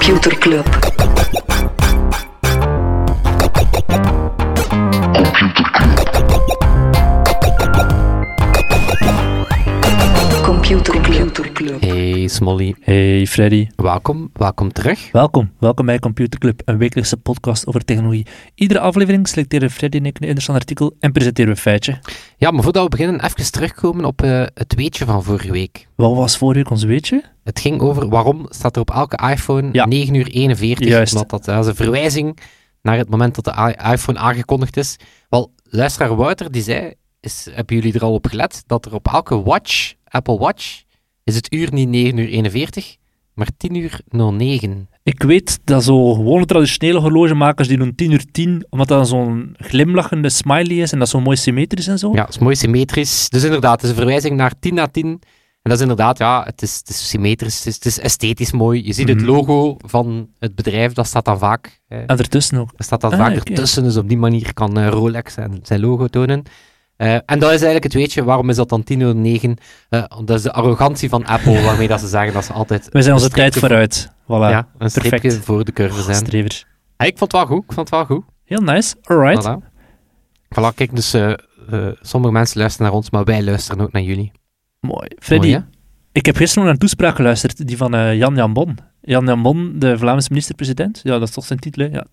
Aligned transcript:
Computer 0.00 0.89
Hey 12.50 13.26
Freddy, 13.26 13.68
welkom, 13.76 14.30
welkom 14.32 14.72
terug. 14.72 15.10
welkom. 15.12 15.52
Welkom 15.58 15.86
bij 15.86 15.98
Computer 15.98 16.40
Club, 16.40 16.62
een 16.64 16.78
wekelijkse 16.78 17.16
podcast 17.16 17.66
over 17.66 17.84
technologie. 17.84 18.26
Iedere 18.54 18.80
aflevering 18.80 19.28
selecteren 19.28 19.70
Freddy 19.70 19.96
en 19.96 20.06
ik 20.06 20.16
een 20.16 20.22
interessant 20.22 20.58
artikel 20.58 20.96
en 21.00 21.12
presenteren 21.12 21.50
we 21.50 21.56
een 21.56 21.62
feitje. 21.62 21.98
Ja, 22.36 22.50
maar 22.50 22.62
voordat 22.62 22.82
we 22.82 22.88
beginnen, 22.88 23.24
even 23.24 23.52
terugkomen 23.52 24.04
op 24.04 24.22
eh, 24.22 24.44
het 24.54 24.74
weetje 24.74 25.04
van 25.04 25.22
vorige 25.24 25.52
week. 25.52 25.88
Wat 25.94 26.16
was 26.16 26.38
vorige 26.38 26.58
week 26.58 26.70
ons 26.70 26.84
weetje? 26.84 27.22
Het 27.44 27.60
ging 27.60 27.80
over 27.80 28.08
waarom 28.08 28.46
staat 28.48 28.76
er 28.76 28.82
op 28.82 28.90
elke 28.90 29.28
iPhone 29.30 29.68
Ja. 29.72 29.86
9 29.86 30.14
uur 30.14 30.26
41. 30.26 30.88
Juist. 30.88 31.12
Omdat 31.12 31.30
dat, 31.30 31.44
dat 31.44 31.64
is 31.64 31.66
een 31.66 31.76
verwijzing 31.76 32.38
naar 32.82 32.96
het 32.96 33.10
moment 33.10 33.34
dat 33.34 33.44
de 33.44 33.76
iPhone 33.92 34.18
aangekondigd 34.18 34.76
is. 34.76 34.96
Wel, 35.28 35.52
luisteraar 35.64 36.16
Wouter 36.16 36.52
die 36.52 36.62
zei, 36.62 36.94
is, 37.20 37.48
hebben 37.52 37.76
jullie 37.76 37.92
er 37.94 38.04
al 38.04 38.12
op 38.12 38.26
gelet, 38.26 38.62
dat 38.66 38.86
er 38.86 38.94
op 38.94 39.08
elke 39.08 39.42
watch, 39.42 39.94
Apple 40.04 40.38
Watch, 40.38 40.82
is 41.30 41.36
het 41.36 41.52
uur 41.54 41.72
niet 41.72 41.88
9 41.88 42.18
uur 42.18 42.28
41, 42.28 42.96
maar 43.34 43.48
10 43.56 43.74
uur 43.74 44.00
09. 44.08 44.88
Ik 45.02 45.22
weet 45.22 45.58
dat 45.64 45.84
zo 45.84 46.14
gewone 46.14 46.44
traditionele 46.44 46.98
horlogemakers 46.98 47.68
die 47.68 47.78
doen 47.78 47.94
10 47.94 48.10
uur 48.10 48.24
10, 48.32 48.66
omdat 48.70 48.88
dat 48.88 49.08
zo'n 49.08 49.54
glimlachende 49.58 50.28
smiley 50.30 50.76
is 50.76 50.92
en 50.92 50.98
dat 50.98 51.08
zo 51.08 51.20
mooi 51.20 51.36
symmetrisch 51.36 51.86
en 51.86 51.98
zo. 51.98 52.10
Ja, 52.14 52.20
dat 52.24 52.28
is 52.28 52.38
mooi 52.38 52.56
symmetrisch. 52.56 53.28
Dus 53.28 53.44
inderdaad, 53.44 53.72
het 53.72 53.82
is 53.82 53.88
een 53.90 53.96
verwijzing 53.96 54.36
naar 54.36 54.52
10 54.60 54.74
na 54.74 54.86
10. 54.86 55.06
En 55.06 55.70
dat 55.70 55.72
is 55.72 55.80
inderdaad, 55.80 56.18
ja, 56.18 56.42
het 56.44 56.62
is, 56.62 56.76
het 56.78 56.88
is 56.88 57.08
symmetrisch, 57.08 57.58
het 57.58 57.66
is, 57.66 57.74
het 57.74 57.84
is 57.86 57.98
esthetisch 57.98 58.52
mooi. 58.52 58.86
Je 58.86 58.92
ziet 58.92 59.08
het 59.08 59.16
Mhm. 59.20 59.26
logo 59.26 59.76
van 59.86 60.28
het 60.38 60.54
bedrijf, 60.54 60.92
dat 60.92 61.06
staat 61.06 61.24
dan 61.24 61.38
vaak. 61.38 61.80
eh, 61.88 61.98
En 61.98 62.06
ertussen 62.18 62.58
ook. 62.58 62.70
dat 62.76 62.86
staat 62.86 63.00
dan 63.00 63.12
Ah, 63.12 63.18
vaak 63.18 63.34
ertussen, 63.34 63.82
dus 63.82 63.96
op 63.96 64.08
die 64.08 64.18
manier 64.18 64.54
kan 64.54 64.78
eh, 64.78 64.88
Rolex 64.88 65.32
zijn, 65.34 65.58
zijn 65.62 65.80
logo 65.80 66.06
tonen. 66.06 66.42
Eh, 67.00 67.14
en 67.14 67.38
dat 67.38 67.42
is 67.42 67.48
eigenlijk 67.48 67.84
het 67.84 67.92
weetje, 67.92 68.24
waarom 68.24 68.48
is 68.48 68.56
dat 68.56 68.68
dan 68.68 68.84
10.09? 68.84 69.58
Eh 69.88 70.04
dat 70.24 70.36
is 70.36 70.42
de 70.42 70.52
arrogantie 70.52 71.08
van 71.08 71.26
Apple, 71.26 71.62
waarmee 71.68 71.88
dat 71.88 72.00
ze 72.00 72.06
zeggen 72.06 72.32
dat 72.32 72.44
ze 72.44 72.52
altijd... 72.52 72.88
We 72.90 73.02
zijn 73.02 73.14
onze 73.14 73.30
tijd 73.30 73.56
vooruit. 73.56 74.08
Voilà. 74.08 74.26
Ja, 74.26 74.68
een 74.78 74.90
Perfect. 74.92 75.34
voor 75.44 75.64
de 75.64 75.72
curve 75.72 76.02
zijn. 76.02 76.44
Ik 76.96 77.18
vond 77.18 77.20
het 77.20 77.32
wel 77.32 77.46
goed, 77.46 77.64
ik 77.64 77.72
vond 77.72 77.90
het 77.90 77.98
wel 77.98 78.04
goed. 78.04 78.24
Heel 78.44 78.60
nice. 78.60 78.94
Alright. 79.02 79.48
Voilà. 79.48 79.68
Voilà, 80.48 80.74
kijk, 80.74 80.94
dus 80.94 81.14
eh, 81.14 81.32
sommige 82.00 82.32
mensen 82.32 82.58
luisteren 82.58 82.86
naar 82.86 82.96
ons, 82.96 83.10
maar 83.10 83.24
wij 83.24 83.42
luisteren 83.42 83.84
ook 83.84 83.92
naar 83.92 84.02
jullie. 84.02 84.32
Mooi. 84.80 85.08
Freddy, 85.18 85.50
Mooi, 85.50 85.64
ik 86.12 86.26
heb 86.26 86.36
gisteren 86.36 86.64
naar 86.64 86.72
een 86.72 86.78
toespraak 86.78 87.16
geluisterd, 87.16 87.66
die 87.66 87.76
van 87.76 88.16
Jan 88.16 88.34
Jan 88.34 88.52
Bon. 88.52 88.78
Jan 89.02 89.24
Jan 89.26 89.42
Bon, 89.42 89.72
de 89.78 89.98
Vlaamse 89.98 90.28
minister-president. 90.30 91.00
Ja, 91.02 91.18
dat 91.18 91.28
is 91.28 91.34
toch 91.34 91.44
zijn 91.44 91.58
titel, 91.58 91.84
hè? 91.84 91.90
Ja. 91.92 92.06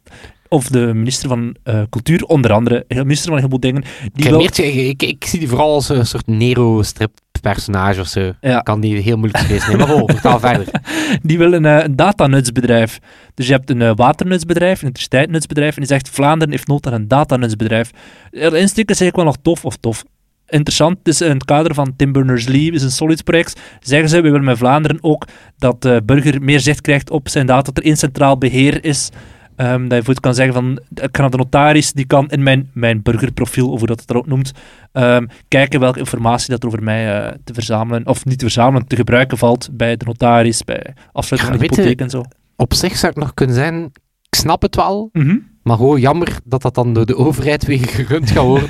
Of 0.49 0.67
de 0.67 0.79
minister 0.93 1.29
van 1.29 1.55
eh, 1.63 1.81
Cultuur, 1.89 2.23
onder 2.23 2.51
andere. 2.53 2.85
Minister 2.87 3.23
van 3.23 3.31
een 3.33 3.37
heleboel 3.37 3.59
dingen. 3.59 3.81
Die 4.13 4.25
Ik, 4.25 4.29
wil- 4.29 4.43
ik, 4.43 4.57
ik, 4.57 5.03
ik 5.03 5.25
zie 5.25 5.39
die 5.39 5.47
vooral 5.47 5.73
als 5.73 5.89
een 5.89 6.05
soort 6.07 6.27
Nero-strip-personage 6.27 7.99
of 8.01 8.07
zo. 8.07 8.31
Ja. 8.41 8.59
Kan 8.59 8.79
die 8.79 8.97
heel 8.97 9.17
moeilijk 9.17 9.49
lezen. 9.49 9.67
Nee, 9.67 9.77
maar 9.77 9.87
bon, 9.97 10.09
vertel 10.09 10.39
verder. 10.39 10.67
Die 11.21 11.37
wil 11.37 11.53
een, 11.53 11.65
eh, 11.65 11.83
een 11.83 11.95
datanutsbedrijf. 11.95 12.99
Dus 13.33 13.47
je 13.47 13.53
hebt 13.53 13.69
een 13.69 13.81
eh, 13.81 13.91
waternutsbedrijf, 13.95 14.77
een 14.77 14.81
elektriciteitsnutsbedrijf, 14.83 15.73
en 15.73 15.79
die 15.81 15.89
zegt 15.89 16.09
Vlaanderen 16.09 16.53
heeft 16.53 16.67
nood 16.67 16.87
aan 16.87 16.93
een 16.93 17.07
datanutsbedrijf. 17.07 17.91
De 18.31 18.39
insteek 18.39 18.89
is 18.89 18.99
eigenlijk 19.01 19.15
wel 19.15 19.25
nog 19.25 19.37
tof, 19.41 19.65
of 19.65 19.75
tof. 19.77 20.03
Interessant, 20.49 20.97
is 21.07 21.21
in 21.21 21.29
het 21.31 21.45
kader 21.45 21.73
van 21.73 21.93
Tim 21.95 22.11
Berners-Lee, 22.11 22.71
is 22.71 22.83
een 22.83 22.91
Solids-project, 22.91 23.59
zeggen 23.79 24.09
ze, 24.09 24.15
we 24.15 24.21
willen 24.29 24.43
met 24.45 24.57
Vlaanderen 24.57 24.97
ook 25.01 25.25
dat 25.57 25.81
de 25.81 26.01
burger 26.05 26.41
meer 26.41 26.59
zicht 26.59 26.81
krijgt 26.81 27.09
op 27.09 27.29
zijn 27.29 27.45
data, 27.45 27.61
dat 27.61 27.77
er 27.77 27.83
één 27.83 27.97
centraal 27.97 28.37
beheer 28.37 28.83
is, 28.85 29.09
Ehm, 29.55 29.71
dat 29.71 29.81
je 29.81 29.87
bijvoorbeeld 29.87 30.19
kan 30.19 30.33
zeggen 30.35 30.53
van, 30.53 30.79
ik 30.89 31.11
kan 31.11 31.21
naar 31.21 31.29
de 31.29 31.37
notaris, 31.37 31.93
die 31.93 32.05
kan 32.05 32.29
in 32.29 32.43
mijn, 32.43 32.69
mijn 32.73 33.01
burgerprofiel, 33.01 33.69
of 33.71 33.77
hoe 33.79 33.87
dat 33.87 33.99
het 33.99 34.09
er 34.09 34.15
ook 34.17 34.27
noemt, 34.27 34.51
ehm, 34.91 35.25
kijken 35.47 35.79
welke 35.79 35.99
informatie 35.99 36.49
dat 36.49 36.61
er 36.61 36.67
over 36.67 36.83
mij 36.83 37.21
eh, 37.25 37.33
te 37.43 37.53
verzamelen, 37.53 38.07
of 38.07 38.25
niet 38.25 38.37
te 38.39 38.45
verzamelen, 38.45 38.87
te 38.87 38.95
gebruiken 38.95 39.37
valt 39.37 39.69
bij 39.71 39.97
de 39.97 40.05
notaris, 40.05 40.63
bij 40.63 40.93
afsluiting 41.11 41.41
Ja, 41.53 41.57
van 41.57 41.57
de 41.57 41.63
je- 41.75 41.81
hypotheek 41.81 41.99
en 42.01 42.09
zo. 42.09 42.23
Op 42.55 42.73
zich 42.73 42.97
zou 42.97 43.11
het 43.13 43.21
nog 43.21 43.33
kunnen 43.33 43.55
zijn, 43.55 43.83
ik 44.29 44.35
snap 44.35 44.61
het 44.61 44.75
wel, 44.75 45.09
Mhm. 45.13 45.37
maar 45.63 45.77
gewoon 45.77 45.99
jammer 45.99 46.37
dat 46.43 46.61
dat 46.61 46.75
dan 46.75 46.93
door 46.93 47.05
de 47.05 47.15
overheid 47.17 47.65
weer 47.65 47.87
gerund 47.97 48.31
gaat 48.31 48.43
worden. 48.43 48.69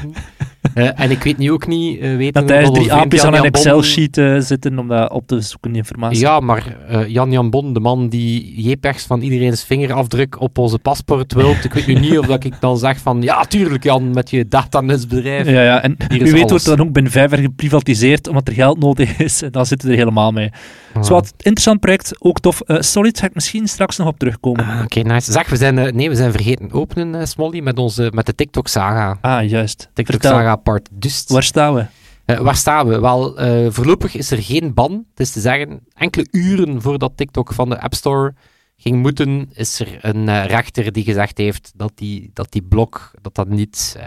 Eh, 0.77 0.89
en 0.95 1.11
ik 1.11 1.23
weet 1.23 1.37
nu 1.37 1.51
ook 1.51 1.67
niet, 1.67 1.99
eh 1.99 2.15
weten 2.15 2.33
Dat 2.33 2.47
thuis 2.47 2.69
drie 2.71 2.93
aapjes 2.93 3.23
aan 3.23 3.33
een 3.33 3.43
Excel-sheet 3.43 4.17
eh, 4.17 4.35
zitten 4.39 4.79
om 4.79 4.87
dat 4.87 5.11
op 5.11 5.27
te 5.27 5.41
zoeken, 5.41 5.71
die 5.71 5.81
informatie. 5.81 6.19
Ja, 6.19 6.39
maar 6.39 6.77
eh, 6.87 7.07
Jan 7.07 7.31
Jan 7.31 7.49
Bon, 7.49 7.73
de 7.73 7.79
man 7.79 8.09
die 8.09 8.61
JPEGs 8.69 9.05
van 9.05 9.21
iedereen's 9.21 9.63
vingerafdruk 9.63 10.41
op 10.41 10.57
onze 10.57 10.79
paspoort 10.79 11.33
wil, 11.33 11.49
ik 11.63 11.73
weet 11.73 11.87
nu 11.87 11.93
niet 11.93 12.17
of 12.17 12.25
dat 12.25 12.43
ik 12.43 12.53
dan 12.59 12.77
zeg 12.77 12.97
van, 12.97 13.21
ja, 13.21 13.43
tuurlijk 13.43 13.83
Jan, 13.83 14.13
met 14.13 14.29
je 14.29 14.47
datanutsbedrijf. 14.47 15.49
Ja, 15.49 15.61
ja, 15.61 15.81
en 15.81 15.97
is 15.97 16.17
weet 16.17 16.31
alles. 16.31 16.49
wordt 16.49 16.65
dan 16.65 16.81
ook 16.81 16.91
binnen 16.91 17.11
vijf 17.11 17.31
jaar 17.31 17.39
geprivatiseerd, 17.39 18.27
omdat 18.27 18.47
er 18.47 18.53
geld 18.53 18.79
nodig 18.79 19.19
is. 19.19 19.41
En 19.47 19.53
dan 19.53 19.65
zitten 19.65 19.87
we 19.87 19.93
er 19.93 19.99
helemaal 19.99 20.31
mee. 20.31 20.51
Ah. 20.93 21.03
Zo 21.03 21.13
wat 21.13 21.33
interessant 21.37 21.79
project, 21.79 22.13
ook 22.19 22.39
tof. 22.39 22.61
Solid 22.65 23.19
ga 23.19 23.25
ik 23.25 23.33
misschien 23.33 23.67
straks 23.67 23.97
nog 23.97 24.07
op 24.07 24.19
terugkomen. 24.19 24.65
Ah, 24.65 24.81
Oké, 24.83 24.99
nice. 24.99 25.31
Zeg, 25.31 25.49
we 25.49 25.55
zijn, 25.55 25.95
nee, 25.95 26.09
we 26.09 26.15
zijn 26.15 26.31
vergeten 26.31 26.71
openen, 26.71 27.27
Smolly, 27.27 27.59
met, 27.59 27.79
onze, 27.79 28.11
met 28.13 28.25
de 28.25 28.35
TikTok-saga. 28.35 29.17
Ah, 29.21 29.49
juist. 29.49 29.89
TikTok-saga 29.93 30.55
dus. 30.91 31.23
waar 31.27 31.43
staan 31.43 31.73
we? 31.73 31.85
Eh, 32.25 32.37
waar 32.37 32.55
staan 32.55 32.87
we? 32.87 32.99
Wel, 32.99 33.37
eh, 33.37 33.67
voorlopig 33.69 34.15
is 34.15 34.31
er 34.31 34.43
geen 34.43 34.73
ban. 34.73 34.91
Het 35.09 35.19
is 35.19 35.31
te 35.31 35.39
zeggen, 35.39 35.79
enkele 35.93 36.27
uren 36.31 36.81
voordat 36.81 37.11
TikTok 37.15 37.53
van 37.53 37.69
de 37.69 37.81
App 37.81 37.93
Store 37.93 38.33
ging 38.77 39.01
moeten, 39.01 39.49
is 39.53 39.79
er 39.79 39.97
een 40.01 40.29
eh, 40.29 40.45
rechter 40.45 40.91
die 40.91 41.03
gezegd 41.03 41.37
heeft 41.37 41.71
dat 41.75 41.91
die, 41.95 42.29
dat 42.33 42.51
die 42.51 42.61
blok 42.61 43.11
dat 43.21 43.35
dat 43.35 43.47
niet, 43.47 43.97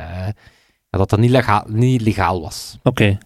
dat 0.90 1.08
dat 1.08 1.18
niet, 1.18 1.30
legaal, 1.30 1.64
niet 1.68 2.00
legaal 2.00 2.40
was. 2.40 2.78
Oké, 2.82 3.18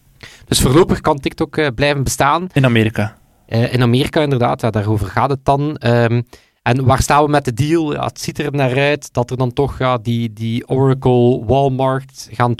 Dus 0.45 0.61
voorlopig 0.61 1.01
kan 1.01 1.19
TikTok 1.19 1.75
blijven 1.75 2.05
bestaan. 2.05 2.49
in 2.53 2.65
Amerika. 2.65 3.17
In 3.47 3.83
Amerika 3.83 4.21
inderdaad, 4.21 4.61
ja, 4.61 4.71
daarover 4.71 5.07
gaat 5.07 5.31
het 5.31 5.45
dan. 5.45 5.77
Ehm, 5.77 6.23
en 6.65 6.85
waar 6.85 7.03
staan 7.03 7.25
we 7.25 7.31
met 7.31 7.45
de 7.45 7.53
deal? 7.53 7.93
Ja, 7.93 8.05
het 8.05 8.21
ziet 8.21 8.39
er 8.39 8.53
naar 8.53 8.79
uit 8.79 9.13
dat 9.13 9.31
er 9.31 9.37
dan 9.37 9.53
toch 9.53 9.79
ja, 9.79 9.99
die, 9.99 10.33
die 10.33 10.69
Oracle, 10.69 11.45
Walmart 11.45 12.29
gaan 12.31 12.55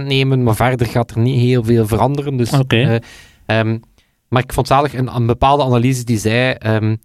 20% 0.00 0.06
nemen, 0.06 0.42
maar 0.42 0.54
verder 0.54 0.86
gaat 0.86 1.10
er 1.10 1.18
niet 1.18 1.40
heel 1.40 1.64
veel 1.64 1.86
veranderen. 1.86 2.36
Dus, 2.36 2.50
eh, 2.50 2.96
ehm, 3.46 3.78
maar 4.28 4.42
ik 4.42 4.52
vond 4.52 4.66
zalig 4.66 4.94
een, 4.94 5.14
een 5.14 5.26
bepaalde 5.26 5.62
analyse 5.62 6.04
die 6.04 6.18
zei: 6.18 6.52
ehm, 6.52 6.96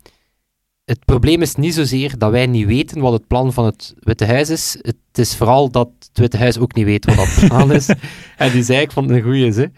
Het 0.85 1.05
probleem 1.05 1.41
is 1.41 1.55
niet 1.55 1.73
zozeer 1.73 2.17
dat 2.17 2.31
wij 2.31 2.47
niet 2.47 2.65
weten 2.65 3.01
wat 3.01 3.13
het 3.13 3.27
plan 3.27 3.53
van 3.53 3.65
het 3.65 3.93
Witte 3.99 4.25
Huis 4.25 4.49
is. 4.49 4.77
Het 4.81 4.97
is 5.13 5.35
vooral 5.35 5.71
dat 5.71 5.89
het 5.99 6.19
Witte 6.19 6.37
Huis 6.37 6.57
ook 6.57 6.75
niet 6.75 6.85
weet 6.85 7.05
wat 7.05 7.15
dat 7.15 7.47
plan 7.47 7.71
is. 7.71 7.89
en 8.37 8.51
die 8.51 8.63
zei: 8.63 8.81
Ik 8.81 8.91
vond 8.91 9.09
het 9.09 9.17
een 9.17 9.23
goeie 9.23 9.51
zin. 9.51 9.73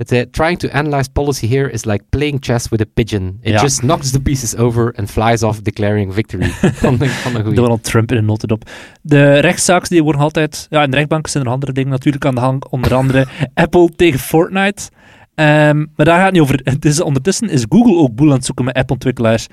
Het 0.00 0.08
zei, 0.08 0.30
trying 0.30 0.58
to 0.58 0.68
analyze 0.68 1.10
policy 1.10 1.46
here 1.48 1.70
is 1.70 1.84
like 1.84 2.04
playing 2.08 2.36
chess 2.40 2.68
with 2.68 2.80
a 2.80 2.84
pigeon. 2.94 3.38
It 3.40 3.52
Ja. 3.52 3.60
just 3.60 3.80
knocks 3.80 4.10
the 4.10 4.20
pieces 4.20 4.56
over 4.56 4.94
and 4.96 5.10
flies 5.10 5.42
off 5.42 5.60
declaring 5.60 6.14
victory. 6.14 6.48
van, 6.82 6.98
van 6.98 7.32
goeie. 7.42 7.54
Donald 7.54 7.84
Trump 7.84 8.10
in 8.10 8.16
een 8.16 8.24
notendop. 8.24 8.70
De 9.02 9.38
rechtszaken 9.38 9.88
die 9.88 10.02
worden 10.02 10.20
altijd... 10.20 10.66
Ja, 10.70 10.82
in 10.82 10.90
de 10.90 10.96
rechtbank 10.96 11.26
zijn 11.26 11.44
er 11.44 11.50
andere 11.50 11.72
dingen 11.72 11.90
natuurlijk 11.90 12.24
aan 12.24 12.34
de 12.34 12.40
hand. 12.40 12.68
Onder 12.68 12.94
andere 12.94 13.26
Apple 13.54 13.88
tegen 13.96 14.18
Fortnite. 14.18 14.90
Ehm, 15.34 15.76
maar 15.96 16.06
daar 16.06 16.16
gaat 16.16 16.24
het 16.24 16.32
niet 16.32 16.42
over. 16.42 16.60
Het 16.64 16.84
is, 16.84 17.00
ondertussen 17.00 17.48
is 17.48 17.64
Google 17.68 17.96
ook 17.96 18.14
boel 18.14 18.28
aan 18.28 18.34
het 18.36 18.44
zoeken 18.44 18.64
met 18.64 18.74
Apple-ontwikkelaars. 18.74 19.46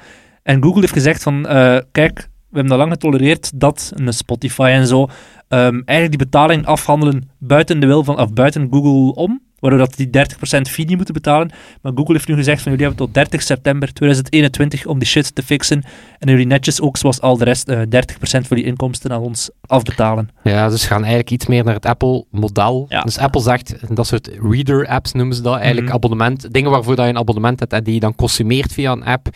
En 0.43 0.63
Google 0.63 0.79
heeft 0.81 0.93
gezegd 0.93 1.23
van... 1.23 1.47
eh, 1.47 1.77
kijk, 1.91 2.17
we 2.49 2.55
hebben 2.57 2.71
al 2.71 2.77
lang 2.77 2.91
getolereerd 2.91 3.51
dat 3.59 3.91
een 3.95 4.13
Spotify 4.13 4.69
en 4.73 4.87
zo... 4.87 5.07
ehm, 5.47 5.81
eigenlijk 5.85 6.09
die 6.09 6.17
betaling 6.17 6.65
afhandelen 6.65 7.29
buiten 7.39 7.79
de 7.79 7.85
wil 7.85 8.03
van... 8.03 8.19
Of 8.19 8.33
buiten 8.33 8.67
Google 8.71 9.13
om. 9.15 9.45
Waardoor 9.59 9.79
dat 9.79 9.95
die 9.95 10.07
30% 10.07 10.61
fee 10.69 10.85
niet 10.85 10.95
moeten 10.95 11.13
betalen. 11.13 11.51
Maar 11.81 11.91
Google 11.95 12.13
heeft 12.13 12.27
nu 12.27 12.35
gezegd 12.35 12.61
van 12.61 12.71
jullie 12.71 12.87
hebben 12.87 13.05
tot 13.05 13.13
30 13.13 13.41
september 13.41 13.93
2021 13.93 14.85
om 14.85 14.99
die 14.99 15.07
shit 15.07 15.35
te 15.35 15.43
fixen. 15.43 15.83
En 16.19 16.29
jullie 16.29 16.45
netjes 16.45 16.81
ook, 16.81 16.97
zoals 16.97 17.21
al 17.21 17.37
de 17.37 17.43
rest, 17.43 17.67
eh 17.69 17.79
30% 17.79 18.47
van 18.47 18.57
die 18.57 18.65
inkomsten 18.65 19.11
aan 19.11 19.21
ons 19.21 19.49
afbetalen. 19.61 20.29
Ja, 20.43 20.69
dus 20.69 20.81
ze 20.81 20.87
gaan 20.87 20.99
eigenlijk 20.99 21.31
iets 21.31 21.45
meer 21.47 21.63
naar 21.63 21.73
het 21.73 21.85
Apple-model. 21.85 22.85
Ja. 22.89 23.01
Dus 23.01 23.17
Apple 23.17 23.41
zegt, 23.41 23.73
dat 23.95 24.07
soort 24.07 24.29
reader-apps 24.51 25.11
noemen 25.11 25.35
ze 25.35 25.41
dat, 25.41 25.55
eigenlijk 25.55 25.85
Mhm. 25.85 25.95
abonnement. 25.95 26.53
Dingen 26.53 26.71
waarvoor 26.71 26.95
dat 26.95 27.05
je 27.05 27.11
een 27.11 27.17
abonnement 27.17 27.59
hebt 27.59 27.73
en 27.73 27.83
die 27.83 27.93
je 27.93 27.99
dan 27.99 28.15
consumeert 28.15 28.73
via 28.73 28.91
een 28.91 29.03
app. 29.03 29.27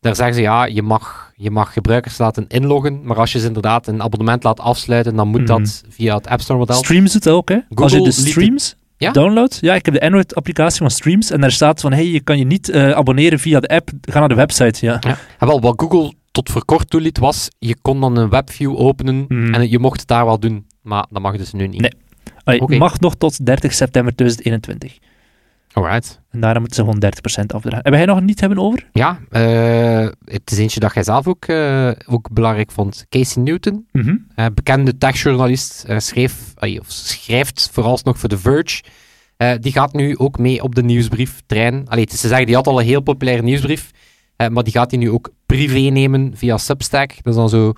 Daar 0.00 0.16
zeggen 0.16 0.34
ze, 0.34 0.40
ja, 0.40 0.64
je 0.64 0.82
mag, 0.82 1.32
je 1.34 1.50
mag 1.50 1.72
gebruikers 1.72 2.18
laten 2.18 2.44
inloggen, 2.48 3.00
maar 3.04 3.16
als 3.16 3.32
je 3.32 3.38
ze 3.38 3.46
inderdaad 3.46 3.86
een 3.86 4.02
abonnement 4.02 4.42
laat 4.42 4.60
afsluiten, 4.60 5.16
dan 5.16 5.28
moet 5.28 5.40
Mhm. 5.40 5.48
dat 5.48 5.82
via 5.88 6.14
het 6.16 6.26
App 6.26 6.40
Store-model. 6.40 6.76
Streams 6.76 7.12
doet 7.12 7.22
dat 7.24 7.34
ook, 7.34 7.48
hè? 7.48 7.54
Als 7.54 7.64
je 7.68 7.74
Google 7.98 8.02
de 8.04 8.10
streams 8.30 8.76
Ja? 9.02 9.10
downloadt, 9.12 9.58
ja, 9.60 9.74
ik 9.74 9.84
heb 9.84 9.94
de 9.94 10.00
Android-applicatie 10.00 10.78
van 10.78 10.90
Streams 10.90 11.30
en 11.30 11.40
daar 11.40 11.52
staat 11.52 11.80
van, 11.80 11.92
hey, 11.92 12.06
je 12.06 12.20
kan 12.20 12.38
je 12.38 12.44
niet 12.44 12.68
eh, 12.68 12.90
abonneren 12.90 13.38
via 13.38 13.60
de 13.60 13.68
app, 13.68 13.90
ga 14.00 14.18
naar 14.18 14.28
de 14.28 14.34
website, 14.34 14.86
ja. 14.86 14.96
Ja. 15.00 15.16
En 15.38 15.46
wel, 15.46 15.60
wat 15.60 15.74
Google 15.80 16.12
tot 16.30 16.50
voor 16.50 16.64
kort 16.64 16.90
toeliet 16.90 17.18
was, 17.18 17.48
je 17.58 17.76
kon 17.82 18.00
dan 18.00 18.16
een 18.16 18.28
webview 18.28 18.78
openen 18.80 19.24
Mhm. 19.28 19.54
en 19.54 19.70
je 19.70 19.78
mocht 19.78 19.98
het 20.00 20.08
daar 20.08 20.24
wel 20.24 20.38
doen. 20.40 20.66
Maar 20.82 21.06
dat 21.10 21.22
mag 21.22 21.36
dus 21.36 21.52
nu 21.52 21.66
niet. 21.66 21.80
Nee. 21.80 21.92
Allee. 22.44 22.78
Mag 22.78 23.00
nog 23.00 23.14
tot 23.14 23.46
30 23.46 23.72
september 23.72 24.14
2021. 24.14 24.98
Alright. 25.72 26.20
En 26.30 26.40
daarom 26.40 26.60
moeten 26.62 26.84
ze 26.84 26.90
gewoon 26.90 27.42
30% 27.42 27.46
afdragen. 27.54 27.80
Hebben 27.82 27.96
jij 28.00 28.04
nog 28.04 28.16
een 28.18 28.24
niet 28.24 28.40
hebben 28.40 28.58
over? 28.58 28.88
Ja, 28.92 29.18
eh, 29.30 30.08
het 30.24 30.50
is 30.50 30.58
eentje 30.58 30.80
dat 30.80 30.94
jij 30.94 31.02
zelf 31.02 31.26
ook, 31.26 31.44
eh, 31.44 31.90
ook 32.06 32.32
belangrijk 32.32 32.70
vond. 32.72 33.06
Casey 33.08 33.42
Newton, 33.42 33.86
Mhm. 33.92 34.16
eh, 34.34 34.46
bekende 34.54 34.98
techjournalist, 34.98 35.84
schreef, 35.96 36.54
of 36.78 36.86
schrijft 36.90 37.68
vooralsnog 37.72 38.18
voor 38.18 38.28
The 38.28 38.38
Verge. 38.38 38.82
Die 39.60 39.72
gaat 39.72 39.92
nu 39.92 40.16
ook 40.18 40.38
mee 40.38 40.62
op 40.62 40.74
de 40.74 40.82
nieuwsbrieftrein. 40.82 41.88
Allee, 41.88 42.04
het 42.04 42.12
is 42.12 42.20
te 42.20 42.28
zeggen, 42.28 42.46
die 42.46 42.54
had 42.54 42.66
al 42.66 42.80
een 42.80 42.86
heel 42.86 43.00
populaire 43.00 43.42
nieuwsbrief, 43.42 43.90
maar 44.36 44.62
die 44.64 44.72
gaat 44.72 44.90
hij 44.90 45.00
nu 45.00 45.10
ook 45.10 45.30
privé 45.46 45.78
nemen 45.78 46.32
via 46.36 46.58
Substack. 46.58 47.08
Dat 47.08 47.26
is 47.26 47.34
dan 47.34 47.48
zo 47.48 47.72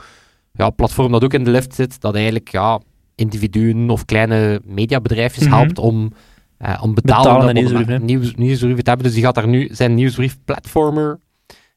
ja, 0.53 0.71
platform 0.71 1.13
dat 1.13 1.25
ook 1.25 1.35
in 1.35 1.45
de 1.45 1.51
lift 1.51 1.75
zit, 1.75 2.01
dat 2.01 2.15
eigenlijk 2.15 2.49
ja, 2.49 2.81
individuen 3.15 3.91
of 3.91 4.05
kleine 4.05 4.61
mediabedrijfjes 4.65 5.45
Mhm. 5.45 5.55
helpt 5.55 5.79
om, 5.79 6.13
eh 6.59 6.79
om 6.83 6.95
Betalende 6.95 7.53
nieuwsbrieven, 7.53 7.93
hè? 7.93 7.99
nieuws, 7.99 8.35
nieuwsbrieven 8.35 8.85
te 8.85 8.89
hebben. 8.89 9.07
Dus 9.07 9.15
die 9.15 9.25
gaat 9.25 9.35
daar 9.35 9.49
nu 9.49 9.69
zijn 9.73 9.95
nieuwsbrief 9.95 10.37
platformer 10.45 11.21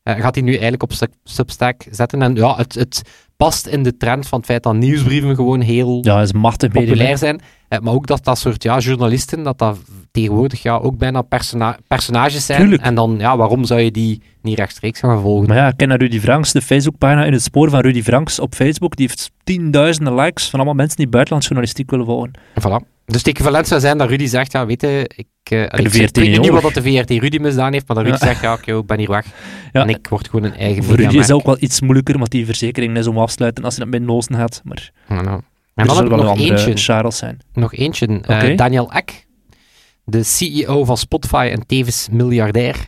eh, 0.07 0.15
gaat 0.19 0.35
hij 0.35 0.43
nu 0.43 0.51
eigenlijk 0.51 0.83
op 0.83 0.93
Sub- 0.93 1.13
Substack 1.23 1.85
zetten. 1.91 2.21
En 2.21 2.35
ja, 2.35 2.55
het, 2.55 2.73
het 2.73 3.01
past 3.37 3.67
in 3.67 3.83
de 3.83 3.97
trend 3.97 4.27
van 4.27 4.37
het 4.37 4.47
feit 4.47 4.63
dat 4.63 4.75
nieuwsbrieven 4.75 5.35
gewoon 5.35 5.61
heel 5.61 5.99
Ja, 6.01 6.21
is 6.21 6.33
machtig 6.33 6.71
populair 6.71 7.17
zijn. 7.17 7.41
Eh, 7.67 7.79
maar 7.79 7.93
ook 7.93 8.07
dat 8.07 8.23
dat 8.23 8.37
soort 8.37 8.63
ja, 8.63 8.77
journalisten, 8.77 9.43
dat 9.43 9.57
dat 9.57 9.77
tegenwoordig 10.11 10.61
ja, 10.61 10.77
ook 10.77 10.97
bijna 10.97 11.21
persona 11.21 11.77
personages 11.87 12.45
zijn. 12.45 12.59
Tuurlijk. 12.59 12.81
En 12.81 12.95
dan, 12.95 13.15
ja, 13.19 13.37
waarom 13.37 13.65
zou 13.65 13.79
je 13.79 13.91
die 13.91 14.21
niet 14.41 14.57
rechtstreeks 14.57 14.99
gaan 14.99 15.21
volgen? 15.21 15.47
Maar 15.47 15.57
ja, 15.57 15.71
ken 15.71 15.87
naar 15.87 15.99
Rudy 15.99 16.19
Franks, 16.19 16.51
de 16.51 16.61
Facebookpagina 16.61 17.25
in 17.25 17.33
het 17.33 17.43
spoor 17.43 17.69
van 17.69 17.79
Rudy 17.79 18.03
Franks 18.03 18.39
op 18.39 18.55
Facebook. 18.55 18.95
Die 18.95 19.07
heeft 19.07 19.31
tienduizenden 19.43 20.15
likes 20.15 20.49
van 20.49 20.59
allemaal 20.59 20.77
mensen 20.77 20.97
die 20.97 21.07
buitenlandse 21.07 21.49
journalistiek 21.49 21.89
willen 21.89 22.05
volgen. 22.05 22.31
Voilà. 22.61 22.96
Dus 23.11 23.17
het 23.17 23.27
equivalent 23.27 23.67
zou 23.67 23.81
zijn 23.81 23.97
dat 23.97 24.09
Rudy 24.09 24.25
zegt, 24.25 24.51
ja, 24.51 24.65
weet 24.65 24.81
je, 24.81 25.09
ik, 25.15 25.27
eh, 25.43 25.61
ik, 25.63 25.87
weet 25.89 26.15
niet 26.39 26.49
wat 26.49 26.61
dat 26.61 26.73
de 26.73 26.81
VRT 26.81 27.09
Rudy 27.09 27.37
misdaan 27.37 27.73
heeft, 27.73 27.87
maar 27.87 27.95
dat 27.97 28.05
Rudy 28.05 28.17
Ja. 28.19 28.25
zegt, 28.27 28.41
ja, 28.41 28.53
oké, 28.53 28.77
ik 28.77 28.85
ben 28.85 28.97
hier 28.97 29.09
weg. 29.09 29.25
Ja. 29.71 29.81
En 29.81 29.89
ik 29.89 30.07
word 30.07 30.29
gewoon 30.29 30.45
een 30.45 30.57
eigen 30.57 30.83
Voor 30.83 30.95
Rudy 30.95 31.17
is 31.17 31.31
ook 31.31 31.45
wel 31.45 31.57
iets 31.59 31.81
moeilijker, 31.81 32.17
want 32.17 32.31
die 32.31 32.45
verzekering 32.45 32.97
is 32.97 33.07
om 33.07 33.17
afsluiten 33.17 33.63
als 33.63 33.73
je 33.73 33.79
dat 33.79 33.89
met 33.89 34.01
Noosten 34.01 34.35
gaat. 34.35 34.61
Maar 34.63 34.91
Ja, 35.09 35.21
nou. 35.21 35.41
En 35.75 35.87
er 35.87 35.95
dan 35.95 36.09
nog 36.09 36.27
andere 36.27 36.49
eentje. 36.53 36.77
Charles 36.77 37.17
zijn. 37.17 37.39
Nog 37.53 37.73
eentje. 37.73 38.19
Eh. 38.21 38.57
Daniel 38.57 38.91
Ek, 38.91 39.25
de 40.03 40.23
CEO 40.23 40.85
van 40.85 40.97
Spotify 40.97 41.49
en 41.51 41.65
tevens 41.65 42.07
miljardair. 42.11 42.87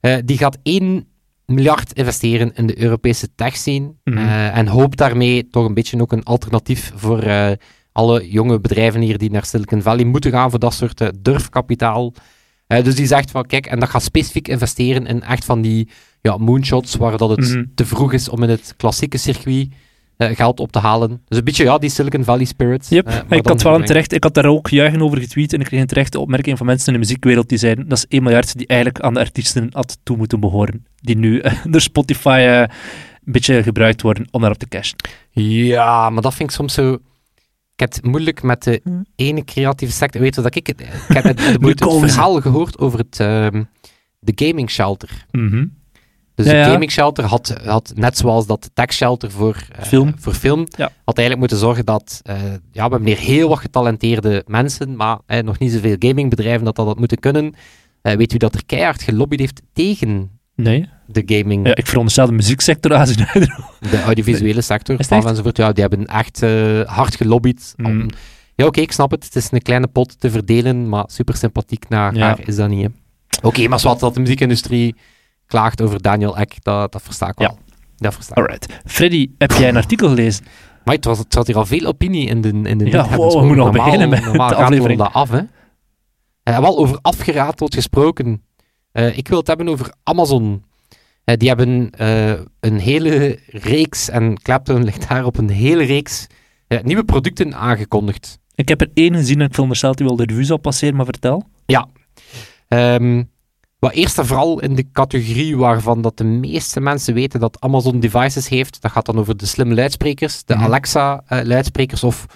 eh, 0.00 0.16
die 0.24 0.38
gaat 0.38 0.58
1 0.62 1.06
miljard 1.46 1.92
investeren 1.92 2.52
in 2.54 2.66
de 2.66 2.80
Europese 2.82 3.28
tech-scene. 3.34 3.92
Mhm. 4.04 4.18
eh, 4.18 4.56
en 4.56 4.66
hoopt 4.66 4.98
daarmee 4.98 5.48
toch 5.48 5.64
een 5.66 5.74
beetje 5.74 6.00
ook 6.00 6.12
een 6.12 6.24
alternatief 6.24 6.92
voor 6.94 7.22
alle 7.94 8.30
jonge 8.30 8.60
bedrijven 8.60 9.00
hier 9.00 9.18
die 9.18 9.30
naar 9.30 9.44
Silicon 9.44 9.82
Valley 9.82 10.04
moeten 10.04 10.30
gaan 10.30 10.50
voor 10.50 10.58
dat 10.58 10.74
soort 10.74 11.00
eh, 11.00 11.08
durfkapitaal. 11.20 12.12
Eh, 12.66 12.84
dus 12.84 12.94
die 12.94 13.06
zegt 13.06 13.30
van, 13.30 13.46
kijk, 13.46 13.66
en 13.66 13.78
dat 13.80 13.88
gaat 13.88 14.02
specifiek 14.02 14.48
investeren 14.48 15.06
in 15.06 15.22
echt 15.22 15.44
van 15.44 15.60
die 15.60 15.88
ja, 16.20 16.36
moonshots, 16.36 16.94
waar 16.96 17.16
dat 17.16 17.30
het 17.30 17.40
Mhm. 17.40 17.64
te 17.74 17.86
vroeg 17.86 18.12
is 18.12 18.28
om 18.28 18.42
in 18.42 18.48
het 18.48 18.74
klassieke 18.76 19.16
circuit 19.18 19.68
eh, 20.16 20.36
geld 20.36 20.60
op 20.60 20.72
te 20.72 20.78
halen. 20.78 21.22
Dus 21.28 21.38
een 21.38 21.44
beetje, 21.44 21.64
ja, 21.64 21.78
die 21.78 21.90
Silicon 21.90 22.24
Valley 22.24 22.44
spirit. 22.44 22.86
Yep, 22.88 23.24
ik 23.28 23.46
had 23.46 23.62
wel 23.62 23.74
een 23.74 23.84
terecht, 23.84 24.12
ik 24.12 24.22
had 24.22 24.34
daar 24.34 24.46
ook 24.46 24.68
juichen 24.68 25.02
over 25.02 25.18
getweet 25.18 25.52
en 25.52 25.60
ik 25.60 25.66
kreeg 25.66 25.80
een 25.80 25.86
terechte 25.86 26.18
opmerking 26.20 26.56
van 26.58 26.66
mensen 26.66 26.86
in 26.86 26.92
de 26.92 26.98
muziekwereld 26.98 27.48
die 27.48 27.58
zeiden 27.58 27.88
dat 27.88 27.98
is 27.98 28.06
1 28.08 28.22
miljard 28.22 28.58
die 28.58 28.66
eigenlijk 28.66 29.00
aan 29.00 29.14
de 29.14 29.20
artiesten 29.20 29.68
had 29.72 29.98
toe 30.02 30.16
moeten 30.16 30.40
behoren, 30.40 30.86
die 31.00 31.16
nu 31.16 31.42
door 31.70 31.80
Spotify 31.80 32.38
een 32.48 33.32
beetje 33.32 33.62
gebruikt 33.62 34.02
worden 34.02 34.26
om 34.30 34.40
daarop 34.40 34.58
te 34.58 34.68
cashen. 34.68 34.96
Ja, 35.30 36.10
maar 36.10 36.22
dat 36.22 36.34
vind 36.34 36.48
ik 36.50 36.54
soms 36.56 36.74
zo... 36.74 36.98
Ik 37.74 37.80
heb 37.80 37.92
het 37.94 38.04
moeilijk 38.04 38.42
met 38.42 38.62
de 38.62 38.80
Hm. 38.84 39.02
ene 39.16 39.44
creatieve 39.44 39.92
sector. 39.92 40.20
Weet 40.20 40.34
je 40.34 40.42
wat 40.42 40.54
ik... 40.54 40.66
Het, 40.66 40.80
ik 40.80 40.86
heb 41.14 41.24
het, 41.24 41.40
het, 41.46 41.62
het 41.80 41.84
verhaal 42.10 42.40
gehoord 42.40 42.78
over 42.78 42.98
het, 42.98 43.20
ehm, 43.20 43.62
de 44.18 44.32
gaming 44.46 44.70
shelter. 44.70 45.26
Mhm. 45.30 45.66
Dus 46.34 46.46
Ja, 46.46 46.64
de 46.64 46.70
gaming 46.70 46.90
shelter 46.90 47.24
had, 47.24 47.48
had, 47.64 47.92
net 47.94 48.18
zoals 48.18 48.46
dat 48.46 48.62
de 48.62 48.70
tech 48.74 48.92
shelter 48.92 49.30
voor 49.30 49.66
eh, 49.72 49.84
Film. 49.84 50.14
voor 50.18 50.32
film 50.34 50.58
Ja. 50.76 50.90
had 51.04 51.18
eigenlijk 51.18 51.38
moeten 51.38 51.56
zorgen 51.58 51.84
dat... 51.84 52.20
eh, 52.22 52.42
ja, 52.72 52.84
we 52.84 52.90
hebben 52.94 53.06
hier 53.06 53.18
heel 53.18 53.48
wat 53.48 53.58
getalenteerde 53.58 54.42
mensen, 54.46 54.96
maar 54.96 55.18
eh, 55.26 55.42
nog 55.42 55.58
niet 55.58 55.72
zoveel 55.72 55.96
gamingbedrijven 55.98 56.64
dat 56.64 56.76
dat 56.76 56.86
had 56.86 56.98
moeten 56.98 57.18
kunnen. 57.18 57.54
Eh, 58.02 58.16
weet 58.16 58.32
u 58.32 58.36
dat 58.36 58.54
er 58.54 58.64
keihard 58.66 59.02
gelobbyd 59.02 59.38
heeft 59.40 59.62
tegen 59.72 60.30
Nee, 60.56 60.88
de 61.06 61.22
gaming, 61.26 61.66
ja, 61.66 61.74
ik 61.74 61.86
veronderstel 61.86 62.26
de 62.26 62.32
muzieksector 62.32 62.94
aan 62.94 63.06
zijn 63.06 63.28
de 63.90 64.02
audiovisuele 64.04 64.60
sector, 64.60 64.96
enzovoort. 65.08 65.56
Ja, 65.56 65.72
die 65.72 65.82
hebben 65.82 66.06
echt 66.06 66.42
eh, 66.42 66.80
hard 66.80 67.16
gelobbyd 67.16 67.74
om 67.84 67.92
Mm. 67.96 68.08
Ja, 68.56 68.66
oké, 68.66 68.80
ik 68.80 68.92
snap 68.92 69.10
het. 69.10 69.24
Het 69.24 69.36
is 69.36 69.48
een 69.52 69.62
kleine 69.62 69.86
pot 69.86 70.20
te 70.20 70.30
verdelen, 70.30 70.88
maar 70.88 71.04
super 71.06 71.36
sympathiek 71.36 71.88
naar 71.88 72.14
Ja. 72.14 72.26
haar 72.26 72.38
is 72.44 72.56
dat 72.56 72.68
niet. 72.68 72.88
Oké, 73.42 73.68
maar 73.68 73.80
zwart 73.80 74.00
dat 74.00 74.14
de 74.14 74.20
muziekindustrie 74.20 74.94
klaagt 75.46 75.80
over 75.82 76.02
Daniel 76.02 76.36
Ek, 76.38 76.54
dat, 76.62 76.92
dat 76.92 77.02
versta 77.02 77.28
ik 77.28 77.38
wel. 77.38 77.58
Dat 77.96 78.14
versta 78.14 78.32
ik. 78.34 78.38
Alright. 78.38 78.80
Freddy, 78.84 79.30
heb 79.38 79.50
jij 79.52 79.68
een 79.68 79.76
artikel 79.76 80.08
gelezen? 80.08 80.44
Maar 80.84 80.94
het, 80.94 81.04
was, 81.04 81.18
het 81.18 81.32
zat 81.32 81.46
hier 81.46 81.56
al 81.56 81.66
veel 81.66 81.86
opinie 81.86 82.28
in 82.28 82.40
de, 82.40 82.48
in 82.48 82.78
de 82.78 82.84
Ja, 82.86 83.08
wow, 83.16 83.30
we 83.32 83.38
moeten 83.38 83.56
Normaal- 83.56 83.84
beginnen 83.84 84.08
met 84.08 84.24
normaal 84.24 84.48
de 84.48 84.54
aflevering. 84.54 84.98
dat 84.98 85.12
af, 85.12 85.30
hè. 85.30 85.40
Eh, 86.42 86.58
wel 86.58 86.78
over 86.78 86.98
afgerateld 87.02 87.74
gesproken. 87.74 88.42
Eh, 88.92 89.16
ik 89.18 89.28
wil 89.28 89.38
het 89.38 89.46
hebben 89.46 89.68
over 89.68 89.92
Amazon. 90.02 90.64
Eh, 91.24 91.36
die 91.36 91.48
hebben 91.48 91.90
eh, 91.90 92.32
een 92.60 92.78
hele 92.78 93.38
reeks, 93.46 94.08
en 94.08 94.42
Clapton 94.42 94.84
ligt 94.88 95.08
daar 95.08 95.24
op 95.24 95.38
een 95.38 95.50
hele 95.50 95.84
reeks 95.84 96.26
eh, 96.66 96.82
nieuwe 96.82 97.04
producten 97.04 97.54
aangekondigd. 97.54 98.38
Ik 98.54 98.68
heb 98.68 98.80
er 98.80 98.90
één 98.94 99.14
gezien 99.14 99.40
en 99.40 99.46
ik 99.46 99.52
veronderstel 99.52 99.90
dat 99.90 99.98
hij 99.98 100.08
wel 100.08 100.16
de 100.16 100.24
revue 100.24 100.44
zal 100.44 100.56
passeren, 100.56 100.96
maar 100.96 101.04
vertel. 101.04 101.48
Ehm 102.68 103.22
wat 103.78 103.92
eerst 103.92 104.18
en 104.18 104.26
vooral 104.26 104.60
in 104.60 104.74
de 104.74 104.90
categorie 104.92 105.56
waarvan 105.56 106.02
dat 106.02 106.16
de 106.16 106.24
meeste 106.24 106.80
mensen 106.80 107.14
weten 107.14 107.40
dat 107.40 107.60
Amazon 107.60 108.00
devices 108.00 108.48
heeft, 108.48 108.82
dat 108.82 108.90
gaat 108.90 109.06
dan 109.06 109.18
over 109.18 109.36
de 109.36 109.46
slimme 109.46 109.74
luidsprekers, 109.74 110.44
de 110.44 110.54
Mhm. 110.54 110.64
Alexa-luidsprekers 110.64 112.04
of 112.04 112.26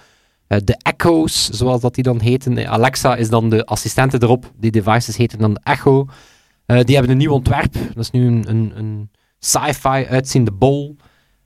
de 0.47 0.79
Echo's, 0.83 1.49
zoals 1.49 1.81
dat 1.81 1.95
die 1.95 2.05
dan 2.05 2.21
heten. 2.21 2.69
Alexa 2.69 3.17
is 3.17 3.29
dan 3.29 3.51
de 3.51 3.65
assistente 3.65 4.19
erop, 4.23 4.53
die 4.57 4.71
devices 4.71 5.17
heten 5.17 5.39
dan 5.39 5.55
de 5.55 5.61
Echo. 5.63 6.07
Eh, 6.69 6.81
die 6.85 6.95
hebben 6.95 7.13
een 7.13 7.19
nieuw 7.19 7.33
ontwerp, 7.33 7.73
dat 7.73 7.97
is 7.97 8.11
nu 8.11 8.27
een, 8.27 8.45
een, 8.49 8.73
een 8.75 9.11
sci-fi 9.39 10.07
uitziende 10.09 10.53
bol. 10.53 10.97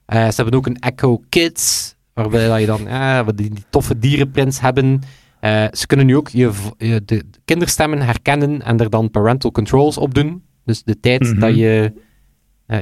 Eh, 0.05 0.29
ze 0.29 0.35
hebben 0.35 0.55
ook 0.55 0.67
een 0.67 0.79
Echo 0.79 1.21
Kids, 1.29 1.95
waarbij 2.15 2.49
dat 2.49 2.61
je 2.61 2.67
dan 2.67 2.89
eh, 2.89 3.27
die, 3.35 3.51
die 3.51 3.65
toffe 3.71 3.99
dierenprints 3.99 4.61
hebben. 4.61 5.01
Ze 5.73 5.87
kunnen 5.87 6.07
nu 6.07 6.17
ook 6.17 6.29
je, 6.29 6.51
de 7.05 7.25
kinderstemmen 7.45 8.01
herkennen 8.03 8.63
en 8.63 8.79
er 8.79 8.91
dan 8.91 9.11
parental 9.11 9.51
controls 9.51 9.99
op 9.99 10.15
doen. 10.15 10.43
Dus 10.65 10.83
de 10.83 11.01
tijd 11.01 11.21
Mhm. 11.23 11.41
dat 11.41 11.57
je 11.57 11.93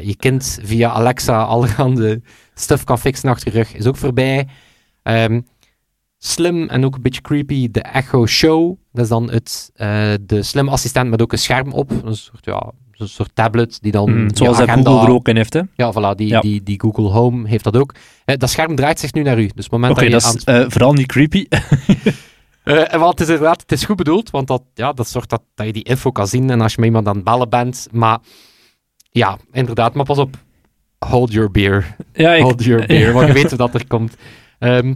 je 0.02 0.16
kind 0.16 0.58
via 0.62 0.90
Alexa 0.90 1.42
allerhande 1.42 2.22
stuff 2.54 2.84
kan 2.84 2.98
fixen 2.98 3.28
achter 3.28 3.52
je 3.52 3.58
rug 3.58 3.74
is 3.74 3.86
ook 3.86 3.96
voorbij. 3.96 4.48
Ehm, 5.02 5.40
slim 6.22 6.68
en 6.68 6.84
ook 6.84 6.94
een 6.94 7.02
beetje 7.02 7.20
creepy, 7.20 7.70
de 7.70 7.82
Echo 7.82 8.26
Show. 8.26 8.76
Dat 8.92 9.04
is 9.04 9.10
dan 9.10 9.30
het, 9.30 9.70
eh, 9.74 10.12
de 10.20 10.42
slim 10.42 10.68
assistent 10.68 11.10
met 11.10 11.22
ook 11.22 11.32
een 11.32 11.38
scherm 11.38 11.72
op. 11.72 11.90
Een 12.04 12.16
soort, 12.16 12.44
ja, 12.44 12.72
een 12.96 13.08
soort 13.08 13.30
tablet 13.34 13.78
die 13.80 13.92
dan 13.92 14.10
Mm, 14.10 14.34
zoals 14.34 14.58
dat 14.58 14.70
Google 14.70 15.00
er 15.00 15.10
ook 15.10 15.28
in 15.28 15.36
heeft, 15.36 15.52
hè? 15.52 15.60
Ja, 15.74 15.92
voilà, 15.92 16.16
die, 16.16 16.28
Ja. 16.28 16.40
Die, 16.40 16.62
die 16.62 16.80
Google 16.80 17.08
Home 17.08 17.48
heeft 17.48 17.64
dat 17.64 17.76
ook. 17.76 17.94
Eh, 18.24 18.36
dat 18.36 18.50
scherm 18.50 18.74
draait 18.74 19.00
zich 19.00 19.12
nu 19.12 19.22
naar 19.22 19.40
u. 19.40 19.50
Dus 19.54 19.68
moment 19.68 19.92
Oké, 19.92 20.00
dat 20.00 20.10
je 20.10 20.16
dat 20.16 20.24
aan 20.24 20.34
is 20.36 20.44
het 20.44 20.64
eh, 20.64 20.70
vooral 20.72 20.92
niet 20.92 21.06
creepy. 21.06 21.46
en 22.64 23.00
wat 23.00 23.10
het 23.10 23.20
is 23.20 23.28
inderdaad, 23.28 23.60
het 23.60 23.72
is 23.72 23.84
goed 23.84 23.96
bedoeld, 23.96 24.30
want 24.30 24.46
dat, 24.46 24.62
ja, 24.74 24.92
dat 24.92 25.08
zorgt 25.08 25.30
dat, 25.30 25.42
dat 25.54 25.66
je 25.66 25.72
die 25.72 25.84
info 25.84 26.10
kan 26.10 26.26
zien 26.26 26.50
en 26.50 26.60
als 26.60 26.72
je 26.72 26.78
met 26.78 26.88
iemand 26.88 27.08
aan 27.08 27.14
het 27.14 27.24
bellen 27.24 27.48
bent. 27.48 27.88
Maar 27.90 28.18
ja, 29.10 29.38
inderdaad, 29.52 29.94
maar 29.94 30.04
pas 30.04 30.18
op. 30.18 30.36
Hold 30.98 31.32
your 31.32 31.50
beer. 31.50 31.96
ja, 32.12 32.32
ik, 32.32 32.42
Hold 32.42 32.64
your 32.64 32.86
beer, 32.86 33.12
want 33.12 33.26
je 33.26 33.32
weet 33.32 33.56
dat 33.56 33.74
er 33.74 33.86
komt. 33.86 34.16
Ehm, 34.58 34.94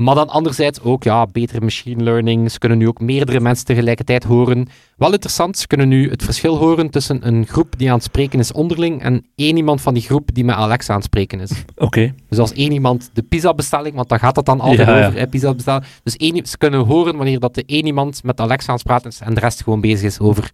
maar 0.00 0.14
dan 0.14 0.28
anderzijds 0.28 0.80
ook, 0.80 1.04
ja, 1.04 1.26
betere 1.26 1.60
machine 1.60 2.02
learning. 2.02 2.50
Ze 2.50 2.58
kunnen 2.58 2.78
nu 2.78 2.88
ook 2.88 3.00
meerdere 3.00 3.40
mensen 3.40 3.64
tegelijkertijd 3.64 4.24
horen. 4.24 4.68
Wel 4.96 5.12
interessant, 5.12 5.58
ze 5.58 5.66
kunnen 5.66 5.88
nu 5.88 6.10
het 6.10 6.22
verschil 6.22 6.56
horen 6.56 6.90
tussen 6.90 7.26
een 7.26 7.46
groep 7.46 7.74
die 7.78 7.88
aan 7.88 7.94
het 7.94 8.04
spreken 8.04 8.38
is 8.38 8.52
onderling 8.52 9.02
en 9.02 9.26
één 9.34 9.56
iemand 9.56 9.80
van 9.80 9.94
die 9.94 10.02
groep 10.02 10.34
die 10.34 10.44
met 10.44 10.54
Alexa 10.54 10.90
aan 10.90 10.98
het 10.98 11.04
spreken 11.04 11.40
is. 11.40 11.50
Oké. 11.76 12.14
Dus 12.28 12.38
als 12.38 12.52
één 12.52 12.72
iemand 12.72 13.10
de 13.12 13.22
pizza-bestelling, 13.22 13.94
want 13.94 14.08
daar 14.08 14.18
gaat 14.18 14.36
het 14.36 14.44
dan 14.44 14.60
altijd 14.60 14.88
Ja, 14.88 14.98
ja. 14.98 15.06
over, 15.06 15.18
hè, 15.18 15.26
pizza-bestelling. 15.28 15.84
Dus 16.02 16.16
één, 16.16 16.46
ze 16.46 16.58
kunnen 16.58 16.80
horen 16.80 17.16
wanneer 17.16 17.40
dat 17.40 17.54
de 17.54 17.62
één 17.66 17.86
iemand 17.86 18.22
met 18.22 18.40
Alexa 18.40 18.68
aan 18.68 18.74
het 18.74 18.84
praten 18.84 19.10
is 19.10 19.20
en 19.20 19.34
de 19.34 19.40
rest 19.40 19.62
gewoon 19.62 19.80
bezig 19.80 20.06
is 20.06 20.18
over, 20.18 20.50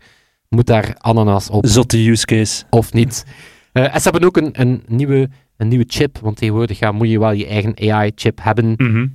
moet 0.48 0.66
daar 0.66 0.94
ananas 0.98 1.50
op 1.50 1.66
Zotte 1.66 2.08
use 2.08 2.26
case. 2.26 2.64
of 2.70 2.92
niet. 2.92 3.24
Eh, 3.72 3.94
en 3.94 4.00
ze 4.00 4.08
hebben 4.10 4.28
ook 4.28 4.36
een, 4.36 4.50
een, 4.52 4.82
nieuwe, 4.86 5.28
een 5.56 5.68
nieuwe 5.68 5.84
chip, 5.88 6.18
want 6.18 6.36
tegenwoordig 6.36 6.78
ja, 6.78 6.92
moet 6.92 7.08
je 7.10 7.18
wel 7.18 7.32
je 7.32 7.46
eigen 7.46 7.90
AI-chip 7.90 8.38
hebben. 8.42 8.74
Mhm. 8.76 9.06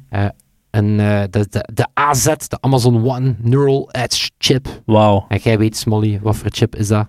En 0.69 0.99
eh, 0.99 1.23
de, 1.29 1.47
de, 1.49 1.69
de 1.73 1.87
AZ, 1.93 2.23
de 2.25 2.57
Amazon 2.59 3.05
One 3.09 3.35
Neural 3.37 3.89
Edge 3.91 4.29
chip. 4.37 4.81
Wauw. 4.85 5.25
En 5.27 5.39
jij 5.43 5.57
weet, 5.57 5.77
Smolly, 5.77 6.19
wat 6.21 6.35
voor 6.35 6.49
chip 6.51 6.75
is 6.75 6.87
dat? 6.87 7.07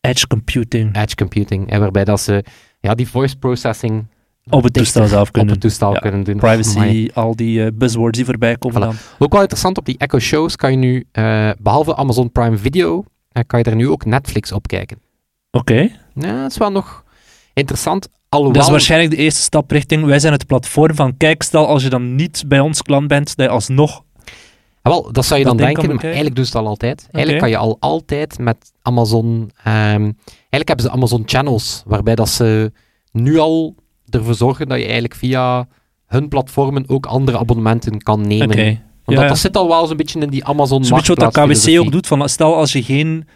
Edge 0.00 0.26
computing. 0.26 0.96
Edge 0.96 1.14
computing. 1.14 1.70
hè, 1.70 1.78
waarbij 1.78 2.04
dat 2.04 2.20
ze 2.20 2.44
ja, 2.80 2.94
die 2.94 3.08
voice 3.08 3.36
processing 3.38 4.06
Op 4.50 4.62
het 4.62 4.72
toestel 4.72 5.06
zelf 5.06 5.26
op 5.26 5.32
kunnen 5.32 5.52
het 5.52 5.60
toestel 5.60 5.92
Ja. 5.92 5.98
kunnen 5.98 6.24
doen. 6.24 6.36
Privacy, 6.36 7.08
al 7.14 7.36
die 7.36 7.64
eh, 7.64 7.70
buzzwords 7.74 8.16
die 8.16 8.26
voorbij 8.26 8.56
komen 8.56 8.80
Voilà. 8.80 8.84
dan. 8.84 8.94
Ook 9.18 9.32
wel 9.32 9.40
interessant, 9.40 9.78
op 9.78 9.84
die 9.84 9.98
Echo 9.98 10.18
Shows 10.18 10.56
kan 10.56 10.70
je 10.70 10.76
nu, 10.76 11.04
eh, 11.12 11.50
behalve 11.60 11.96
Amazon 11.96 12.32
Prime 12.32 12.56
Video, 12.56 13.04
eh, 13.32 13.42
kan 13.46 13.58
je 13.58 13.64
daar 13.64 13.76
nu 13.76 13.88
ook 13.88 14.04
Netflix 14.04 14.52
op 14.52 14.66
kijken. 14.66 14.98
Oké. 15.50 15.88
Ja, 16.14 16.42
dat 16.42 16.50
is 16.50 16.58
wel 16.58 16.70
nog 16.70 17.04
interessant. 17.52 18.08
Alhoewel, 18.28 18.56
Dat 18.56 18.64
is 18.64 18.70
waarschijnlijk 18.70 19.10
de 19.10 19.16
eerste 19.16 19.40
stap 19.40 19.70
richting, 19.70 20.04
wij 20.04 20.18
zijn 20.18 20.32
het 20.32 20.46
platform 20.46 20.94
van, 20.94 21.16
kijk, 21.16 21.42
stel 21.42 21.66
als 21.66 21.82
je 21.82 21.88
dan 21.88 22.14
niet 22.14 22.44
bij 22.46 22.60
ons 22.60 22.82
klant 22.82 23.08
bent, 23.08 23.36
dat 23.36 23.46
je 23.46 23.52
alsnog... 23.52 24.02
Ah, 24.82 24.92
wel, 24.92 25.12
dat 25.12 25.24
zou 25.24 25.38
je 25.38 25.46
dat 25.46 25.58
dan 25.58 25.66
denken, 25.66 25.94
maar 25.94 26.04
eigenlijk 26.04 26.34
doen 26.34 26.44
ze 26.44 26.50
het 26.50 26.60
al 26.60 26.68
altijd. 26.68 27.08
Eigenlijk 27.10 27.42
kan 27.42 27.52
je 27.52 27.56
al 27.56 27.76
altijd 27.80 28.38
met 28.38 28.72
Amazon... 28.82 29.50
ehm, 29.64 30.12
eigenlijk 30.32 30.68
hebben 30.68 30.84
ze 30.84 30.90
Amazon 30.90 31.22
Channels, 31.26 31.82
waarbij 31.86 32.14
dat 32.14 32.28
ze 32.28 32.72
nu 33.12 33.38
al 33.38 33.74
ervoor 34.08 34.34
zorgen 34.34 34.68
dat 34.68 34.78
je 34.78 34.84
eigenlijk 34.84 35.14
via 35.14 35.68
hun 36.06 36.28
platformen 36.28 36.84
ook 36.88 37.06
andere 37.06 37.38
abonnementen 37.38 38.02
kan 38.02 38.26
nemen. 38.26 38.48
Want 38.48 38.58
Ja, 39.04 39.14
dat, 39.14 39.28
dat 39.28 39.38
zit 39.38 39.56
al 39.56 39.68
wel 39.68 39.86
zo'n 39.86 39.96
beetje 39.96 40.20
in 40.20 40.30
die 40.30 40.44
Amazon 40.44 40.84
Zo'n 40.84 40.96
beetje 40.96 41.14
wat 41.14 41.24
dat 41.24 41.34
marktplaatsfilosofie. 41.34 41.86
ook 41.86 41.92
doet, 41.92 42.06
van 42.06 42.28
stel 42.28 42.56
als 42.56 42.72
je 42.72 42.82
geen 42.82 43.28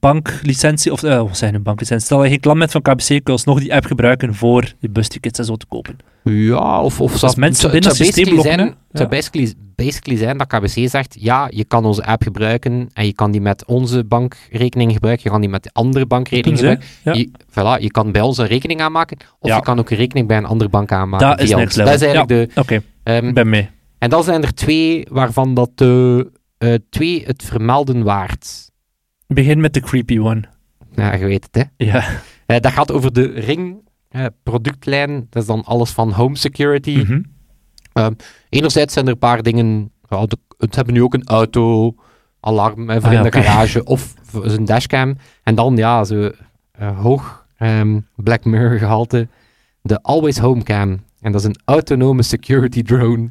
banklicentie, 0.00 0.92
of 0.92 1.02
eh, 1.02 1.18
wat 1.18 1.36
zijn 1.36 1.54
een 1.54 1.62
banklicentie, 1.62 2.04
stel 2.06 2.16
dat 2.16 2.26
je 2.26 2.32
geen 2.32 2.40
klant 2.40 2.58
bent 2.58 2.70
van 2.70 2.82
KBC, 2.82 3.06
kun 3.06 3.20
je 3.24 3.30
alsnog 3.32 3.60
die 3.60 3.74
app 3.74 3.84
gebruiken 3.84 4.34
voor 4.34 4.72
je 4.78 4.90
bustickets 4.90 5.38
en 5.38 5.44
zo 5.44 5.56
te 5.56 5.66
kopen. 5.66 5.96
Ja, 6.24 6.80
of, 6.82 7.00
of 7.00 7.16
zelfs- 7.18 7.34
mensen 7.34 7.46
het 7.46 7.56
zou- 7.60 7.72
binnen 7.72 7.90
het 7.90 7.98
systeem 8.14 8.34
loggen, 8.34 8.60
Het 8.66 8.76
zou 8.98 9.08
basically, 9.08 9.52
basically 9.76 10.18
zijn 10.18 10.38
dat 10.38 10.46
KBC 10.46 10.88
zegt, 10.90 11.16
ja, 11.18 11.46
je 11.50 11.64
kan 11.64 11.84
onze 11.84 12.04
app 12.04 12.22
gebruiken 12.22 12.88
en 12.92 13.06
je 13.06 13.12
kan 13.12 13.30
die 13.30 13.40
met 13.40 13.66
onze 13.66 14.04
bankrekening 14.04 14.92
gebruiken, 14.92 15.24
je 15.24 15.30
kan 15.30 15.40
die 15.40 15.50
met 15.50 15.62
de 15.62 15.70
andere 15.72 16.06
bankrekening 16.06 16.58
gebruiken. 16.58 16.86
ja. 17.02 17.12
Je, 17.12 17.30
voilà, 17.50 17.82
je 17.82 17.90
kan 17.90 18.12
bij 18.12 18.20
ons 18.22 18.38
een 18.38 18.46
rekening 18.46 18.80
aanmaken, 18.80 19.16
of 19.38 19.48
Ja. 19.48 19.56
je 19.56 19.62
kan 19.62 19.78
ook 19.78 19.90
een 19.90 19.96
rekening 19.96 20.26
bij 20.28 20.36
een 20.36 20.44
andere 20.44 20.70
bank 20.70 20.92
aanmaken. 20.92 21.28
Dat 21.28 21.40
is 21.40 21.46
via 21.48 21.56
next 21.56 21.68
ons. 21.68 21.76
level. 21.76 21.92
Dat 21.92 22.00
is 22.02 22.14
eigenlijk 22.14 22.54
de... 22.54 22.60
Oké, 22.60 22.82
ehm, 23.02 23.26
ik 23.28 23.34
ben 23.34 23.48
mee. 23.48 23.68
en 23.98 24.10
dan 24.10 24.24
zijn 24.24 24.42
er 24.42 24.54
twee 24.54 25.06
waarvan 25.10 25.54
dat 25.54 25.70
de 25.74 26.30
eh, 26.58 26.74
twee 26.90 27.22
het 27.26 27.42
vermelden 27.42 28.02
waard. 28.02 28.70
Begin 29.34 29.60
met 29.60 29.74
de 29.74 29.80
creepy 29.80 30.18
one. 30.18 30.42
Ja, 30.94 31.14
je 31.14 31.24
weet 31.26 31.48
het, 31.50 31.54
hè. 31.76 31.84
Ja. 31.86 32.04
Eh, 32.46 32.60
dat 32.60 32.72
gaat 32.72 32.92
over 32.92 33.12
de 33.12 33.22
Ring 33.26 33.90
eh, 34.08 34.26
productlijn. 34.42 35.26
Dat 35.30 35.42
is 35.42 35.48
dan 35.48 35.64
alles 35.64 35.90
van 35.90 36.12
home 36.12 36.36
security. 36.36 36.96
Mhm. 37.06 37.20
Enerzijds 38.48 38.92
zijn 38.92 39.06
er 39.06 39.12
een 39.12 39.18
paar 39.18 39.42
dingen. 39.42 39.90
De- 40.08 40.38
het 40.58 40.74
hebben 40.74 40.94
nu 40.94 41.02
ook 41.02 41.14
een 41.14 41.26
auto, 41.26 41.94
alarm 42.40 42.88
hè, 42.88 43.00
voor 43.00 43.10
Ah, 43.10 43.16
in 43.16 43.22
de 43.22 43.32
garage 43.32 43.84
of 43.94 44.14
een 44.32 44.64
dashcam. 44.64 45.16
En 45.42 45.54
dan, 45.54 45.76
ja, 45.76 46.04
zo 46.04 46.30
eh, 46.72 46.98
hoog 47.00 47.46
ehm, 47.56 48.00
Black 48.16 48.44
Mirror 48.44 48.78
gehalte. 48.78 49.28
De 49.82 50.02
Always 50.02 50.38
Home 50.38 50.62
Cam. 50.62 51.00
En 51.20 51.32
dat 51.32 51.40
is 51.40 51.46
een 51.46 51.60
autonome 51.64 52.22
security 52.22 52.82
drone 52.82 53.28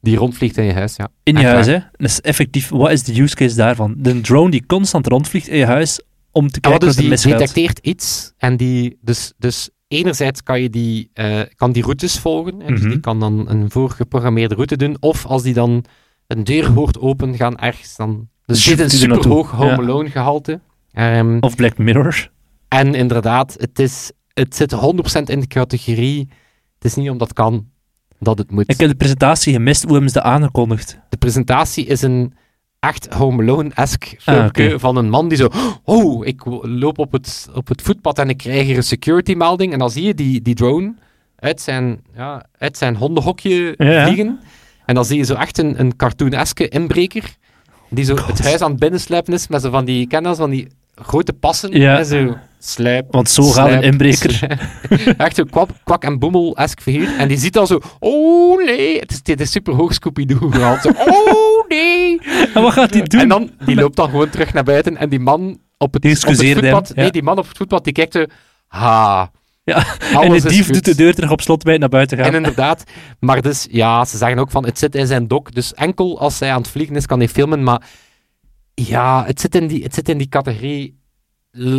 die 0.00 0.16
rondvliegt 0.16 0.56
in 0.56 0.64
je 0.64 0.72
huis. 0.72 0.96
Ja. 0.96 1.08
In 1.22 1.32
je 1.36 1.38
Echt 1.42 1.52
huis, 1.52 1.66
waar. 1.66 1.74
hè. 1.74 2.04
Dus 2.04 2.20
effectief, 2.20 2.68
wat 2.68 2.90
is 2.90 3.02
de 3.02 3.20
use 3.22 3.34
case 3.34 3.56
daarvan? 3.56 3.94
De 3.96 4.20
drone 4.20 4.50
die 4.50 4.66
constant 4.66 5.06
rondvliegt 5.06 5.48
in 5.48 5.56
je 5.58 5.64
huis 5.66 6.02
om 6.32 6.48
te 6.48 6.54
En 6.54 6.60
kijken 6.60 6.70
wat 6.86 6.96
wat 6.96 7.04
dus 7.04 7.22
die 7.22 7.32
detecteert 7.32 7.78
iets 7.78 8.32
en 8.36 8.56
die, 8.56 8.98
dus, 9.00 9.32
dus 9.38 9.70
enerzijds 9.88 10.42
kan 10.42 10.60
je 10.62 10.70
die, 10.70 11.10
eh, 11.12 11.40
kan 11.56 11.72
die 11.72 11.82
routes 11.82 12.18
volgen, 12.18 12.60
hè, 12.60 12.66
dus 12.66 12.80
Mhm. 12.80 12.88
die 12.90 13.00
kan 13.00 13.20
dan 13.20 13.48
een 13.48 13.70
voorgeprogrammeerde 13.70 14.54
route 14.54 14.76
doen, 14.76 14.96
of 15.00 15.26
als 15.26 15.42
die 15.42 15.54
dan 15.54 15.84
een 16.26 16.44
deur 16.44 16.66
hoort 16.70 16.98
open 17.00 17.34
gaan 17.36 17.56
ergens, 17.58 17.96
dan 17.96 18.28
dus 18.44 18.64
dit 18.64 18.78
een 18.80 18.84
er 18.84 19.08
naartoe. 19.08 19.22
superhoog 19.22 19.50
Home 19.50 19.70
Ja. 19.70 19.76
Alone 19.76 20.10
gehalte. 20.10 20.60
Ehm, 20.92 21.36
Of 21.40 21.54
Black 21.56 21.78
Mirror. 21.78 22.30
en 22.68 22.94
inderdaad, 22.94 23.54
het, 23.58 23.78
is, 23.78 24.12
het 24.32 24.56
zit 24.56 24.72
100% 24.72 25.28
in 25.30 25.40
de 25.40 25.46
categorie, 25.46 26.28
het 26.74 26.84
is 26.84 26.94
niet 26.94 27.10
omdat 27.10 27.28
het 27.28 27.36
kan 27.36 27.66
dat 28.18 28.38
het 28.38 28.50
moet. 28.50 28.70
Ik 28.70 28.80
heb 28.80 28.88
de 28.88 28.96
presentatie 28.96 29.52
gemist, 29.52 29.82
hoe 29.82 29.92
hebben 29.92 30.10
ze 30.10 30.14
dat 30.14 30.24
aangekondigd? 30.24 30.98
De 31.08 31.16
presentatie 31.16 31.86
is 31.86 32.02
een 32.02 32.34
echt 32.80 33.12
Home 33.12 33.42
Alone-esque 33.42 34.16
Ah, 34.16 34.22
filmpje 34.22 34.78
van 34.78 34.96
een 34.96 35.08
man 35.08 35.28
die 35.28 35.38
zo... 35.38 35.48
Oh, 35.84 36.26
ik 36.26 36.42
loop 36.62 36.98
op 36.98 37.12
het, 37.12 37.48
op 37.54 37.68
het 37.68 37.82
voetpad 37.82 38.18
en 38.18 38.28
ik 38.28 38.36
krijg 38.36 38.66
hier 38.66 38.76
een 38.76 38.82
security-melding. 38.82 39.72
En 39.72 39.78
dan 39.78 39.90
zie 39.90 40.04
je 40.04 40.14
die, 40.14 40.42
die 40.42 40.54
drone 40.54 40.94
uit 41.36 41.60
zijn, 41.60 42.00
ja, 42.14 42.44
uit 42.58 42.76
zijn 42.76 42.96
hondenhokje 42.96 43.74
Ja, 43.76 44.04
vliegen. 44.04 44.40
En 44.84 44.94
dan 44.94 45.04
zie 45.04 45.16
je 45.16 45.24
zo 45.24 45.34
echt 45.34 45.58
een, 45.58 45.80
een 45.80 45.96
cartoon-esque 45.96 46.68
inbreker 46.68 47.36
die 47.90 48.04
zo 48.04 48.16
het 48.16 48.42
huis 48.44 48.60
aan 48.60 48.70
het 48.70 48.80
binnensluipen 48.80 49.32
is 49.32 49.48
met 49.48 49.62
zo 49.62 49.70
van 49.70 49.84
die, 49.84 50.06
ken 50.06 50.36
van 50.36 50.50
die 50.50 50.68
grote 50.94 51.32
passen. 51.32 51.70
Ja. 51.80 51.96
hè, 51.96 52.04
zo 52.04 52.36
sluip, 52.58 53.06
Want 53.10 53.30
zo 53.30 53.42
gaat 53.42 53.70
een 53.72 53.82
inbreker. 53.82 54.58
Echt 55.16 55.36
zo 55.36 55.44
kwak, 55.44 55.70
kwak 55.84 56.04
en 56.04 56.18
boemel-esque 56.18 56.82
figuur. 56.82 57.16
En 57.18 57.28
die 57.28 57.38
ziet 57.38 57.52
dan 57.52 57.66
zo, 57.66 57.80
oh 57.98 58.64
nee, 58.64 58.98
het 58.98 59.10
is, 59.10 59.22
dit 59.22 59.40
is 59.40 59.50
super 59.50 59.74
hoog 59.74 59.94
Scooby-Doo 59.94 60.50
gehaald. 60.50 60.82
Zo, 60.82 60.88
oh 60.88 61.68
nee. 61.68 62.20
En 62.54 62.62
wat 62.62 62.72
gaat 62.72 62.94
hij 62.94 63.02
doen? 63.02 63.20
En 63.20 63.28
dan, 63.28 63.50
die 63.64 63.74
loopt 63.74 63.96
dan 63.96 64.10
gewoon 64.10 64.30
terug 64.30 64.52
naar 64.52 64.64
buiten 64.64 64.96
en 64.96 65.08
die 65.08 65.20
man 65.20 65.58
op 65.78 65.94
het, 65.94 66.04
op 66.04 66.28
het 66.28 66.52
voetpad, 66.52 66.92
ja. 66.94 67.02
nee, 67.02 67.10
die 67.10 67.22
man 67.22 67.38
op 67.38 67.48
het 67.48 67.56
voetpad, 67.56 67.84
die 67.84 67.92
kijkt 67.92 68.12
zo, 68.12 68.24
ha, 68.66 69.30
Ja, 69.64 69.84
en 70.00 70.16
alles 70.16 70.42
de 70.42 70.48
is 70.48 70.54
dief 70.54 70.66
doet 70.66 70.84
de 70.84 70.94
deur 70.94 71.14
terug 71.14 71.30
op 71.30 71.40
slot 71.40 71.62
bij 71.62 71.78
naar 71.78 71.88
buiten 71.88 72.18
gaan. 72.18 72.26
En 72.26 72.34
inderdaad, 72.34 72.84
maar 73.20 73.42
dus, 73.42 73.66
ja, 73.70 74.04
ze 74.04 74.16
zeggen 74.16 74.38
ook 74.38 74.50
van, 74.50 74.64
het 74.64 74.78
zit 74.78 74.94
in 74.94 75.06
zijn 75.06 75.28
dok, 75.28 75.54
dus 75.54 75.74
enkel 75.74 76.20
als 76.20 76.40
hij 76.40 76.52
aan 76.52 76.60
het 76.60 76.70
vliegen 76.70 76.96
is, 76.96 77.06
kan 77.06 77.18
hij 77.18 77.28
filmen, 77.28 77.62
maar 77.62 77.82
ja, 78.74 79.24
het 79.24 79.40
zit 79.40 79.54
in 79.54 79.66
die, 79.66 79.82
het 79.82 79.94
zit 79.94 80.08
in 80.08 80.18
die 80.18 80.28
categorie, 80.28 80.97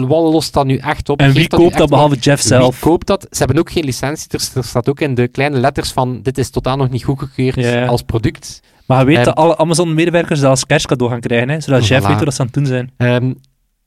wat 0.08 0.34
lost 0.34 0.54
dat 0.54 0.66
nu 0.66 0.78
echt 0.78 1.10
op? 1.10 1.20
en 1.20 1.32
wie 1.32 1.48
koopt 1.48 1.78
dat 1.78 1.90
behalve 1.90 2.16
Jeff 2.16 2.42
zelf? 2.44 2.80
Wie 2.80 2.90
koopt 2.90 3.08
dat? 3.08 3.28
Ze 3.32 3.38
hebben 3.38 3.58
ook 3.58 3.72
geen 3.72 3.84
licentie, 3.86 4.28
er, 4.30 4.50
er 4.56 4.64
staat 4.64 4.90
ook 4.90 5.00
in 5.00 5.16
de 5.16 5.28
kleine 5.28 5.58
letters 5.58 5.92
van, 5.92 6.22
dit 6.22 6.38
is 6.38 6.50
totaal 6.50 6.78
nog 6.78 6.90
niet 6.90 7.04
goedgekeurd 7.04 7.88
als 7.88 8.02
product. 8.02 8.62
Maar 8.86 9.00
je 9.00 9.06
weet 9.06 9.16
Ehm, 9.16 9.26
dat 9.26 9.36
alle 9.36 9.58
Amazon-medewerkers 9.58 10.40
dat 10.40 10.50
als 10.50 10.66
kerstcadeau 10.66 11.12
gaan 11.12 11.20
krijgen, 11.20 11.50
hè? 11.50 11.60
zodat 11.60 11.88
Jeff 11.88 12.08
weet 12.08 12.24
wat 12.24 12.34
ze 12.34 12.40
aan 12.40 12.46
het 12.46 12.56
doen 12.56 12.66
zijn. 12.66 12.92
Ehm, 12.98 13.34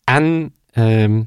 en, 0.05 0.55
ehm, 0.73 1.23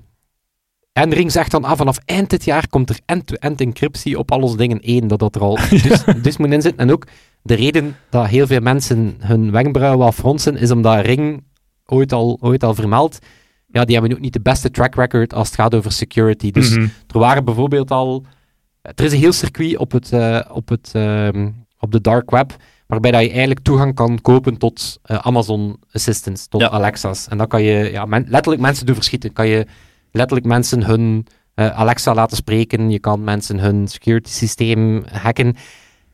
en 0.93 1.13
Ring 1.13 1.31
zegt 1.31 1.51
dan, 1.51 1.63
ah, 1.63 1.77
vanaf 1.77 1.97
eind 2.05 2.29
dit 2.29 2.45
jaar 2.45 2.67
komt 2.67 2.89
er 2.89 2.99
end-to-end 3.05 3.61
encryptie 3.61 4.19
op 4.19 4.31
al 4.31 4.39
onze 4.41 4.57
dingen 4.57 4.81
één, 4.81 5.07
dat 5.07 5.19
dat 5.19 5.35
er 5.35 5.41
al 5.41 5.57
dus, 5.87 6.03
dus 6.21 6.37
moet 6.37 6.51
inzitten. 6.51 6.87
En 6.87 6.91
ook 6.91 7.07
de 7.41 7.53
reden 7.53 7.95
dat 8.09 8.27
heel 8.27 8.47
veel 8.47 8.59
mensen 8.59 9.15
hun 9.19 9.51
wenkbrauwen 9.51 9.99
wel 9.99 10.11
fronsen, 10.11 10.57
is 10.57 10.71
omdat 10.71 11.05
Ring 11.05 11.43
ooit 11.85 12.13
al, 12.13 12.37
ooit 12.41 12.63
al 12.63 12.73
vermeld, 12.73 13.19
ja, 13.75 13.85
die 13.85 13.95
hebben 13.95 14.13
ook 14.15 14.19
niet 14.23 14.33
de 14.33 14.41
beste 14.41 14.71
track 14.71 14.95
record 14.95 15.33
als 15.33 15.47
het 15.47 15.55
gaat 15.59 15.75
over 15.75 15.91
security. 15.91 16.51
Dus 16.51 16.69
Mhm. 16.69 16.87
er 17.13 17.19
waren 17.19 17.45
bijvoorbeeld 17.45 17.91
al... 17.91 18.25
Er 18.81 19.03
is 19.05 19.11
een 19.11 19.19
heel 19.19 19.31
circuit 19.31 19.77
op, 19.77 19.91
het, 19.91 20.11
eh, 20.11 20.39
op, 20.51 20.69
het, 20.69 20.89
ehm, 20.93 21.49
op 21.79 21.91
de 21.91 22.01
dark 22.01 22.31
web, 22.31 22.55
waarbij 22.87 23.11
dat 23.11 23.21
je 23.21 23.29
eigenlijk 23.29 23.59
toegang 23.59 23.95
kan 23.95 24.21
kopen 24.21 24.57
tot 24.57 24.99
eh, 25.03 25.17
Amazon 25.17 25.77
Assistants, 25.91 26.47
tot 26.47 26.61
Ja. 26.61 26.69
Alexa's. 26.69 27.27
En 27.27 27.37
dan 27.37 27.47
kan 27.47 27.63
je 27.63 27.91
ja, 27.91 28.05
men- 28.05 28.25
letterlijk 28.29 28.61
mensen 28.61 28.85
doen 28.85 28.95
verschieten. 28.95 29.33
Kan 29.33 29.47
je 29.47 29.65
letterlijk 30.11 30.47
mensen 30.47 30.83
hun 30.83 31.27
eh, 31.53 31.69
Alexa 31.79 32.13
laten 32.13 32.37
spreken, 32.37 32.89
je 32.89 32.99
kan 32.99 33.23
mensen 33.23 33.59
hun 33.59 33.87
security 33.87 34.29
systeem 34.31 35.03
hacken. 35.11 35.55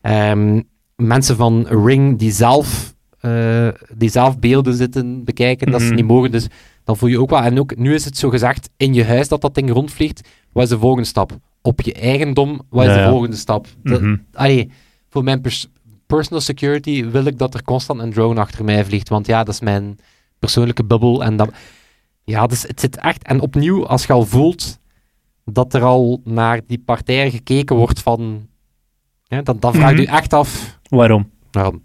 Ehm, 0.00 0.60
mensen 0.96 1.36
van 1.36 1.66
Ring 1.68 2.18
die 2.18 2.32
zelf, 2.32 2.91
eh, 3.22 3.68
die 3.96 4.08
zelf 4.10 4.38
beelden 4.38 4.74
zitten 4.74 5.24
bekijken, 5.24 5.70
dat 5.70 5.80
ze 5.80 5.86
Mhm. 5.86 5.96
niet 5.96 6.06
mogen. 6.06 6.30
Dus 6.30 6.46
dan 6.84 6.96
voel 6.96 7.08
je 7.08 7.20
ook 7.20 7.30
wel. 7.30 7.40
En 7.42 7.58
ook 7.58 7.76
nu 7.76 7.94
is 7.94 8.04
het 8.04 8.16
zo 8.18 8.30
gezegd 8.30 8.70
in 8.76 8.94
je 8.94 9.04
huis 9.04 9.28
dat 9.28 9.40
dat 9.40 9.54
ding 9.54 9.70
rondvliegt. 9.70 10.28
Wat 10.52 10.62
is 10.62 10.68
de 10.68 10.78
volgende 10.78 11.06
stap? 11.08 11.38
Op 11.62 11.80
je 11.80 11.92
eigendom, 11.94 12.60
wat 12.68 12.86
is 12.86 12.94
Ja, 12.94 13.04
de 13.04 13.10
volgende 13.10 13.36
stap? 13.36 13.66
Dat- 13.82 14.00
Mhm. 14.00 14.16
allee, 14.32 14.70
voor 15.08 15.24
mijn 15.24 15.40
pers- 15.40 15.66
personal 16.06 16.40
security 16.40 17.04
wil 17.06 17.24
ik 17.24 17.38
dat 17.38 17.54
er 17.54 17.62
constant 17.62 18.00
een 18.00 18.12
drone 18.12 18.40
achter 18.40 18.64
mij 18.64 18.84
vliegt. 18.84 19.08
Want 19.08 19.26
ja, 19.26 19.44
dat 19.44 19.54
is 19.54 19.60
mijn 19.60 19.98
persoonlijke 20.38 20.84
bubbel. 20.84 21.24
En 21.24 21.36
dat, 21.36 21.50
ja, 22.24 22.46
dus 22.46 22.62
het 22.62 22.80
zit 22.80 22.96
echt. 22.96 23.22
En 23.22 23.40
opnieuw, 23.40 23.86
als 23.86 24.06
je 24.06 24.12
al 24.12 24.24
voelt 24.26 24.78
dat 25.44 25.74
er 25.74 25.82
al 25.82 26.20
naar 26.24 26.60
die 26.66 26.78
partijen 26.84 27.30
gekeken 27.30 27.76
wordt 27.76 28.00
van. 28.00 28.46
Ja, 29.24 29.42
dan, 29.42 29.56
dan 29.60 29.72
vraag 29.74 29.96
je 29.96 30.02
Mhm. 30.02 30.14
echt 30.14 30.32
af. 30.32 30.78
Waarom? 30.88 31.30
waarom. 31.50 31.82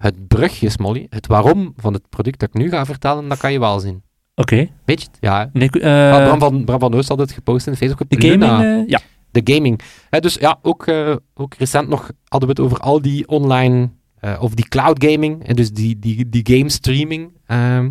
Het 0.00 0.28
brugje, 0.28 0.68
Smolly, 0.68 1.06
het 1.10 1.26
waarom 1.26 1.72
van 1.76 1.92
het 1.92 2.08
product 2.08 2.38
dat 2.38 2.48
ik 2.48 2.54
nu 2.54 2.70
ga 2.70 2.84
vertellen, 2.84 3.28
dat 3.28 3.38
kan 3.38 3.52
je 3.52 3.58
wel 3.58 3.80
zien. 3.80 4.02
Oké. 4.34 4.68
Weet 4.84 5.00
je 5.00 5.06
het? 5.06 5.16
Ja. 5.20 5.50
Nee, 5.52 5.70
eh, 5.70 6.24
Bram, 6.24 6.38
van, 6.38 6.64
Bram 6.64 6.78
van 6.78 6.94
Oost 6.94 7.08
had 7.08 7.18
het 7.18 7.32
gepost 7.32 7.66
in 7.66 7.76
Facebook. 7.76 8.08
de 8.08 8.28
gaming, 8.28 8.62
eh, 8.62 8.88
ja. 8.88 9.00
de 9.30 9.54
gaming. 9.54 9.80
Dus 10.10 10.34
ja, 10.34 10.58
ook, 10.62 10.86
eh, 10.86 11.16
ook 11.34 11.54
recent 11.54 11.88
nog 11.88 12.10
hadden 12.24 12.48
we 12.48 12.54
het 12.54 12.64
over 12.70 12.78
al 12.78 13.02
die 13.02 13.28
online, 13.28 13.90
of 14.38 14.54
die 14.54 14.68
cloud 14.68 15.04
gaming, 15.04 15.46
en 15.46 15.56
dus 15.56 15.72
die, 15.72 15.98
die, 15.98 16.28
die 16.28 16.56
game 16.56 16.68
streaming. 16.68 17.38
ehm, 17.46 17.90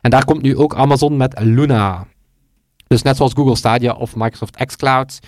en 0.00 0.10
daar 0.10 0.24
komt 0.24 0.42
nu 0.42 0.56
ook 0.56 0.74
Amazon 0.74 1.16
met 1.16 1.40
Luna. 1.40 2.06
Dus 2.86 3.02
net 3.02 3.16
zoals 3.16 3.32
Google 3.32 3.56
Stadia 3.56 3.92
of 3.92 4.16
Microsoft 4.16 4.64
xCloud. 4.64 5.18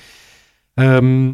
Ehm, 0.74 1.32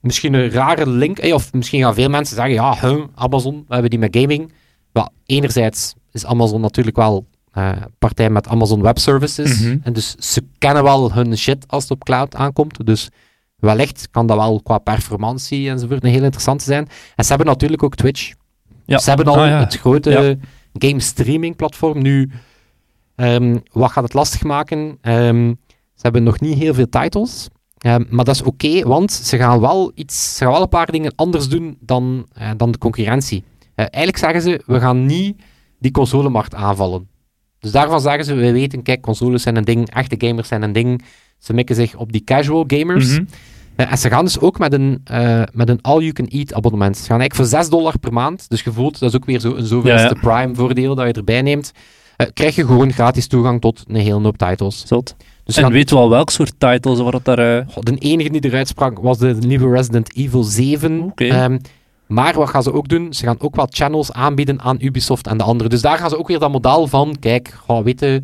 misschien 0.00 0.34
een 0.34 0.50
rare 0.50 0.88
link, 0.88 1.18
eh, 1.18 1.34
of 1.34 1.52
misschien 1.52 1.82
gaan 1.82 1.94
veel 1.94 2.08
mensen 2.08 2.36
zeggen, 2.36 2.54
ja, 2.54 2.78
huh, 2.80 3.04
Amazon, 3.14 3.54
we 3.68 3.72
hebben 3.72 3.90
die 3.90 3.98
met 3.98 4.16
gaming. 4.16 4.52
Wel, 4.92 5.08
enerzijds 5.26 5.94
is 6.12 6.24
Amazon 6.26 6.60
natuurlijk 6.60 6.96
wel 6.96 7.26
eh, 7.52 7.72
partij 7.98 8.30
met 8.30 8.48
Amazon 8.48 8.82
Web 8.82 8.98
Services. 8.98 9.60
Mhm. 9.60 9.78
En 9.82 9.92
dus 9.92 10.14
ze 10.14 10.42
kennen 10.58 10.82
wel 10.82 11.12
hun 11.12 11.38
shit 11.38 11.64
als 11.68 11.82
het 11.82 11.92
op 11.92 12.04
cloud 12.04 12.34
aankomt. 12.34 12.86
Dus 12.86 13.08
wellicht 13.56 14.08
kan 14.10 14.26
dat 14.26 14.36
wel 14.36 14.60
qua 14.62 14.78
performantie 14.78 15.70
enzovoort 15.70 16.04
een 16.04 16.10
heel 16.10 16.22
interessante 16.22 16.64
zijn. 16.64 16.88
En 17.16 17.24
ze 17.24 17.28
hebben 17.28 17.46
natuurlijk 17.46 17.82
ook 17.82 17.94
Twitch. 17.94 18.32
Ja. 18.84 18.98
Ze 18.98 19.08
hebben 19.08 19.26
al 19.26 19.40
Ah, 19.40 19.46
ja. 19.48 19.58
het 19.58 19.74
grote 19.76 20.10
Ja. 20.10 20.34
game 20.72 21.00
streaming 21.00 21.56
platform. 21.56 22.02
Nu, 22.02 22.30
ehm, 23.14 23.58
wat 23.72 23.90
gaat 23.90 24.02
het 24.04 24.14
lastig 24.14 24.42
maken? 24.42 24.98
Ehm, 25.00 25.48
ze 25.68 26.02
hebben 26.02 26.22
nog 26.22 26.40
niet 26.40 26.58
heel 26.58 26.74
veel 26.74 26.88
titles. 26.88 27.48
Maar 27.82 28.24
dat 28.24 28.34
is 28.34 28.42
oké, 28.42 28.82
want 28.82 29.12
ze 29.12 29.36
gaan, 29.36 29.60
wel 29.60 29.92
iets, 29.94 30.36
ze 30.36 30.44
gaan 30.44 30.52
wel 30.52 30.62
een 30.62 30.68
paar 30.68 30.90
dingen 30.90 31.12
anders 31.14 31.48
doen 31.48 31.76
dan, 31.80 32.26
eh, 32.32 32.50
dan 32.56 32.70
de 32.70 32.78
concurrentie. 32.78 33.44
Eh, 33.74 33.84
eigenlijk 33.90 34.16
zeggen 34.16 34.42
ze, 34.42 34.62
we 34.66 34.80
gaan 34.80 35.06
niet 35.06 35.40
die 35.78 35.90
consolemarkt 35.90 36.54
aanvallen. 36.54 37.08
Dus 37.58 37.70
daarvan 37.70 38.00
zeggen 38.00 38.24
ze, 38.24 38.34
we 38.34 38.52
weten, 38.52 38.82
kijk, 38.82 39.00
consoles 39.00 39.42
zijn 39.42 39.56
een 39.56 39.64
ding, 39.64 39.90
echte 39.90 40.26
gamers 40.26 40.48
zijn 40.48 40.62
een 40.62 40.72
ding. 40.72 41.04
Ze 41.38 41.52
mikken 41.52 41.74
zich 41.74 41.96
op 41.96 42.12
die 42.12 42.24
casual 42.24 42.64
gamers. 42.66 43.10
Mhm. 43.10 43.24
Eh, 43.76 43.90
en 43.90 43.98
ze 43.98 44.08
gaan 44.08 44.24
dus 44.24 44.40
ook 44.40 44.58
met 44.58 44.72
een, 44.72 45.02
met 45.52 45.68
een 45.68 45.82
all-you-can-eat 45.82 46.54
abonnement. 46.54 46.96
Ze 46.96 47.04
gaan 47.04 47.20
eigenlijk 47.20 47.50
voor 47.50 47.58
6 47.58 47.68
dollar 47.68 47.98
per 47.98 48.12
maand, 48.12 48.48
dus 48.48 48.62
je 48.62 48.72
voelt, 48.72 48.98
dat 48.98 49.08
is 49.08 49.16
ook 49.16 49.24
weer 49.24 49.40
zo, 49.40 49.54
een 49.54 49.66
zoveelste 49.66 50.16
Ja, 50.20 50.20
prime 50.20 50.54
voordeel 50.54 50.94
dat 50.94 51.06
je 51.06 51.12
erbij 51.12 51.42
neemt, 51.42 51.72
krijg 52.32 52.54
je 52.54 52.66
gewoon 52.66 52.92
gratis 52.92 53.26
toegang 53.26 53.60
tot 53.60 53.84
een 53.86 53.94
hele 53.94 54.20
hoop 54.20 54.38
titles. 54.38 54.86
Zot. 54.86 55.16
Dus 55.48 55.56
En 55.56 55.62
gaan- 55.62 55.72
weet 55.72 55.90
wel 55.90 56.10
welk 56.10 56.30
soort 56.30 56.54
titles, 56.58 56.98
wat 57.00 57.12
dat 57.12 57.24
daar... 57.24 57.38
eh, 57.58 57.66
Goh, 57.68 57.82
de 57.82 57.94
enige 57.98 58.30
die 58.30 58.44
eruit 58.44 58.68
sprak 58.68 58.98
was 58.98 59.18
de 59.18 59.36
nieuwe 59.46 59.74
Resident 59.76 60.16
Evil 60.16 60.42
7. 60.42 61.00
Oké. 61.02 61.24
Ehm, 61.24 61.58
maar 62.06 62.34
wat 62.34 62.48
gaan 62.48 62.62
ze 62.62 62.72
ook 62.72 62.88
doen? 62.88 63.12
Ze 63.12 63.24
gaan 63.24 63.40
ook 63.40 63.54
wat 63.56 63.74
channels 63.76 64.12
aanbieden 64.12 64.60
aan 64.60 64.76
Ubisoft 64.80 65.26
en 65.26 65.38
de 65.38 65.44
anderen. 65.44 65.70
Dus 65.70 65.80
daar 65.80 65.98
gaan 65.98 66.10
ze 66.10 66.18
ook 66.18 66.28
weer 66.28 66.38
dat 66.38 66.50
model 66.52 66.86
van, 66.86 67.16
kijk, 67.20 67.54
goh, 67.66 67.84
weet 67.84 68.00
je, 68.00 68.22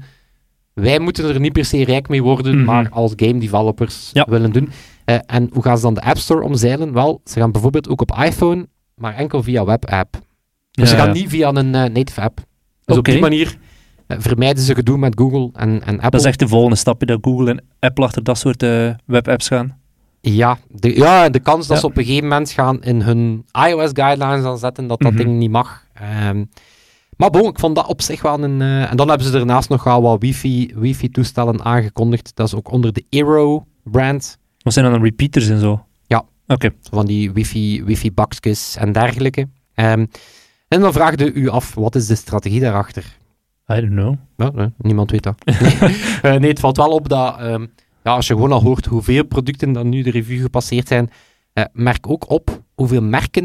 wij 0.74 0.98
moeten 0.98 1.28
er 1.34 1.40
niet 1.40 1.52
per 1.52 1.64
se 1.64 1.84
rijk 1.84 2.08
mee 2.08 2.22
worden, 2.22 2.56
Mhm. 2.56 2.64
maar 2.64 2.88
als 2.90 3.12
game 3.16 3.38
developers 3.38 4.10
Ja. 4.12 4.26
willen 4.28 4.52
doen. 4.52 4.70
Eh, 5.04 5.16
en 5.26 5.48
hoe 5.52 5.62
gaan 5.62 5.76
ze 5.76 5.82
dan 5.82 5.94
de 5.94 6.02
App 6.02 6.18
Store 6.18 6.42
omzeilen? 6.44 6.92
Wel, 6.92 7.20
ze 7.24 7.38
gaan 7.40 7.52
bijvoorbeeld 7.52 7.88
ook 7.88 8.00
op 8.00 8.18
iPhone, 8.24 8.66
maar 8.94 9.14
enkel 9.14 9.42
via 9.42 9.64
webapp. 9.64 10.16
Dus 10.70 10.90
ze 10.90 10.96
gaan 10.96 11.12
niet 11.12 11.28
via 11.28 11.48
een 11.54 11.74
eh, 11.74 11.90
native 11.92 12.20
app. 12.20 12.40
Dus 12.84 12.96
op 12.96 13.04
die 13.04 13.20
manier 13.20 13.56
vermijden 14.08 14.62
ze 14.62 14.74
gedoe 14.74 14.98
met 14.98 15.14
Google 15.18 15.50
en, 15.52 15.82
en 15.84 15.94
Apple. 15.94 16.10
Dat 16.10 16.20
is 16.20 16.26
echt 16.26 16.38
de 16.38 16.48
volgende 16.48 16.76
stapje, 16.76 17.06
dat 17.06 17.18
Google 17.22 17.50
en 17.50 17.64
Apple 17.78 18.04
achter 18.04 18.22
dat 18.24 18.38
soort 18.38 18.62
eh, 18.62 18.90
webapps 19.04 19.48
gaan. 19.48 19.78
Ja, 20.20 20.58
de, 20.70 20.96
ja, 20.96 21.28
de 21.28 21.38
kans 21.40 21.66
dat 21.66 21.76
Ja. 21.76 21.82
ze 21.82 21.86
op 21.86 21.96
een 21.96 22.04
gegeven 22.04 22.28
moment 22.28 22.50
gaan 22.50 22.82
in 22.82 23.00
hun 23.00 23.44
iOS-guidelines 23.68 24.42
dan 24.42 24.58
zetten 24.58 24.86
dat 24.86 25.00
dat 25.00 25.12
Mhm. 25.12 25.22
ding 25.24 25.38
niet 25.38 25.50
mag. 25.50 25.84
Ehm, 25.94 26.44
maar 27.16 27.30
bon, 27.30 27.48
ik 27.48 27.58
vond 27.58 27.74
dat 27.76 27.86
op 27.86 28.02
zich 28.02 28.22
wel 28.22 28.42
een... 28.42 28.60
eh, 28.60 28.90
en 28.90 28.96
dan 28.96 29.08
hebben 29.08 29.26
ze 29.26 29.32
daarnaast 29.32 29.68
nog 29.68 29.84
wel 29.84 30.02
wat 30.02 30.20
wifi, 30.20 30.72
wifi-toestellen 30.74 31.64
aangekondigd. 31.64 32.30
Dat 32.34 32.46
is 32.46 32.54
ook 32.54 32.70
onder 32.70 32.92
de 32.92 33.04
Aero-brand. 33.10 34.38
Wat 34.62 34.72
zijn 34.72 34.90
dan 34.92 35.02
repeaters 35.02 35.48
en 35.48 35.60
zo? 35.60 35.84
Ja. 36.06 36.24
Oké. 36.46 36.70
Van 36.90 37.06
die 37.06 37.32
wifi, 37.32 37.84
wifi-bakjes 37.84 38.76
en 38.76 38.92
dergelijke. 38.92 39.48
Ehm, 39.74 40.06
en 40.68 40.80
dan 40.80 40.92
vraagde 40.92 41.32
u 41.32 41.48
af, 41.48 41.74
wat 41.74 41.94
is 41.94 42.06
de 42.06 42.14
strategie 42.14 42.60
daarachter? 42.60 43.16
I 43.72 43.80
don't 43.80 43.90
know. 43.90 44.14
Ja, 44.36 44.50
nee, 44.54 44.68
niemand 44.78 45.10
weet 45.10 45.22
dat. 45.22 45.44
nee, 45.44 45.52
Eh, 46.22 46.34
nee, 46.40 46.50
het 46.50 46.60
valt 46.60 46.76
wel 46.76 46.90
op 46.90 47.08
dat 47.08 47.38
ehm, 47.38 47.66
ja, 48.04 48.12
als 48.14 48.26
je 48.26 48.34
gewoon 48.34 48.52
al 48.52 48.62
hoort 48.62 48.86
hoeveel 48.86 49.24
producten 49.24 49.72
dan 49.72 49.88
nu 49.88 50.02
de 50.02 50.10
review 50.10 50.42
gepasseerd 50.42 50.88
zijn, 50.88 51.10
eh, 51.52 51.64
merk 51.72 52.08
ook 52.10 52.30
op 52.30 52.62
hoeveel 52.74 53.02
merken. 53.02 53.44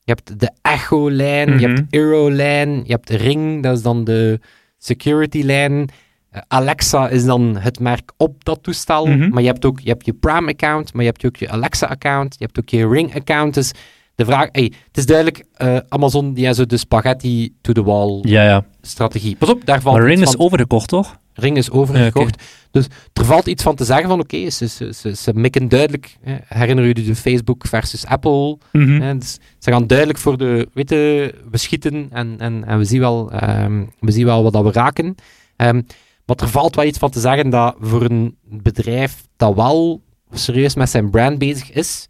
Je 0.00 0.12
hebt 0.16 0.40
de 0.40 0.50
Echo-lijn, 0.62 1.58
je 1.58 1.66
Mhm. 1.68 1.76
hebt 1.76 1.94
Euro-lijn, 1.94 2.70
je 2.84 2.92
hebt 2.92 3.10
Ring, 3.10 3.62
dat 3.62 3.76
is 3.76 3.82
dan 3.82 4.04
de 4.04 4.40
security-lijn. 4.78 5.88
Eh, 6.30 6.40
Alexa 6.48 7.08
is 7.08 7.24
dan 7.24 7.56
het 7.56 7.80
merk 7.80 8.12
op 8.16 8.44
dat 8.44 8.62
toestel, 8.62 9.06
Mhm. 9.06 9.28
maar 9.30 9.42
je 9.42 9.48
hebt 9.48 9.64
ook 9.64 9.80
je, 9.80 9.88
hebt 9.88 10.06
je 10.06 10.12
Prime-account, 10.12 10.92
maar 10.92 11.02
je 11.02 11.08
hebt 11.10 11.26
ook 11.26 11.36
je 11.36 11.50
Alexa-account, 11.50 12.34
je 12.38 12.44
hebt 12.44 12.58
ook 12.58 12.68
je 12.68 12.88
Ring-account. 12.88 13.54
Dus 13.54 13.72
de 14.14 14.24
vraag, 14.24 14.48
hey, 14.52 14.72
het 14.86 14.96
is 14.96 15.06
duidelijk, 15.06 15.44
eh, 15.52 15.76
Amazon 15.88 16.32
die 16.34 16.44
heeft 16.44 16.56
zo 16.56 16.66
de 16.66 16.76
spaghetti 16.76 17.54
to 17.60 17.72
the 17.72 17.82
wall 17.82 18.18
Ja, 18.22 18.42
ja. 18.44 18.64
strategie. 18.80 19.36
Pas 19.36 19.48
op, 19.48 19.64
daar 19.64 19.80
valt 19.80 19.96
Maar 19.96 20.06
Ring 20.06 20.20
is 20.22 20.30
van- 20.30 20.40
overgekocht, 20.40 20.88
toch? 20.88 21.18
Ring 21.34 21.56
is 21.56 21.70
overgekocht. 21.70 22.42
Dus 22.70 22.86
er 23.12 23.24
valt 23.24 23.46
iets 23.46 23.62
van 23.62 23.74
te 23.74 23.84
zeggen 23.84 24.08
van 24.08 24.20
oké, 24.20 24.50
ze, 24.50 24.68
ze, 24.68 24.92
ze, 24.94 25.14
ze 25.16 25.32
mikken 25.34 25.68
duidelijk. 25.68 26.16
Hè, 26.22 26.36
herinner 26.46 26.84
je 26.86 26.94
de 26.94 27.14
Facebook 27.14 27.66
versus 27.66 28.06
Apple? 28.06 28.58
Mhm. 28.72 29.00
Hè, 29.00 29.18
dus 29.18 29.38
ze 29.58 29.70
gaan 29.70 29.86
duidelijk 29.86 30.18
voor 30.18 30.38
de, 30.38 30.68
weet 30.74 30.90
je, 30.90 31.34
we 31.50 31.56
schieten 31.58 32.08
en, 32.12 32.34
en, 32.38 32.64
en 32.66 32.78
we, 32.78 32.84
zien 32.84 33.00
wel, 33.00 33.30
ehm, 33.32 33.84
we 34.00 34.10
zien 34.10 34.24
wel 34.24 34.42
wat 34.42 34.52
dat 34.52 34.64
we 34.64 34.72
raken. 34.72 35.14
Ehm, 35.56 35.82
maar 36.26 36.36
er 36.36 36.48
valt 36.48 36.74
wel 36.76 36.84
iets 36.84 36.98
van 36.98 37.10
te 37.10 37.20
zeggen 37.20 37.50
dat 37.50 37.74
voor 37.80 38.02
een 38.02 38.36
bedrijf 38.44 39.26
dat 39.36 39.54
wel 39.54 40.02
serieus 40.32 40.74
met 40.74 40.90
zijn 40.90 41.10
brand 41.10 41.38
bezig 41.38 41.72
is, 41.72 42.06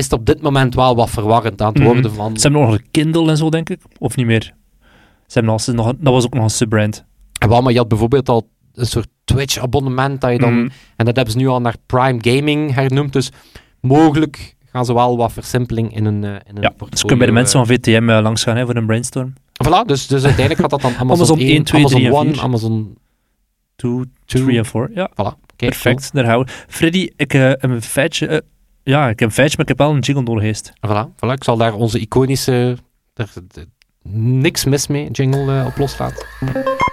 is 0.00 0.10
het 0.10 0.20
op 0.20 0.26
dit 0.26 0.40
moment 0.42 0.74
wel 0.74 0.96
wat 0.96 1.10
verwarrend 1.10 1.62
aan 1.62 1.68
het 1.72 1.78
Mhm. 1.82 1.86
worden 1.92 2.14
van... 2.14 2.36
Ze 2.36 2.42
hebben 2.42 2.60
nog 2.60 2.72
een 2.72 2.84
Kindle 2.90 3.30
en 3.30 3.36
zo, 3.36 3.48
denk 3.50 3.68
ik. 3.70 3.80
Of 3.98 4.16
niet 4.16 4.26
meer? 4.26 4.42
Ze 5.26 5.38
hebben 5.38 5.52
nog, 5.52 5.60
ze 5.60 5.72
nog, 5.72 5.92
dat 5.98 6.12
was 6.12 6.24
ook 6.24 6.34
nog 6.34 6.42
een 6.42 6.50
subbrand. 6.50 7.04
Wel, 7.48 7.62
maar 7.62 7.72
je 7.72 7.78
had 7.78 7.88
bijvoorbeeld 7.88 8.28
al 8.28 8.48
een 8.74 8.86
soort 8.86 9.08
Twitch-abonnement 9.24 10.20
dat 10.20 10.32
je 10.32 10.38
dan 10.38 10.52
Mhm. 10.54 10.68
En 10.96 11.04
dat 11.04 11.16
hebben 11.16 11.32
ze 11.32 11.38
nu 11.40 11.46
al 11.48 11.60
naar 11.60 11.74
Prime 11.86 12.18
Gaming 12.20 12.74
hernoemd. 12.74 13.12
Dus 13.12 13.30
mogelijk 13.80 14.56
gaan 14.64 14.84
ze 14.84 14.94
wel 14.94 15.16
wat 15.16 15.32
versimpeling 15.32 15.96
in 15.96 16.04
een, 16.04 16.24
eh, 16.24 16.30
in 16.30 16.36
een 16.56 16.62
Ja, 16.62 16.68
portfolio. 16.68 16.90
dus 16.90 17.00
kunnen 17.00 17.18
bij 17.18 17.26
de 17.26 17.32
mensen 17.32 17.60
eh, 17.60 17.66
van 17.66 17.74
VTM 17.76 18.08
eh, 18.10 18.22
langs 18.22 18.42
gaan 18.42 18.56
hè, 18.56 18.64
voor 18.66 18.76
een 18.76 18.86
brainstorm. 18.86 19.32
Voilà, 19.66 19.86
dus, 19.86 20.06
dus 20.06 20.24
uiteindelijk 20.24 20.60
gaat 20.60 20.70
dat 20.70 20.80
dan 20.80 20.90
Amazon, 21.00 21.26
Amazon 21.26 21.38
1, 21.38 21.48
1, 21.50 21.64
2, 21.64 21.80
Amazon 21.80 22.00
3 22.00 22.10
en 22.12 22.24
1, 22.26 22.34
4. 22.34 22.42
Amazon 22.42 22.96
2, 23.76 23.92
Two. 24.26 24.44
3 24.44 24.58
en 24.58 24.64
4. 24.66 24.90
Ja, 24.94 25.10
Voilà. 25.10 25.38
Kijk, 25.56 25.72
perfect. 25.72 26.10
Daar 26.12 26.26
houden 26.26 26.54
we. 26.54 26.62
Freddy, 26.68 27.08
ik 27.16 27.32
heb 27.32 27.62
een 27.62 27.82
feitje. 27.82 28.42
Ja, 28.90 29.08
ik 29.08 29.18
heb 29.18 29.28
een 29.28 29.34
feitje, 29.34 29.56
maar 29.56 29.68
ik 29.70 29.78
heb 29.78 29.86
wel 29.86 29.96
een 29.96 30.00
jingle 30.02 30.22
nodig 30.24 30.42
geweest. 30.42 30.72
Voilà, 30.86 31.14
voilà. 31.16 31.32
Ik 31.32 31.44
zal 31.44 31.56
daar 31.56 31.74
onze 31.74 31.98
iconische... 31.98 32.76
Er, 33.14 33.30
er- 33.54 33.64
niks 34.12 34.64
mis 34.64 34.86
mee, 34.86 35.10
jingle 35.10 35.58
eh, 35.60 35.66
op 35.66 35.76
loslaten. 35.76 36.26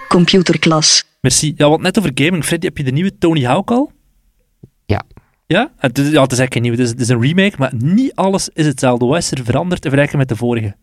Computerklas. 0.08 1.04
Merci. 1.20 1.52
Ja, 1.56 1.68
wat 1.68 1.80
net 1.80 1.98
over 1.98 2.10
gaming. 2.14 2.44
Freddy, 2.44 2.66
heb 2.66 2.76
je 2.76 2.84
de 2.84 2.90
nieuwe 2.90 3.18
Tony 3.18 3.44
Hawk 3.44 3.70
al? 3.70 3.92
Ja. 4.86 5.02
Ja? 5.46 5.72
Het 5.76 5.98
is, 5.98 6.10
ja, 6.10 6.22
het 6.22 6.32
is 6.32 6.38
eigenlijk 6.38 6.52
geen 6.52 6.62
nieuwe. 6.62 6.76
Het 6.76 6.86
is, 6.86 6.90
het 6.90 7.00
is 7.00 7.08
een 7.08 7.20
remake, 7.20 7.54
maar 7.58 7.72
niet 7.76 8.14
alles 8.14 8.48
is 8.52 8.66
hetzelfde. 8.66 9.06
Wat 9.06 9.18
is 9.18 9.30
er 9.30 9.44
veranderd 9.44 9.84
in 9.84 9.90
vergelijking 9.90 10.18
met 10.18 10.28
de 10.28 10.36
vorige? 10.36 10.76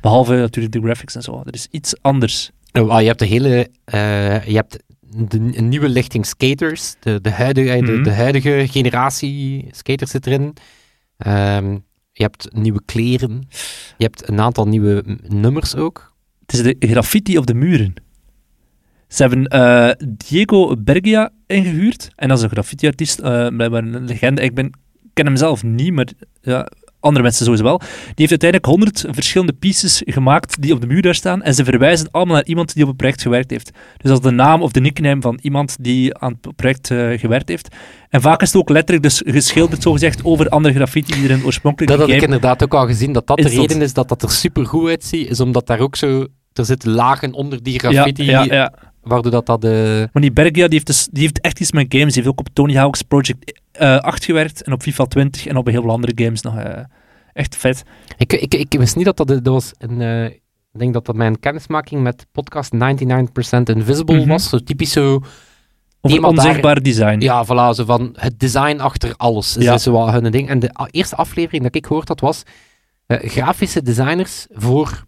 Behalve 0.00 0.34
natuurlijk 0.34 0.74
de 0.74 0.80
graphics 0.80 1.14
en 1.14 1.22
zo. 1.22 1.42
Er 1.44 1.54
is 1.54 1.66
iets 1.70 1.94
anders. 2.02 2.50
Nou, 2.72 2.90
ah, 2.90 3.00
je 3.00 3.06
hebt 3.06 3.18
de 3.18 3.26
hele... 3.26 3.68
eh, 3.84 4.46
je 4.46 4.54
hebt 4.54 4.78
de, 5.16 5.38
een 5.58 5.68
nieuwe 5.68 5.88
lichting 5.88 6.26
skaters. 6.26 6.94
De, 7.00 7.20
de, 7.20 7.30
huidige, 7.30 7.80
de, 7.84 7.92
Mhm. 7.92 8.02
de 8.02 8.12
huidige 8.12 8.66
generatie 8.70 9.66
skaters 9.70 10.10
zit 10.10 10.26
erin. 10.26 10.52
Ehm, 11.16 11.72
je 12.12 12.22
hebt 12.22 12.48
nieuwe 12.52 12.82
kleren. 12.84 13.46
Je 13.98 14.04
hebt 14.04 14.28
een 14.28 14.40
aantal 14.40 14.66
nieuwe 14.68 15.04
nummers 15.28 15.74
ook. 15.76 16.12
Het 16.46 16.52
is 16.52 16.62
de 16.62 16.76
graffiti 16.88 17.38
op 17.38 17.46
de 17.46 17.54
muren. 17.54 17.94
Ze 19.08 19.22
hebben 19.22 19.46
eh, 19.46 19.90
Diego 20.08 20.76
Bergia 20.76 21.30
ingehuurd. 21.46 22.10
En 22.16 22.28
dat 22.28 22.38
is 22.38 22.44
een 22.44 22.50
graffiti-artiest, 22.50 23.20
blijkbaar 23.20 23.84
een 23.84 24.04
legende. 24.04 24.42
Ik 24.42 24.54
ben, 24.54 24.70
ken 25.12 25.26
hem 25.26 25.36
zelf 25.36 25.62
niet, 25.62 25.92
maar 25.92 26.08
ja, 26.40 26.68
andere 27.04 27.22
mensen 27.24 27.44
sowieso 27.44 27.64
wel. 27.64 27.78
Die 27.78 28.26
heeft 28.26 28.30
uiteindelijk 28.30 28.70
honderd 28.70 29.04
verschillende 29.08 29.52
pieces 29.52 30.02
gemaakt 30.04 30.62
die 30.62 30.72
op 30.72 30.80
de 30.80 30.86
muur 30.86 31.02
daar 31.02 31.14
staan. 31.14 31.42
En 31.42 31.54
ze 31.54 31.64
verwijzen 31.64 32.08
allemaal 32.10 32.34
naar 32.34 32.44
iemand 32.44 32.74
die 32.74 32.82
op 32.82 32.88
het 32.88 32.96
project 32.96 33.22
gewerkt 33.22 33.50
heeft. 33.50 33.70
Dus 33.96 34.10
dat 34.10 34.18
is 34.18 34.24
de 34.24 34.30
naam 34.30 34.62
of 34.62 34.72
de 34.72 34.80
nickname 34.80 35.20
van 35.20 35.38
iemand 35.42 35.76
die 35.80 36.18
aan 36.18 36.38
het 36.40 36.56
project 36.56 36.90
eh, 36.90 37.18
gewerkt 37.18 37.48
heeft. 37.48 37.68
En 38.08 38.20
vaak 38.20 38.42
is 38.42 38.52
het 38.52 38.56
ook 38.56 38.68
letterlijk 38.68 39.02
dus 39.02 39.22
geschilderd, 39.26 39.82
zogezegd, 39.82 40.24
over 40.24 40.48
andere 40.48 40.74
graffiti 40.74 41.12
die 41.12 41.24
er 41.24 41.30
in 41.30 41.36
het 41.36 41.44
oorspronkelijke 41.44 41.96
Dat 41.96 42.06
had 42.06 42.16
ik 42.16 42.22
inderdaad 42.22 42.62
ook 42.62 42.74
al 42.74 42.86
gezien, 42.86 43.12
dat 43.12 43.26
dat 43.26 43.38
de 43.38 43.48
reden 43.48 43.82
is 43.82 43.92
dat 43.92 44.08
dat 44.08 44.22
er 44.22 44.30
super 44.30 44.66
goed 44.66 44.88
uitziet, 44.88 45.30
is 45.30 45.40
omdat 45.40 45.66
daar 45.66 45.80
ook 45.80 45.96
zo... 45.96 46.26
Er 46.52 46.64
zitten 46.64 46.90
lagen 46.90 47.32
onder 47.32 47.62
die 47.62 47.72
Ja, 47.72 47.78
graffiti, 47.78 48.24
ja, 48.24 48.44
ja. 48.44 48.72
Waardoor 49.04 49.30
dat 49.32 49.46
dat... 49.46 49.64
eh, 49.64 49.70
Maar 50.12 50.22
die 50.22 50.32
Bergia 50.32 50.64
die 50.64 50.74
heeft, 50.74 50.86
dus, 50.86 51.08
die 51.10 51.22
heeft 51.22 51.40
echt 51.40 51.60
iets 51.60 51.72
met 51.72 51.86
games. 51.88 52.12
Die 52.14 52.22
heeft 52.22 52.28
ook 52.34 52.40
op 52.40 52.48
Tony 52.52 52.74
Hawk's 52.74 53.02
Project 53.02 53.60
eh 53.72 53.96
8 53.96 54.24
gewerkt 54.24 54.62
en 54.62 54.72
op 54.72 54.82
FIFA 54.82 55.04
20 55.04 55.46
en 55.46 55.56
op 55.56 55.66
heel 55.66 55.82
veel 55.82 55.90
andere 55.90 56.12
games 56.24 56.40
nog. 56.42 56.56
eh, 56.58 56.84
echt 57.32 57.56
vet. 57.56 57.82
Ik, 58.16 58.32
ik, 58.32 58.54
ik 58.54 58.74
wist 58.78 58.96
niet 58.96 59.04
dat 59.04 59.16
dat... 59.16 59.28
Dat 59.28 59.46
was 59.46 59.72
een... 59.78 60.00
eh, 60.00 60.24
ik 60.72 60.80
denk 60.80 60.92
dat 60.94 61.06
dat 61.06 61.14
mijn 61.16 61.40
kennismaking 61.40 62.02
met 62.02 62.26
podcast 62.32 62.72
99% 62.74 62.78
Invisible 63.64 64.18
Mhm. 64.18 64.28
was. 64.28 64.48
Zo 64.48 64.58
typisch 64.58 64.92
zo... 64.92 65.14
Over 66.00 66.16
Iemand 66.16 66.36
daar- 66.36 66.44
onzichtbaar 66.46 66.82
design. 66.82 67.20
Ja, 67.20 67.44
voilà, 67.44 67.74
zo 67.76 67.84
van 67.84 68.10
het 68.18 68.40
design 68.40 68.78
achter 68.80 69.14
alles. 69.16 69.56
Is 69.56 69.64
Ja. 69.64 69.70
dat 69.70 69.82
zo 69.82 69.92
wat 69.92 70.10
hun 70.12 70.30
ding. 70.30 70.48
En 70.48 70.58
de 70.58 70.80
a- 70.80 70.88
eerste 70.90 71.16
aflevering 71.16 71.62
dat 71.62 71.74
ik 71.74 71.86
gehoord 71.86 72.08
had 72.08 72.20
was 72.20 72.42
eh, 73.06 73.30
grafische 73.30 73.82
designers 73.82 74.46
voor 74.50 75.04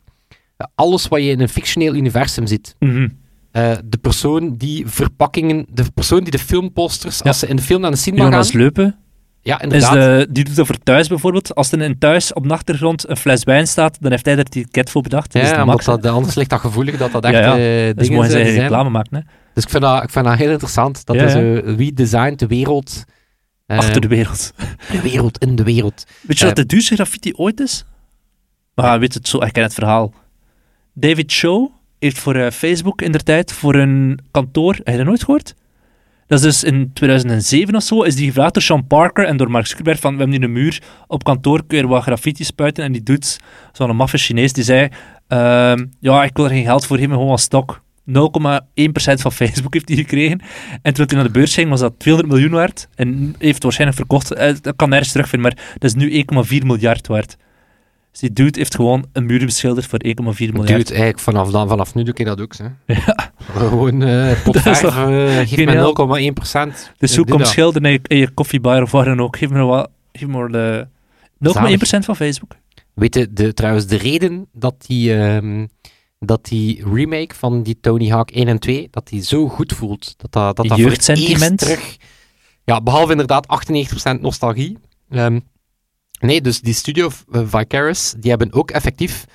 alles 0.74 1.08
wat 1.08 1.20
je 1.20 1.30
in 1.30 1.40
een 1.40 1.48
fictioneel 1.48 1.94
universum 1.94 2.46
ziet. 2.46 2.74
Mhm. 2.78 3.08
Eh, 3.56 3.72
de 3.84 3.96
persoon 3.96 4.56
die 4.56 4.86
verpakkingen, 4.86 5.66
de 5.70 5.84
persoon 5.94 6.20
die 6.20 6.30
de 6.30 6.38
filmposters, 6.38 7.18
Ja. 7.18 7.24
als 7.24 7.38
ze 7.38 7.46
in 7.46 7.56
de 7.56 7.62
film 7.62 7.80
naar 7.80 7.90
de 7.90 7.96
cinema 7.96 8.22
gaan, 8.22 8.30
Jonas 8.32 8.52
Leupen 8.52 8.96
ja, 9.42 9.56
is 9.56 9.62
inderdaad. 9.62 9.92
de, 9.92 10.26
die 10.30 10.44
doet 10.44 10.56
dat 10.56 10.66
voor 10.66 10.78
thuis 10.82 11.08
bijvoorbeeld. 11.08 11.54
Als 11.54 11.72
er 11.72 11.80
in 11.80 11.98
thuis 11.98 12.32
op 12.32 12.48
de 12.48 12.52
achtergrond 12.54 13.08
een 13.08 13.16
fles 13.16 13.44
wijn 13.44 13.66
staat, 13.66 13.96
dan 14.00 14.10
heeft 14.10 14.24
hij 14.26 14.36
er 14.36 14.50
die 14.50 14.62
ticket 14.64 14.90
voor 14.90 15.02
bedacht. 15.02 15.32
Dat 15.32 15.42
ja, 15.42 15.64
max, 15.64 15.86
hè. 15.86 15.98
dat, 15.98 16.12
anders 16.12 16.34
ligt 16.34 16.50
dat 16.50 16.60
gevoelig 16.60 16.96
dat 16.96 17.12
dat 17.12 17.24
echt 17.24 17.34
Ja, 17.34 17.40
ja. 17.40 17.50
eh, 17.88 17.94
Dus 17.94 18.02
dingen 18.06 18.12
mogen 18.14 18.30
zijn. 18.30 18.46
zij 18.46 18.54
reclame 18.56 18.90
maken. 18.90 19.16
Hè. 19.16 19.22
Dus 19.54 19.64
ik 19.64 19.70
vind, 19.70 19.82
dat, 19.82 20.02
ik 20.02 20.10
vind 20.10 20.24
dat 20.24 20.36
heel 20.36 20.50
interessant. 20.50 21.06
Dat 21.06 21.16
Ja, 21.16 21.22
is, 21.24 21.34
eh, 21.34 21.74
wie 21.74 21.92
designt 21.92 22.38
de 22.38 22.46
wereld 22.46 23.04
Eh, 23.66 23.78
Achter 23.78 24.00
de 24.00 24.08
wereld. 24.08 24.52
de 24.92 25.00
wereld, 25.00 25.38
in 25.38 25.56
de 25.56 25.62
wereld. 25.62 26.04
Weet 26.22 26.38
je 26.38 26.44
wat 26.46 26.56
de 26.56 26.66
duurste 26.66 26.94
graffiti 26.94 27.32
ooit 27.34 27.60
is? 27.60 27.84
Maar 28.74 28.98
weet 29.00 29.14
het 29.14 29.28
zo, 29.28 29.42
ik 29.42 29.52
ken 29.52 29.62
het 29.62 29.74
verhaal. 29.74 30.12
David 30.92 31.32
Show 31.32 31.70
heeft 31.98 32.18
voor 32.18 32.34
eh, 32.34 32.50
Facebook 32.50 33.02
in 33.02 33.12
der 33.12 33.22
tijd 33.22 33.52
voor 33.52 33.74
een 33.74 34.18
kantoor, 34.30 34.74
heb 34.74 34.86
je 34.86 34.96
dat 34.96 35.06
nooit 35.06 35.24
gehoord? 35.24 35.54
Dat 36.26 36.38
is 36.38 36.44
dus 36.44 36.64
in 36.64 36.90
2007 36.92 37.74
of 37.74 37.82
zo, 37.82 38.02
is 38.02 38.14
die 38.16 38.26
gevraagd 38.26 38.54
door 38.54 38.62
Sean 38.62 38.86
Parker 38.86 39.24
en 39.24 39.36
door 39.36 39.50
Mark 39.50 39.66
Zuckerberg 39.66 40.00
van, 40.00 40.12
we 40.12 40.18
hebben 40.18 40.36
hier 40.36 40.44
een 40.44 40.52
muur 40.52 40.82
op 41.06 41.24
kantoor, 41.24 41.64
kun 41.66 41.76
je 41.76 41.82
er 41.82 41.88
wat 41.88 42.02
graffiti 42.02 42.44
spuiten? 42.44 42.84
En 42.84 42.92
die 42.92 43.02
doet, 43.02 43.40
zo'n 43.72 43.96
maffe 43.96 44.18
Chinees, 44.18 44.52
die 44.52 44.64
zei, 44.64 44.88
ehm, 45.28 45.84
ja, 46.00 46.24
ik 46.24 46.36
wil 46.36 46.44
er 46.44 46.50
geen 46.50 46.64
geld 46.64 46.86
voor 46.86 46.96
geven, 46.96 47.12
gewoon 47.12 47.30
als 47.30 47.42
stok. 47.42 47.84
0,1% 48.04 49.20
van 49.20 49.32
Facebook 49.32 49.74
heeft 49.74 49.88
hij 49.88 49.96
gekregen. 49.96 50.40
En 50.82 50.94
toen 50.94 51.04
hij 51.06 51.14
naar 51.16 51.26
de 51.26 51.30
beurs 51.30 51.54
ging, 51.54 51.70
was 51.70 51.80
dat 51.80 51.98
200 51.98 52.34
miljoen 52.34 52.54
waard. 52.58 52.88
En 52.94 53.34
heeft 53.38 53.62
waarschijnlijk 53.62 53.98
verkocht. 53.98 54.32
eh, 54.32 54.54
Dat 54.60 54.76
kan 54.76 54.88
nergens 54.88 55.12
terugvinden, 55.12 55.52
maar 55.52 55.74
dat 55.78 55.90
is 55.90 55.94
nu 55.94 56.10
1,4 56.10 56.66
miljard 56.66 57.06
waard. 57.06 57.36
Dus 58.16 58.28
die 58.28 58.44
dude 58.44 58.58
heeft 58.58 58.74
gewoon 58.74 59.06
een 59.12 59.26
muur 59.26 59.44
beschilderd 59.44 59.86
voor 59.86 60.00
1,4 60.04 60.12
miljard. 60.12 60.66
Dude, 60.66 60.88
eigenlijk 60.88 61.18
vanaf, 61.18 61.50
dan, 61.50 61.68
vanaf 61.68 61.94
nu 61.94 62.02
doe 62.02 62.14
ik 62.14 62.26
dat 62.26 62.40
ook. 62.40 62.54
Hè. 62.56 62.66
Ja. 62.94 63.32
Gewoon 63.38 64.00
uh, 64.02 64.28
Dat 64.28 64.36
is 64.36 64.42
potverf, 64.42 64.80
toch 64.80 65.08
uh, 65.08 65.38
geef 65.38 65.64
me 65.64 66.28
0,1 66.30 66.32
procent. 66.32 66.92
Dus 66.98 67.16
hoe 67.16 67.26
komt 67.26 67.46
schilderen 67.46 67.90
in 67.90 67.92
je, 67.92 68.00
in 68.02 68.16
je 68.16 68.30
koffiebar 68.30 68.82
of 68.82 68.90
waar 68.90 69.04
dan 69.04 69.20
ook? 69.20 69.36
Geef 69.36 69.50
me 69.50 69.62
wat. 69.62 69.90
Geef 70.12 70.28
me 70.28 70.50
de 70.50 70.86
0,1% 71.98 72.04
van 72.04 72.16
Facebook. 72.16 72.56
Weet 72.94 73.14
je, 73.14 73.32
de, 73.32 73.54
trouwens, 73.54 73.86
de 73.86 73.96
reden 73.96 74.48
dat 74.52 74.84
die, 74.86 75.16
ehm, 75.16 75.66
dat 76.18 76.44
die 76.44 76.84
remake 76.92 77.34
van 77.34 77.62
die 77.62 77.78
Tony 77.80 78.08
Hawk 78.08 78.30
1 78.30 78.48
en 78.48 78.58
2, 78.58 78.88
dat 78.90 79.08
die 79.08 79.22
zo 79.22 79.48
goed 79.48 79.72
voelt. 79.72 80.14
Dat 80.16 80.32
dat, 80.32 80.56
dat, 80.56 80.68
dat 80.68 80.78
Jeugdsentiment. 80.78 81.58
terug... 81.58 81.96
Ja, 82.64 82.80
behalve 82.80 83.10
inderdaad 83.10 83.46
98% 84.16 84.20
nostalgie. 84.20 84.78
Ehm, 85.10 85.38
nee, 86.18 86.40
dus 86.40 86.60
die 86.60 86.74
studio 86.74 87.10
uh, 87.30 87.40
Vicaris, 87.44 88.14
die 88.18 88.30
hebben 88.30 88.52
ook 88.52 88.70
effectief 88.70 89.26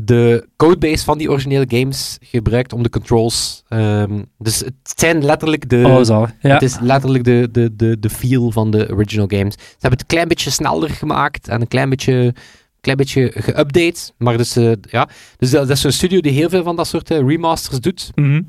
de 0.00 0.48
codebase 0.56 1.04
van 1.04 1.18
die 1.18 1.30
originele 1.30 1.64
games 1.68 2.18
gebruikt 2.20 2.72
om 2.72 2.82
de 2.82 2.88
controls. 2.88 3.62
ehm, 3.68 4.22
dus 4.38 4.58
het 4.58 4.74
zijn 4.94 5.24
letterlijk 5.24 5.68
de. 5.68 5.82
Oh, 5.86 6.02
zo. 6.02 6.28
Ja. 6.40 6.52
Het 6.52 6.62
is 6.62 6.78
letterlijk 6.80 7.24
de, 7.24 7.48
de, 7.52 7.76
de, 7.76 7.98
de 7.98 8.10
feel 8.10 8.50
van 8.50 8.70
de 8.70 8.88
original 8.90 9.26
games. 9.28 9.54
Ze 9.54 9.60
hebben 9.70 9.90
het 9.90 10.00
een 10.00 10.06
klein 10.06 10.28
beetje 10.28 10.50
sneller 10.50 10.90
gemaakt 10.90 11.48
en 11.48 11.60
een 11.60 11.68
klein 11.68 11.88
beetje, 11.88 12.34
klein 12.80 12.96
beetje 12.96 13.32
geüpdate. 13.34 14.14
Maar 14.16 14.36
dus, 14.36 14.56
eh, 14.56 14.72
ja. 14.80 15.08
dus 15.36 15.50
dat, 15.50 15.68
dat 15.68 15.76
is 15.76 15.84
een 15.84 15.92
studio 15.92 16.20
die 16.20 16.32
heel 16.32 16.48
veel 16.48 16.62
van 16.62 16.76
dat 16.76 16.86
soort 16.86 17.10
eh, 17.10 17.18
remasters 17.18 17.80
doet. 17.80 18.10
Mhm. 18.14 18.42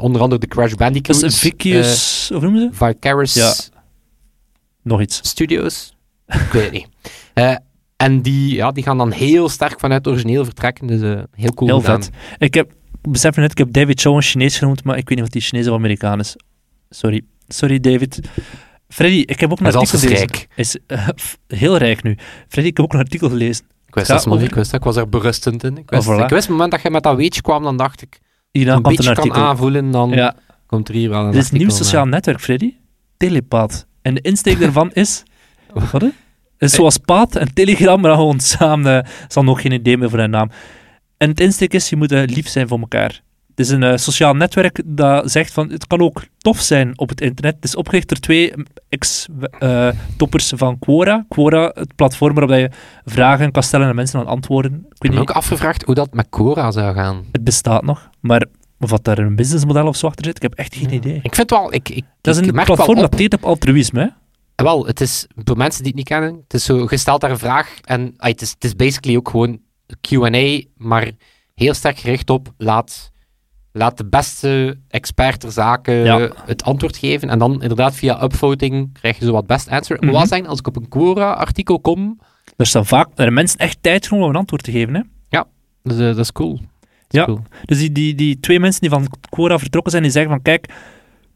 Onder 0.00 0.22
andere 0.22 0.40
de 0.40 0.46
Crash 0.46 0.72
Bandicoot. 0.72 1.20
Dat 1.20 1.30
is 1.30 1.38
Vicus... 1.38 2.28
hoe 2.32 2.40
noemen 2.40 2.60
ze? 2.60 2.68
Vicaris 2.72 3.34
Ja. 3.34 3.54
Nog 4.82 5.00
iets. 5.00 5.20
Studios. 5.22 5.96
Ik 6.26 6.52
weet 6.52 6.62
het 6.62 6.72
niet. 6.72 6.88
Eh, 7.42 7.56
en 7.96 8.22
die, 8.22 8.54
ja, 8.54 8.70
die 8.72 8.82
gaan 8.82 8.98
dan 8.98 9.10
heel 9.12 9.48
sterk 9.48 9.80
vanuit 9.80 10.04
het 10.04 10.14
origineel 10.14 10.44
vertrekken. 10.44 10.86
Dus 10.86 11.00
eh, 11.00 11.22
heel 11.32 11.54
cool 11.54 11.70
Heel 11.70 11.80
gedaan. 11.80 12.02
vet. 12.02 12.12
Ik 12.38 12.54
heb... 12.54 12.72
Besef 13.02 13.36
net, 13.36 13.50
ik 13.50 13.58
heb 13.58 13.72
David 13.72 14.00
Chow 14.00 14.14
een 14.14 14.22
Chinees 14.22 14.58
genoemd, 14.58 14.84
maar 14.84 14.96
ik 14.96 15.08
weet 15.08 15.18
niet 15.18 15.26
of 15.26 15.32
die 15.32 15.42
Chinees 15.42 15.68
of 15.68 15.74
Amerikaan 15.74 16.20
is. 16.20 16.36
Sorry. 16.90 17.22
Sorry, 17.48 17.80
David. 17.80 18.20
Freddy, 18.88 19.22
ik 19.26 19.40
heb 19.40 19.50
ook 19.52 19.58
een 19.60 19.64
Hij 19.66 19.74
artikel 19.74 19.98
gelezen. 19.98 20.26
rijk. 20.26 20.48
Is 20.54 20.76
eh, 20.86 21.08
heel 21.46 21.76
rijk 21.76 22.02
nu. 22.02 22.16
Freddy, 22.48 22.70
ik 22.70 22.76
heb 22.76 22.86
ook 22.86 22.92
een 22.92 22.98
artikel 22.98 23.28
gelezen. 23.28 23.64
Ik 23.86 23.94
wist, 23.94 24.06
dat, 24.08 24.26
over- 24.28 24.42
ik 24.46 24.54
wist 24.54 24.70
dat. 24.70 24.80
Ik 24.80 24.86
was 24.86 24.96
er 24.96 25.08
berustend 25.08 25.64
in. 25.64 25.76
Ik 25.78 25.90
wist, 25.90 26.08
Oh, 26.08 26.14
voilà. 26.18 26.22
ik 26.22 26.28
wist 26.28 26.42
het 26.42 26.50
moment 26.50 26.70
dat 26.70 26.82
je 26.82 26.90
met 26.90 27.02
dat 27.02 27.16
weetje 27.16 27.42
kwam, 27.42 27.62
dan 27.62 27.76
dacht 27.76 28.02
ik, 28.02 28.18
Hierna 28.50 28.74
een 28.74 28.82
komt 28.82 28.98
een 28.98 29.04
kan 29.04 29.14
artikel. 29.16 29.42
aanvoelen, 29.42 29.90
dan 29.90 30.10
Ja, 30.10 30.34
komt 30.66 30.88
er 30.88 30.94
hier 30.94 31.08
wel 31.10 31.24
een 31.24 31.30
dit 31.32 31.42
is 31.42 31.50
een 31.50 31.58
nieuw 31.58 31.68
sociaal 31.70 32.04
netwerk, 32.06 32.40
Freddy. 32.40 32.74
Telepaat. 33.16 33.86
En 34.02 34.14
de 34.14 34.20
insteek 34.20 34.58
daarvan 34.64 34.90
is... 34.92 35.22
Wat? 35.72 36.02
Is 36.58 36.72
zoals 36.72 36.96
Paat 36.98 37.36
en 37.36 37.54
Telegram, 37.54 38.00
maar 38.00 38.10
dan 38.10 38.18
gewoon 38.18 38.40
samen. 38.40 39.04
eh, 39.04 39.10
zal 39.28 39.44
nog 39.44 39.60
geen 39.62 39.72
idee 39.72 39.96
meer 39.98 40.10
voor 40.10 40.18
een 40.18 40.30
naam. 40.30 40.50
En 41.16 41.28
het 41.28 41.40
insteek 41.40 41.72
is, 41.74 41.88
je 41.88 41.96
moet 41.96 42.12
eh, 42.12 42.22
lief 42.26 42.48
zijn 42.48 42.68
voor 42.68 42.78
elkaar. 42.78 43.20
Het 43.48 43.66
is 43.66 43.72
een 43.72 43.82
eh, 43.82 43.96
sociaal 43.96 44.34
netwerk 44.34 44.82
dat 44.84 45.30
zegt 45.30 45.52
van, 45.52 45.70
het 45.70 45.86
kan 45.86 46.00
ook 46.00 46.24
tof 46.38 46.60
zijn 46.60 46.98
op 46.98 47.08
het 47.08 47.20
internet. 47.20 47.54
Het 47.54 47.64
is 47.64 47.76
opgericht 47.76 48.08
door 48.08 48.18
twee 48.18 48.52
ex-toppers 48.88 50.52
van 50.56 50.78
Quora. 50.78 51.24
Quora, 51.28 51.70
het 51.74 51.94
platform 51.96 52.34
waarop 52.34 52.56
je 52.56 52.70
vragen 53.04 53.50
kan 53.52 53.62
stellen 53.62 53.88
en 53.88 53.94
mensen 53.94 54.20
aan 54.20 54.26
antwoorden. 54.26 54.72
Ik 54.88 55.02
heb 55.02 55.10
niet, 55.10 55.20
ook 55.20 55.30
afgevraagd 55.30 55.82
hoe 55.82 55.94
dat 55.94 56.12
met 56.12 56.26
Cora 56.28 56.70
zou 56.70 56.94
gaan. 56.94 57.24
het 57.32 57.44
bestaat 57.44 57.82
nog, 57.82 58.10
maar 58.20 58.44
of 58.80 58.90
dat 58.90 59.04
daar 59.04 59.18
een 59.18 59.36
businessmodel 59.36 59.86
of 59.86 59.96
zo 59.96 60.06
achter 60.06 60.24
zit, 60.24 60.36
ik 60.36 60.42
heb 60.42 60.54
echt 60.54 60.74
geen 60.74 60.92
idee. 60.94 61.20
Ik 61.22 61.34
vind 61.34 61.50
wel, 61.50 61.74
ik, 61.74 61.88
ik, 61.88 62.04
Dat 62.20 62.36
is 62.36 62.46
een 62.46 62.64
platform 62.64 62.98
dat 62.98 63.12
deed 63.16 63.34
op 63.34 63.44
altruïsme, 63.44 64.00
hè? 64.00 64.06
Eh, 64.58 64.64
Wel, 64.64 64.86
het 64.86 65.00
is, 65.00 65.26
voor 65.44 65.56
mensen 65.56 65.78
die 65.82 65.86
het 65.88 65.96
niet 65.96 66.08
kennen, 66.08 66.34
het 66.42 66.54
is 66.54 66.64
zo, 66.64 66.86
je 66.90 66.96
stelt 66.96 67.20
daar 67.20 67.30
een 67.30 67.38
vraag 67.38 67.78
en 67.84 68.14
het, 68.16 68.42
is, 68.42 68.50
het 68.50 68.64
is 68.64 68.76
basically 68.76 69.16
ook 69.16 69.28
gewoon 69.28 69.58
Q&A, 70.00 70.60
maar 70.76 71.10
heel 71.54 71.74
sterk 71.74 71.98
gericht 71.98 72.30
op 72.30 72.52
laat, 72.56 73.12
laat 73.72 73.96
de 73.96 74.06
beste 74.06 74.78
expert 74.88 75.40
ter 75.40 75.52
zake 75.52 75.92
Ja. 75.92 76.30
het 76.44 76.62
antwoord 76.62 76.96
geven 76.96 77.28
en 77.30 77.38
dan 77.38 77.52
inderdaad 77.62 77.94
via 77.94 78.22
upvoting 78.22 78.92
krijg 78.92 79.18
je 79.18 79.24
zo 79.24 79.32
wat 79.32 79.46
best 79.46 79.68
answer. 79.68 79.96
Mhm. 80.00 80.12
wel 80.12 80.26
zeggen, 80.26 80.48
als 80.48 80.58
ik 80.58 80.66
op 80.66 80.76
een 80.76 80.88
Quora-artikel 80.88 81.80
kom, 81.80 82.20
Er 82.56 82.66
staan 82.66 82.86
vaak 82.86 83.08
er 83.14 83.32
mensen 83.32 83.58
echt 83.58 83.78
tijd 83.80 84.06
genomen 84.06 84.26
om 84.28 84.34
een 84.34 84.40
antwoord 84.40 84.62
te 84.62 84.70
geven, 84.70 84.94
hè? 84.94 85.00
dus, 85.82 85.98
eh, 85.98 86.04
dat 86.06 86.18
is 86.18 86.32
cool. 86.32 86.52
Dat 86.52 86.60
is 87.08 87.18
Ja. 87.18 87.24
cool. 87.24 87.42
Dus 87.64 87.78
die, 87.78 87.92
die, 87.92 88.14
die 88.14 88.40
twee 88.40 88.60
mensen 88.60 88.80
die 88.80 88.90
van 88.90 89.06
Quora 89.28 89.58
vertrokken 89.58 89.90
zijn, 89.90 90.02
die 90.02 90.12
zeggen 90.12 90.30
van 90.30 90.42
kijk, 90.42 90.68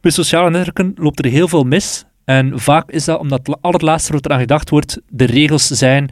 bij 0.01 0.11
sociale 0.11 0.51
netwerken 0.51 0.93
loopt 0.97 1.25
er 1.25 1.31
heel 1.31 1.49
veel 1.49 1.65
mis. 1.65 2.05
En 2.33 2.61
vaak 2.61 2.91
is 2.91 3.05
dat 3.05 3.19
omdat 3.19 3.47
het 3.47 3.57
allerlaatste 3.61 4.13
wat 4.13 4.25
eraan 4.25 4.41
gedacht 4.41 4.71
wordt, 4.71 5.01
de 5.09 5.25
regels 5.25 5.67
zijn 5.67 6.11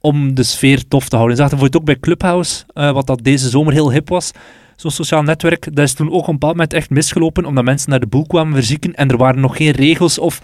om 0.00 0.34
de 0.34 0.42
sfeer 0.42 0.88
tof 0.88 1.08
te 1.08 1.16
houden. 1.16 1.36
Je 1.36 1.42
zag 1.42 1.50
bijvoorbeeld 1.50 1.82
ook 1.82 1.88
bij 1.88 1.98
Clubhouse, 2.00 2.64
eh, 2.72 2.92
wat 2.92 3.06
dat 3.06 3.22
deze 3.22 3.48
zomer 3.48 3.72
heel 3.72 3.92
hip 3.92 4.08
was. 4.08 4.30
Zo'n 4.76 4.90
sociaal 4.90 5.22
netwerk, 5.22 5.76
dat 5.76 5.84
is 5.84 5.92
toen 5.92 6.10
ook 6.10 6.20
op 6.20 6.26
een 6.26 6.32
bepaald 6.32 6.52
moment 6.52 6.72
echt 6.72 6.90
misgelopen, 6.90 7.44
omdat 7.44 7.64
mensen 7.64 7.90
naar 7.90 8.00
de 8.00 8.06
boel 8.06 8.26
kwamen 8.26 8.54
verzieken 8.54 8.94
en 8.94 9.08
er 9.08 9.16
waren 9.16 9.40
nog 9.40 9.56
geen 9.56 9.70
regels 9.70 10.18
of... 10.18 10.42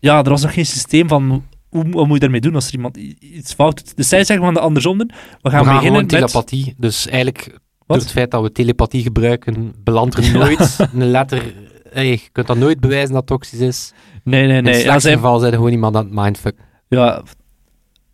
Ja, 0.00 0.18
er 0.18 0.30
was 0.30 0.42
nog 0.42 0.54
geen 0.54 0.66
systeem 0.66 1.08
van 1.08 1.44
hoe, 1.68 1.88
wat 1.90 2.04
moet 2.04 2.14
je 2.14 2.20
daarmee 2.20 2.40
doen 2.40 2.54
als 2.54 2.66
er 2.66 2.74
iemand 2.74 2.96
iets 3.18 3.52
fout 3.52 3.76
doet. 3.76 3.96
Dus 3.96 4.08
zij 4.08 4.24
zeggen 4.24 4.44
van 4.44 4.54
de 4.54 4.60
andersom, 4.60 4.98
we 4.98 5.06
gaan, 5.06 5.20
We 5.42 5.50
gaan 5.50 5.74
beginnen 5.74 6.00
met... 6.00 6.08
telepathie. 6.08 6.74
Dus 6.76 7.06
eigenlijk, 7.06 7.46
door 7.46 7.58
Wat? 7.86 8.00
het 8.00 8.10
feit 8.10 8.30
dat 8.30 8.42
we 8.42 8.52
telepathie 8.52 9.02
gebruiken, 9.02 9.74
belandt 9.84 10.16
er 10.16 10.32
nooit 10.38 10.78
een 10.92 11.10
letter... 11.10 11.54
Hey, 11.90 12.10
je 12.10 12.28
kunt 12.32 12.46
dat 12.46 12.56
nooit 12.56 12.80
bewijzen 12.80 13.08
dat 13.08 13.16
het 13.16 13.26
toxisch 13.26 13.60
is. 13.60 13.92
Nee, 14.24 14.46
nee, 14.46 14.48
In 14.48 14.54
het 14.54 14.64
nee. 14.64 14.74
Ja, 14.74 14.80
slechtste 14.80 15.08
zij, 15.08 15.16
geval 15.16 15.38
zijn 15.38 15.52
er 15.52 15.58
gewoon 15.58 15.72
iemand 15.72 15.96
aan 15.96 16.04
het 16.04 16.14
mindfuck. 16.14 16.56
Ja, 16.88 17.22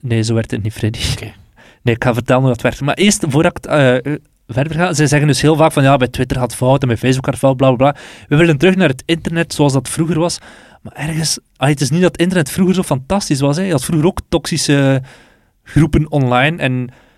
nee, 0.00 0.22
zo 0.22 0.34
werkt 0.34 0.50
het 0.50 0.62
niet, 0.62 0.72
Freddy. 0.72 1.00
Oké. 1.12 1.32
Nee, 1.82 1.94
ik 1.94 2.04
ga 2.04 2.14
vertellen 2.14 2.42
hoe 2.42 2.50
dat 2.50 2.60
werkt. 2.60 2.80
Maar 2.80 2.94
eerst, 2.94 3.24
voordat 3.28 3.58
ik 3.58 3.66
eh, 3.66 4.14
verder 4.46 4.74
ga, 4.74 4.92
zij 4.92 5.06
zeggen 5.06 5.28
dus 5.28 5.40
heel 5.40 5.56
vaak 5.56 5.72
van 5.72 5.82
ja, 5.82 5.96
bij 5.96 6.08
Twitter 6.08 6.36
gaat 6.36 6.54
fout 6.54 6.82
en 6.82 6.88
bij 6.88 6.96
Facebook 6.96 7.26
gaat 7.26 7.38
fout, 7.38 7.56
bla 7.56 7.72
bla 7.72 7.76
bla. 7.76 8.00
We 8.28 8.36
willen 8.36 8.58
terug 8.58 8.76
naar 8.76 8.88
het 8.88 9.02
internet 9.06 9.54
zoals 9.54 9.72
dat 9.72 9.88
vroeger 9.88 10.18
was. 10.18 10.38
Maar 10.82 10.92
ergens, 10.92 11.38
ah, 11.56 11.68
het 11.68 11.80
is 11.80 11.90
niet 11.90 12.02
dat 12.02 12.16
internet 12.16 12.50
vroeger 12.50 12.74
zo 12.74 12.82
fantastisch 12.82 13.40
was. 13.40 13.56
Hè. 13.56 13.62
Je 13.62 13.70
had 13.70 13.84
vroeger 13.84 14.06
ook 14.06 14.20
toxische 14.28 15.02
groepen 15.62 16.10
online 16.10 16.56
en 16.56 16.72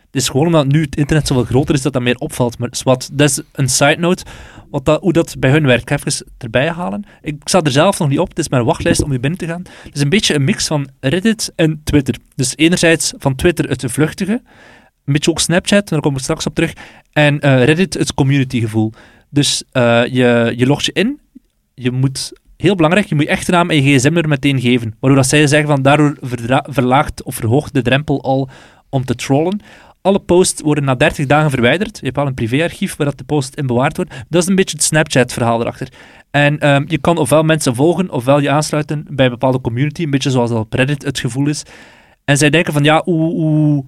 het 0.06 0.20
is 0.22 0.28
gewoon 0.28 0.46
omdat 0.46 0.66
nu 0.66 0.82
het 0.82 0.96
internet 0.96 1.26
zoveel 1.26 1.44
groter 1.44 1.74
is 1.74 1.82
dat 1.82 1.92
dat 1.92 2.02
meer 2.02 2.18
opvalt. 2.18 2.58
Maar 2.58 2.70
wat, 2.84 3.10
dat 3.12 3.30
is 3.30 3.40
een 3.52 3.68
side 3.68 3.96
note, 3.98 4.24
wat 4.72 4.98
hoe 5.00 5.12
dat 5.12 5.34
bij 5.38 5.50
hun 5.50 5.66
werkt. 5.66 5.82
Ik 5.82 5.88
ga 5.88 6.06
even 6.06 6.26
erbij 6.38 6.68
halen. 6.68 7.04
Ik 7.22 7.36
sta 7.44 7.60
er 7.62 7.70
zelf 7.70 7.98
nog 7.98 8.08
niet 8.08 8.18
op, 8.18 8.28
het 8.28 8.38
is 8.38 8.48
mijn 8.48 8.64
wachtlijst 8.64 9.02
om 9.02 9.10
hier 9.10 9.20
binnen 9.20 9.38
te 9.38 9.46
gaan. 9.46 9.62
Het 9.82 9.94
is 9.94 10.00
een 10.00 10.08
beetje 10.08 10.34
een 10.34 10.44
mix 10.44 10.66
van 10.66 10.88
Reddit 11.00 11.52
en 11.56 11.80
Twitter. 11.84 12.16
Dus 12.34 12.56
enerzijds 12.56 13.12
van 13.18 13.34
Twitter 13.34 13.68
het 13.68 13.84
vluchtige, 13.86 14.42
een 15.04 15.12
beetje 15.12 15.30
ook 15.30 15.40
Snapchat, 15.40 15.88
daar 15.88 16.00
kom 16.00 16.14
ik 16.14 16.20
straks 16.20 16.46
op 16.46 16.54
terug, 16.54 16.72
en 17.12 17.40
eh, 17.40 17.64
Reddit 17.64 17.94
het 17.94 18.14
communitygevoel. 18.14 18.92
Dus 19.30 19.62
eh, 19.72 20.02
je, 20.06 20.52
je 20.56 20.66
logt 20.66 20.84
je 20.84 20.92
in, 20.92 21.20
je 21.74 21.90
moet, 21.90 22.32
heel 22.56 22.74
belangrijk, 22.74 23.06
je 23.06 23.14
moet 23.14 23.24
je 23.24 23.30
echte 23.30 23.50
naam 23.50 23.70
en 23.70 23.82
je 23.82 23.98
gsm 23.98 24.16
er 24.16 24.28
meteen 24.28 24.60
geven. 24.60 24.94
Waardoor 25.00 25.20
dat 25.20 25.28
zij 25.28 25.46
zeggen 25.46 25.68
van 25.68 25.82
daardoor 25.82 26.16
verlaagt 26.62 27.22
of 27.22 27.34
verhoogt 27.34 27.74
de 27.74 27.82
drempel 27.82 28.22
al 28.22 28.48
om 28.88 29.04
te 29.04 29.14
trollen. 29.14 29.60
Alle 30.02 30.18
posts 30.18 30.62
worden 30.62 30.84
na 30.84 30.94
30 30.94 31.26
dagen 31.26 31.50
verwijderd. 31.50 31.98
Je 31.98 32.04
hebt 32.04 32.18
al 32.18 32.26
een 32.26 32.34
privéarchief 32.34 32.96
waar 32.96 33.06
dat 33.06 33.18
de 33.18 33.24
post 33.24 33.54
in 33.54 33.66
bewaard 33.66 33.96
wordt. 33.96 34.14
Dat 34.28 34.42
is 34.42 34.48
een 34.48 34.54
beetje 34.54 34.76
het 34.76 34.84
Snapchat-verhaal 34.84 35.60
erachter. 35.60 35.88
En 36.30 36.58
ehm, 36.58 36.84
je 36.86 36.98
kan 36.98 37.16
ofwel 37.18 37.42
mensen 37.42 37.74
volgen, 37.74 38.10
ofwel 38.10 38.40
je 38.40 38.50
aansluiten 38.50 39.06
bij 39.10 39.24
een 39.24 39.30
bepaalde 39.30 39.60
community, 39.60 40.02
een 40.02 40.10
beetje 40.10 40.30
zoals 40.30 40.50
dat 40.50 40.58
op 40.58 40.72
Reddit 40.72 41.04
het 41.04 41.18
gevoel 41.18 41.48
is. 41.48 41.62
En 42.24 42.38
zij 42.38 42.50
denken 42.50 42.72
van, 42.72 42.84
ja, 42.84 43.02
hoe, 43.04 43.84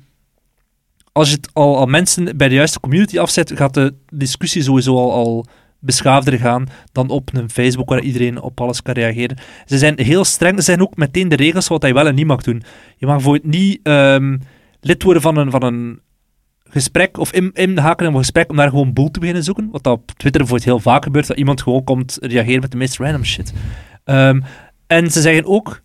als 1.13 1.29
je 1.29 1.35
het 1.35 1.49
al, 1.53 1.77
al 1.77 1.87
mensen 1.87 2.37
bij 2.37 2.49
de 2.49 2.55
juiste 2.55 2.81
community 2.81 3.19
afzet, 3.19 3.53
gaat 3.55 3.75
de 3.75 3.95
discussie 4.09 4.63
sowieso 4.63 4.97
al, 4.97 5.13
al 5.13 5.47
beschaafder 5.79 6.39
gaan 6.39 6.67
dan 6.93 7.09
op 7.09 7.31
een 7.33 7.51
Facebook 7.51 7.89
waar 7.89 8.01
iedereen 8.01 8.41
op 8.41 8.61
alles 8.61 8.83
kan 8.83 8.95
reageren. 8.95 9.39
Ze 9.67 9.79
zijn 9.79 10.01
heel 10.01 10.25
streng, 10.25 10.57
ze 10.57 10.63
zijn 10.63 10.83
ook 10.83 10.97
meteen 10.97 11.29
de 11.29 11.37
regels 11.37 11.69
wat 11.69 11.87
je 11.87 11.95
wel 11.95 12.07
en 12.07 12.15
niet 12.15 12.27
mag 12.27 12.43
doen. 12.43 12.63
Je 12.97 13.07
mag 13.07 13.15
bijvoorbeeld 13.15 13.55
niet 13.55 13.81
ehm, 13.83 14.37
lid 14.85 15.03
worden 15.03 15.23
van 15.23 15.37
een, 15.37 15.51
van 15.51 15.63
een 15.63 16.01
gesprek 16.71 17.19
of 17.19 17.33
in, 17.33 17.51
in 17.53 17.79
haken 17.79 18.07
in 18.07 18.13
een 18.13 18.19
gesprek 18.19 18.51
om 18.51 18.57
daar 18.57 18.69
gewoon 18.69 18.93
boel 18.93 19.11
te 19.11 19.19
beginnen 19.19 19.45
zoeken. 19.45 19.69
Wat 19.71 19.83
dat 19.83 19.93
op 19.93 20.07
Twitter 20.07 20.41
bijvoorbeeld 20.41 20.69
heel 20.69 20.81
vaak 20.81 21.05
gebeurt, 21.05 21.27
dat 21.27 21.37
iemand 21.37 21.63
gewoon 21.63 21.85
komt 21.85 22.19
reageren 22.21 22.61
met 22.61 22.71
de 22.71 22.77
meest 22.77 22.99
random 22.99 23.25
shit. 23.25 23.53
Ehm, 24.05 24.41
en 24.87 25.11
ze 25.11 25.21
zeggen 25.21 25.45
ook, 25.47 25.83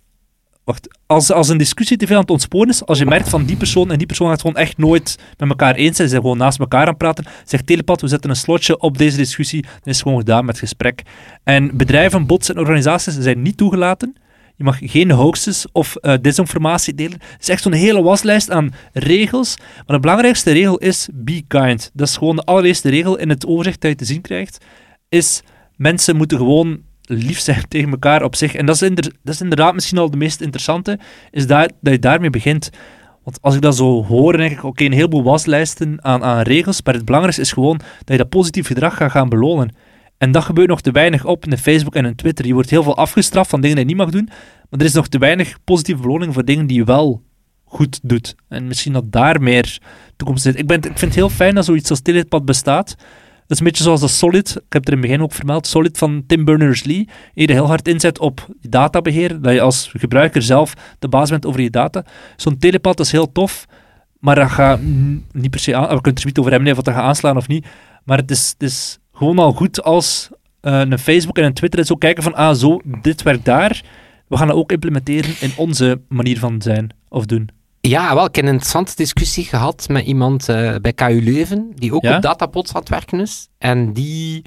wacht, 0.64 1.00
als, 1.06 1.32
als 1.32 1.50
een 1.50 1.58
discussie 1.58 1.98
te 1.98 2.08
veel 2.08 2.16
aan 2.16 2.22
het 2.22 2.32
ontsporen 2.32 2.70
is, 2.70 2.86
als 2.86 2.98
je 3.00 3.06
merkt 3.06 3.30
van 3.30 3.46
die 3.46 3.58
persoon 3.58 3.92
en 3.92 3.98
die 3.98 4.08
persoon 4.08 4.30
gaat 4.30 4.42
gewoon 4.42 4.56
echt 4.56 4.78
nooit 4.78 5.20
met 5.38 5.50
elkaar 5.50 5.76
eens 5.76 5.96
zijn, 5.96 6.08
ze 6.08 6.14
zijn 6.14 6.22
gewoon 6.22 6.38
naast 6.38 6.60
elkaar 6.60 6.82
aan 6.82 6.88
het 6.88 6.98
praten, 6.98 7.26
zegt 7.46 7.66
telepat, 7.66 8.02
we 8.02 8.08
zetten 8.08 8.30
een 8.30 8.36
slotje 8.36 8.80
op 8.80 8.98
deze 8.98 9.18
discussie, 9.18 9.62
dan 9.62 9.72
is 9.84 9.94
het 9.94 10.02
gewoon 10.02 10.18
gedaan 10.18 10.46
met 10.46 10.60
gesprek. 10.60 11.02
En 11.44 11.78
bedrijven, 11.78 12.26
bots 12.26 12.50
en 12.50 12.60
organisaties 12.60 13.18
zijn 13.18 13.42
niet 13.42 13.58
toegelaten. 13.58 14.16
Je 14.60 14.66
mag 14.66 14.78
geen 14.82 15.12
hoaxes 15.12 15.66
of 15.72 15.96
eh, 15.96 16.14
desinformatie 16.22 16.94
delen. 16.94 17.20
Het 17.32 17.42
is 17.42 17.50
echt 17.50 17.62
zo'n 17.62 17.74
hele 17.74 18.02
waslijst 18.02 18.52
aan 18.52 18.74
regels. 18.94 19.58
Maar 19.58 19.96
de 19.96 20.00
belangrijkste 20.00 20.52
regel 20.52 20.78
is 20.78 21.10
be 21.14 21.44
kind. 21.48 21.92
Dat 21.94 22.08
is 22.08 22.18
gewoon 22.18 22.36
de 22.36 22.44
allereerste 22.44 22.90
regel 22.90 23.18
in 23.18 23.30
het 23.30 23.46
overzicht 23.46 23.82
dat 23.82 23.92
je 23.92 23.98
te 23.98 24.06
zien 24.06 24.22
krijgt. 24.22 24.66
Is 25.10 25.42
mensen 25.76 26.16
moeten 26.16 26.38
gewoon 26.38 26.82
lief 27.02 27.40
zijn 27.40 27.68
tegen 27.68 27.92
elkaar 27.92 28.24
op 28.24 28.36
zich. 28.36 28.56
En 28.56 28.66
dat 28.66 28.82
is, 28.82 28.90
dat 29.24 29.34
is 29.34 29.42
inderdaad 29.42 29.74
misschien 29.74 29.98
al 29.98 30.12
de 30.12 30.18
meest 30.18 30.42
interessante, 30.42 31.00
is 31.32 31.48
dat, 31.48 31.74
dat 31.82 31.94
je 31.94 32.00
daarmee 32.00 32.30
begint. 32.30 32.70
Want 33.24 33.42
als 33.42 33.56
ik 33.56 33.62
dat 33.62 33.76
zo 33.76 34.04
hoor, 34.06 34.38
denk 34.38 34.52
ik, 34.52 34.64
oké, 34.64 34.84
een 34.84 34.92
heleboel 34.92 35.24
waslijsten 35.24 36.04
aan, 36.04 36.24
aan 36.24 36.42
regels, 36.42 36.82
maar 36.84 36.94
het 36.94 37.06
belangrijkste 37.06 37.46
is 37.46 37.52
gewoon 37.52 37.78
dat 37.78 38.08
je 38.08 38.18
dat 38.18 38.30
positief 38.30 38.68
gedrag 38.68 38.96
gaat 38.96 39.12
gaan 39.12 39.30
belonen. 39.30 39.76
En 40.20 40.32
dat 40.32 40.44
gebeurt 40.44 40.68
nog 40.68 40.82
te 40.82 40.92
weinig 40.92 41.26
op 41.26 41.46
in 41.46 41.58
Facebook 41.58 41.96
en 41.96 42.06
in 42.06 42.16
Twitter. 42.16 42.46
Je 42.46 42.54
wordt 42.54 42.70
heel 42.70 42.84
veel 42.84 42.98
afgestraft 42.98 43.50
van 43.50 43.62
dingen 43.62 43.76
die 43.76 43.86
je 43.86 43.92
niet 43.92 44.02
mag 44.04 44.12
doen, 44.12 44.30
maar 44.70 44.80
er 44.80 44.86
is 44.86 44.94
nog 44.94 45.08
te 45.08 45.18
weinig 45.18 45.58
positieve 45.64 46.02
beloning 46.02 46.34
voor 46.34 46.46
dingen 46.46 46.68
die 46.68 46.78
je 46.78 46.84
wel 46.84 47.24
goed 47.64 48.00
doet. 48.04 48.36
En 48.48 48.68
misschien 48.68 48.94
dat 48.94 49.12
daar 49.12 49.42
meer 49.42 49.80
toekomst 50.16 50.44
zit. 50.44 50.60
Ik, 50.60 50.68
ben, 50.68 50.78
ik 50.78 50.84
vind 50.84 51.02
het 51.02 51.16
heel 51.16 51.30
fijn 51.30 51.56
dat 51.56 51.66
zoiets 51.66 51.90
als 51.90 52.02
Telepad 52.02 52.46
bestaat. 52.46 52.96
Dat 52.98 53.58
is 53.58 53.60
een 53.60 53.66
beetje 53.72 53.84
zoals 53.84 54.02
de 54.02 54.08
Solid, 54.08 54.50
ik 54.50 54.74
heb 54.74 54.86
het 54.86 54.88
er 54.88 54.94
in 54.94 55.00
het 55.00 55.08
begin 55.08 55.24
ook 55.24 55.34
vermeld, 55.34 55.68
Solid 55.68 55.98
van 55.98 56.24
Tim 56.28 56.46
Berners-Lee, 56.46 57.08
die 57.34 57.52
heel 57.52 57.68
hard 57.68 57.88
inzet 57.88 58.20
op 58.20 58.48
databeheer, 58.62 59.42
dat 59.42 59.54
je 59.54 59.62
als 59.62 59.92
gebruiker 59.98 60.42
zelf 60.42 60.74
de 61.00 61.08
baas 61.08 61.30
bent 61.30 61.46
over 61.46 61.62
je 61.62 61.70
data. 61.70 62.06
Zo'n 62.36 62.58
telepad 62.58 63.00
is 63.00 63.12
heel 63.12 63.32
tof, 63.32 63.66
maar 64.20 64.36
dat 64.36 64.50
gaat 64.50 64.80
niet 65.32 65.50
per 65.50 65.60
se 65.60 65.76
aan, 65.76 65.82
we 65.82 65.88
kunnen 65.88 66.12
het 66.12 66.20
er 66.20 66.26
niet 66.26 66.38
over 66.38 66.52
hebben 66.52 66.72
of 66.72 66.82
dat 66.82 66.94
gaat 66.94 67.04
aanslaan 67.04 67.38
of 67.38 67.48
niet, 67.48 67.66
maar 68.04 68.18
het 68.18 68.32
is, 68.32 68.50
het 68.50 68.64
is 68.64 69.00
gewoon 69.20 69.40
al 69.40 69.54
goed 69.54 69.84
als 69.84 70.30
eh, 70.62 70.80
een 70.80 71.00
Facebook 71.00 71.38
en 71.38 71.44
een 71.44 71.54
Twitter 71.54 71.86
zo 71.86 71.96
kijken 71.96 72.24
van, 72.24 72.36
ah 72.36 72.56
zo, 72.56 72.82
dit 73.02 73.22
werkt 73.22 73.46
daar, 73.46 73.84
we 74.28 74.38
gaan 74.38 74.48
dat 74.48 74.56
ook 74.56 74.72
implementeren 74.72 75.36
in 75.40 75.52
onze 75.58 76.02
manier 76.08 76.40
van 76.40 76.62
zijn 76.62 76.90
of 77.10 77.26
doen. 77.26 77.50
Ja, 77.82 78.16
wel, 78.16 78.26
ik 78.26 78.36
heb 78.36 78.46
een 78.46 78.52
interessante 78.52 78.96
discussie 78.96 79.44
gehad 79.44 79.88
met 79.90 80.06
iemand 80.06 80.50
eh, 80.50 80.76
bij 80.82 80.94
KU 80.94 81.22
Leuven, 81.24 81.72
die 81.76 81.94
ook 81.94 82.04
Ja? 82.04 82.16
op 82.16 82.22
datapods 82.22 82.74
aan 82.74 82.80
het 82.80 82.90
werken 82.90 83.20
is. 83.20 83.48
En 83.58 83.94
die, 83.94 84.42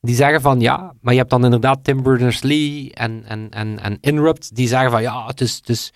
die 0.00 0.14
zeggen 0.14 0.40
van, 0.40 0.60
ja, 0.60 0.94
maar 1.00 1.12
je 1.12 1.18
hebt 1.18 1.30
dan 1.30 1.44
inderdaad 1.44 1.84
Tim 1.84 2.02
Berners-Lee 2.02 2.92
en, 2.92 3.24
en, 3.26 3.50
en, 3.50 3.78
en 3.82 3.98
Inrupt, 4.00 4.54
die 4.54 4.68
zeggen 4.68 4.90
van, 4.90 5.02
ja, 5.02 5.26
het 5.26 5.40
is, 5.40 5.56
het 5.56 5.68
is 5.68 5.92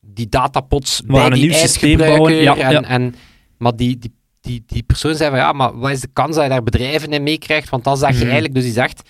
die 0.00 0.28
datapods 0.28 0.96
gaan 0.96 1.06
bij 1.06 1.26
een 1.26 1.32
nieuw 1.32 1.52
systeem 1.52 1.98
bouwen, 1.98 2.34
ja, 2.34 2.56
en, 2.56 2.72
ja. 2.72 2.82
en, 2.82 3.14
maar 3.58 3.76
die, 3.76 3.98
die, 3.98 4.17
die, 4.40 4.62
die 4.66 4.82
persoon 4.82 5.14
zei 5.14 5.30
van, 5.30 5.38
ja, 5.38 5.52
maar 5.52 5.78
wat 5.78 5.90
is 5.90 6.00
de 6.00 6.08
kans 6.12 6.34
dat 6.34 6.44
je 6.44 6.50
daar 6.50 6.62
bedrijven 6.62 7.12
in 7.12 7.22
meekrijgt? 7.22 7.68
Want 7.68 7.84
dan 7.84 7.96
zeg 7.96 8.08
je 8.10 8.14
Mhm. 8.14 8.24
eigenlijk, 8.24 8.54
dus 8.54 8.64
die 8.64 8.72
zegt, 8.72 9.02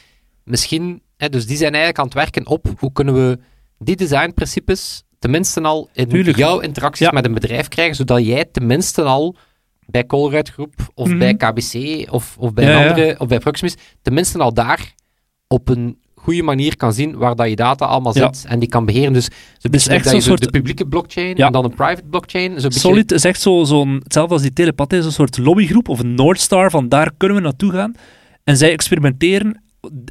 misschien, 0.44 1.02
hè, 1.16 1.28
dus 1.28 1.46
die 1.46 1.56
zijn 1.56 1.70
eigenlijk 1.74 1.98
aan 1.98 2.04
het 2.04 2.14
werken 2.14 2.46
op, 2.46 2.66
hoe 2.78 2.92
kunnen 2.92 3.14
we 3.14 3.38
die 3.78 3.96
designprincipes 3.96 5.02
tenminste 5.18 5.60
al 5.60 5.88
in 5.92 6.08
Tuurlijk. 6.08 6.36
jouw 6.36 6.58
interacties 6.58 7.06
Ja. 7.06 7.12
met 7.12 7.24
een 7.24 7.34
bedrijf 7.34 7.68
krijgen, 7.68 7.96
zodat 7.96 8.24
jij 8.26 8.44
tenminste 8.44 9.02
al 9.02 9.36
bij 9.86 10.06
Colruyt 10.06 10.48
Groep 10.48 10.74
of 10.94 11.08
Mhm. 11.08 11.18
bij 11.18 11.34
KBC 11.34 12.06
of, 12.12 12.36
of 12.38 12.52
bij 12.52 12.64
ja. 12.64 12.88
andere, 12.88 13.14
of 13.20 13.28
bij 13.28 13.38
Proximus, 13.38 13.74
tenminste 14.02 14.38
al 14.38 14.54
daar 14.54 14.94
op 15.46 15.68
een 15.68 15.98
goede 16.28 16.42
manier 16.42 16.76
kan 16.76 16.92
zien 16.92 17.16
waar 17.16 17.36
dat 17.36 17.48
je 17.48 17.56
data 17.56 17.84
allemaal 17.84 18.12
zit 18.12 18.44
en 18.48 18.58
die 18.58 18.68
kan 18.68 18.84
beheren. 18.84 19.12
Dus 19.12 19.24
zo'n 19.58 19.70
beetje 19.70 19.90
echt 19.90 20.08
zo'n 20.08 20.20
zo 20.20 20.28
soort- 20.28 20.42
de 20.42 20.50
publieke 20.50 20.86
blockchain 20.86 21.36
en 21.36 21.52
dan 21.52 21.64
een 21.64 21.74
private 21.74 22.02
blockchain. 22.10 22.54
Beetje- 22.54 22.70
Solid 22.70 23.12
is 23.12 23.24
echt 23.24 23.40
zo- 23.40 23.64
zo'n, 23.64 24.00
hetzelfde 24.02 24.32
als 24.32 24.42
die 24.42 24.52
telepath, 24.52 24.92
is 24.92 25.04
een 25.04 25.12
soort 25.12 25.38
lobbygroep 25.38 25.88
of 25.88 25.98
een 25.98 26.14
Northstar, 26.14 26.70
van 26.70 26.88
daar 26.88 27.10
kunnen 27.16 27.36
we 27.36 27.42
naartoe 27.42 27.72
gaan. 27.72 27.92
En 28.44 28.56
zij 28.56 28.70
experimenteren 28.72 29.62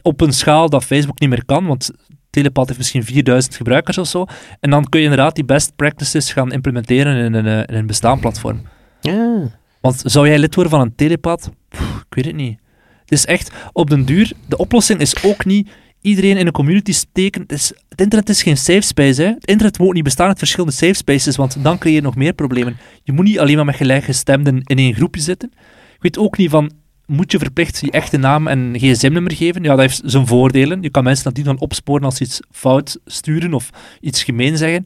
op 0.01 0.21
een 0.21 0.34
schaal 0.34 0.69
dat 0.69 0.84
Facebook 0.84 1.19
niet 1.19 1.30
meer 1.30 1.45
kan, 1.45 1.65
want 1.65 1.91
Telepath 2.30 2.65
heeft 2.67 2.77
misschien 2.77 3.03
4000 3.03 3.56
gebruikers 3.56 3.97
of 3.97 4.08
zo. 4.08 4.25
En 4.60 4.69
dan 4.69 4.84
kun 4.89 4.99
je 4.99 5.06
inderdaad 5.06 5.36
die 5.36 5.45
best 5.45 5.75
practices 5.75 6.32
gaan 6.34 6.51
implementeren 6.51 7.15
in 7.25 7.34
een, 7.34 7.45
eh, 7.45 7.58
in 7.58 7.75
een 7.80 7.88
bestaand 7.88 8.21
platform. 8.21 8.62
Ja. 9.01 9.49
Want 9.82 10.01
zou 10.06 10.27
jij 10.27 10.39
lid 10.39 10.56
worden 10.56 10.71
van 10.73 10.82
een 10.82 10.95
Telepath? 10.95 11.49
Pff, 11.69 11.97
ik 12.10 12.15
weet 12.15 12.25
het 12.25 12.36
niet. 12.36 12.60
Het 13.01 13.12
is 13.12 13.25
echt, 13.25 13.51
op 13.71 13.89
den 13.89 14.06
duur, 14.06 14.32
de 14.47 14.58
oplossing 14.58 14.99
is 14.99 15.23
ook 15.23 15.45
niet 15.45 15.69
iedereen 16.01 16.38
in 16.38 16.47
een 16.47 16.53
community 16.53 16.91
steken. 16.91 17.41
Het, 17.41 17.51
is, 17.51 17.71
het 17.89 18.01
internet 18.01 18.29
is 18.29 18.43
geen 18.43 18.57
safe 18.57 18.81
space. 18.81 19.21
Hè. 19.21 19.27
Het 19.27 19.47
internet 19.47 19.79
moet 19.79 19.93
niet 19.93 20.03
bestaan 20.03 20.27
uit 20.27 20.38
verschillende 20.38 20.75
safe 20.75 20.93
spaces, 20.93 21.36
want 21.36 21.63
dan 21.63 21.77
creëer 21.77 21.95
je 21.95 22.01
nog 22.01 22.15
meer 22.15 22.33
problemen. 22.33 22.77
Je 23.03 23.12
moet 23.12 23.25
niet 23.25 23.39
alleen 23.39 23.55
maar 23.55 23.65
met 23.65 23.75
gelijkgestemden 23.75 24.62
in 24.63 24.77
één 24.77 24.93
groepje 24.93 25.21
zitten. 25.21 25.51
Ik 25.95 26.01
weet 26.01 26.17
ook 26.17 26.38
niet 26.38 26.49
van, 26.49 26.71
moet 27.05 27.31
je 27.31 27.38
verplicht 27.39 27.79
je 27.79 27.91
echte 27.91 28.17
naam 28.17 28.47
en 28.47 28.75
gsm-nummer 28.77 29.33
geven? 29.33 29.63
Ja, 29.63 29.69
dat 29.69 29.79
heeft 29.79 30.01
zijn 30.05 30.27
voordelen. 30.27 30.81
Je 30.81 30.89
kan 30.89 31.03
mensen 31.03 31.25
nadien 31.25 31.45
dan 31.45 31.60
opsporen 31.60 32.03
als 32.03 32.17
ze 32.17 32.23
iets 32.23 32.39
fout 32.51 32.99
sturen 33.05 33.53
of 33.53 33.69
iets 34.01 34.23
gemeen 34.23 34.57
zeggen. 34.57 34.83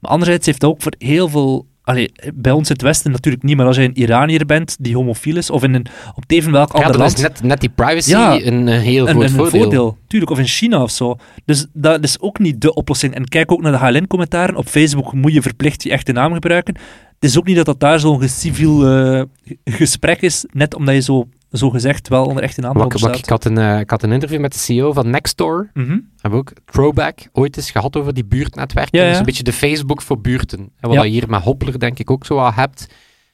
Maar 0.00 0.10
anderzijds 0.10 0.46
heeft 0.46 0.60
dat 0.60 0.70
ook 0.70 0.82
voor 0.82 0.94
heel 0.98 1.28
veel... 1.28 1.66
Allee, 1.84 2.12
bij 2.34 2.52
ons 2.52 2.68
in 2.68 2.72
het 2.72 2.82
Westen 2.82 3.10
natuurlijk 3.10 3.42
niet, 3.44 3.56
maar 3.56 3.66
als 3.66 3.76
je 3.76 3.82
een 3.82 3.98
Iranier 3.98 4.46
bent 4.46 4.76
die 4.80 4.94
homofiel 4.94 5.36
is, 5.36 5.50
of 5.50 5.62
in 5.62 5.74
een, 5.74 5.86
op 6.14 6.24
even 6.26 6.52
welk 6.52 6.72
Ja, 6.72 6.82
ander 6.84 6.98
land... 6.98 7.12
is 7.14 7.20
net, 7.20 7.42
net 7.42 7.60
die 7.60 7.68
privacy 7.68 8.10
Ja. 8.10 8.40
een 8.42 8.68
eh, 8.68 8.78
heel 8.80 9.08
Een, 9.08 9.14
groot 9.14 9.22
een 9.24 9.30
voordeel. 9.30 9.60
voordeel. 9.60 9.98
Tuurlijk, 10.06 10.30
of 10.32 10.38
in 10.38 10.46
China 10.46 10.82
of 10.82 10.90
zo. 10.90 11.16
Dus 11.44 11.66
dat 11.72 12.02
is 12.04 12.20
ook 12.20 12.38
niet 12.38 12.60
de 12.60 12.74
oplossing. 12.74 13.14
En 13.14 13.28
kijk 13.28 13.52
ook 13.52 13.62
naar 13.62 13.72
de 13.72 13.78
HLN-commentaren. 13.78 14.56
Op 14.56 14.66
Facebook 14.68 15.12
moet 15.12 15.32
je 15.32 15.42
verplicht 15.42 15.82
je 15.82 15.90
echte 15.90 16.12
naam 16.12 16.32
gebruiken. 16.32 16.74
Het 17.14 17.24
is 17.30 17.38
ook 17.38 17.46
niet 17.46 17.56
dat 17.56 17.66
dat 17.66 17.80
daar 17.80 18.00
zo'n 18.00 18.28
civiel 18.28 18.86
eh, 18.88 19.22
gesprek 19.64 20.20
is, 20.22 20.44
net 20.52 20.74
omdat 20.74 20.94
je 20.94 21.00
zo, 21.00 21.28
zo 21.58 21.70
gezegd 21.70 22.08
wel 22.08 22.26
onder 22.26 22.42
echte 22.42 22.60
naam 22.60 22.72
Wat, 22.72 22.82
eronder 22.86 23.08
wat, 23.10 23.18
ik, 23.18 23.28
had 23.28 23.44
een, 23.44 23.58
eh, 23.58 23.78
ik 23.80 23.90
had 23.90 24.02
een 24.02 24.12
interview 24.12 24.40
met 24.40 24.52
de 24.52 24.58
CEO 24.58 24.92
van 24.92 25.10
Nextdoor. 25.10 25.70
Mhm. 25.74 25.88
Hebben 25.90 26.30
we 26.30 26.36
ook 26.36 26.52
Throwback 26.64 27.18
ooit 27.32 27.56
eens 27.56 27.70
gehad 27.70 27.96
over 27.96 28.14
die 28.14 28.24
buurtnetwerken. 28.24 28.98
Ja, 28.98 29.04
ja. 29.04 29.10
Dus 29.10 29.18
een 29.18 29.24
beetje 29.24 29.42
de 29.42 29.52
Facebook 29.52 30.02
voor 30.02 30.20
buurten. 30.20 30.58
En 30.58 30.88
wat 30.88 30.92
Ja. 30.92 31.02
je 31.02 31.10
hier 31.10 31.28
met 31.28 31.42
Hoppler 31.42 31.78
denk 31.78 31.98
ik 31.98 32.10
ook 32.10 32.26
zo 32.26 32.34
wat 32.34 32.54
hebt. 32.54 32.86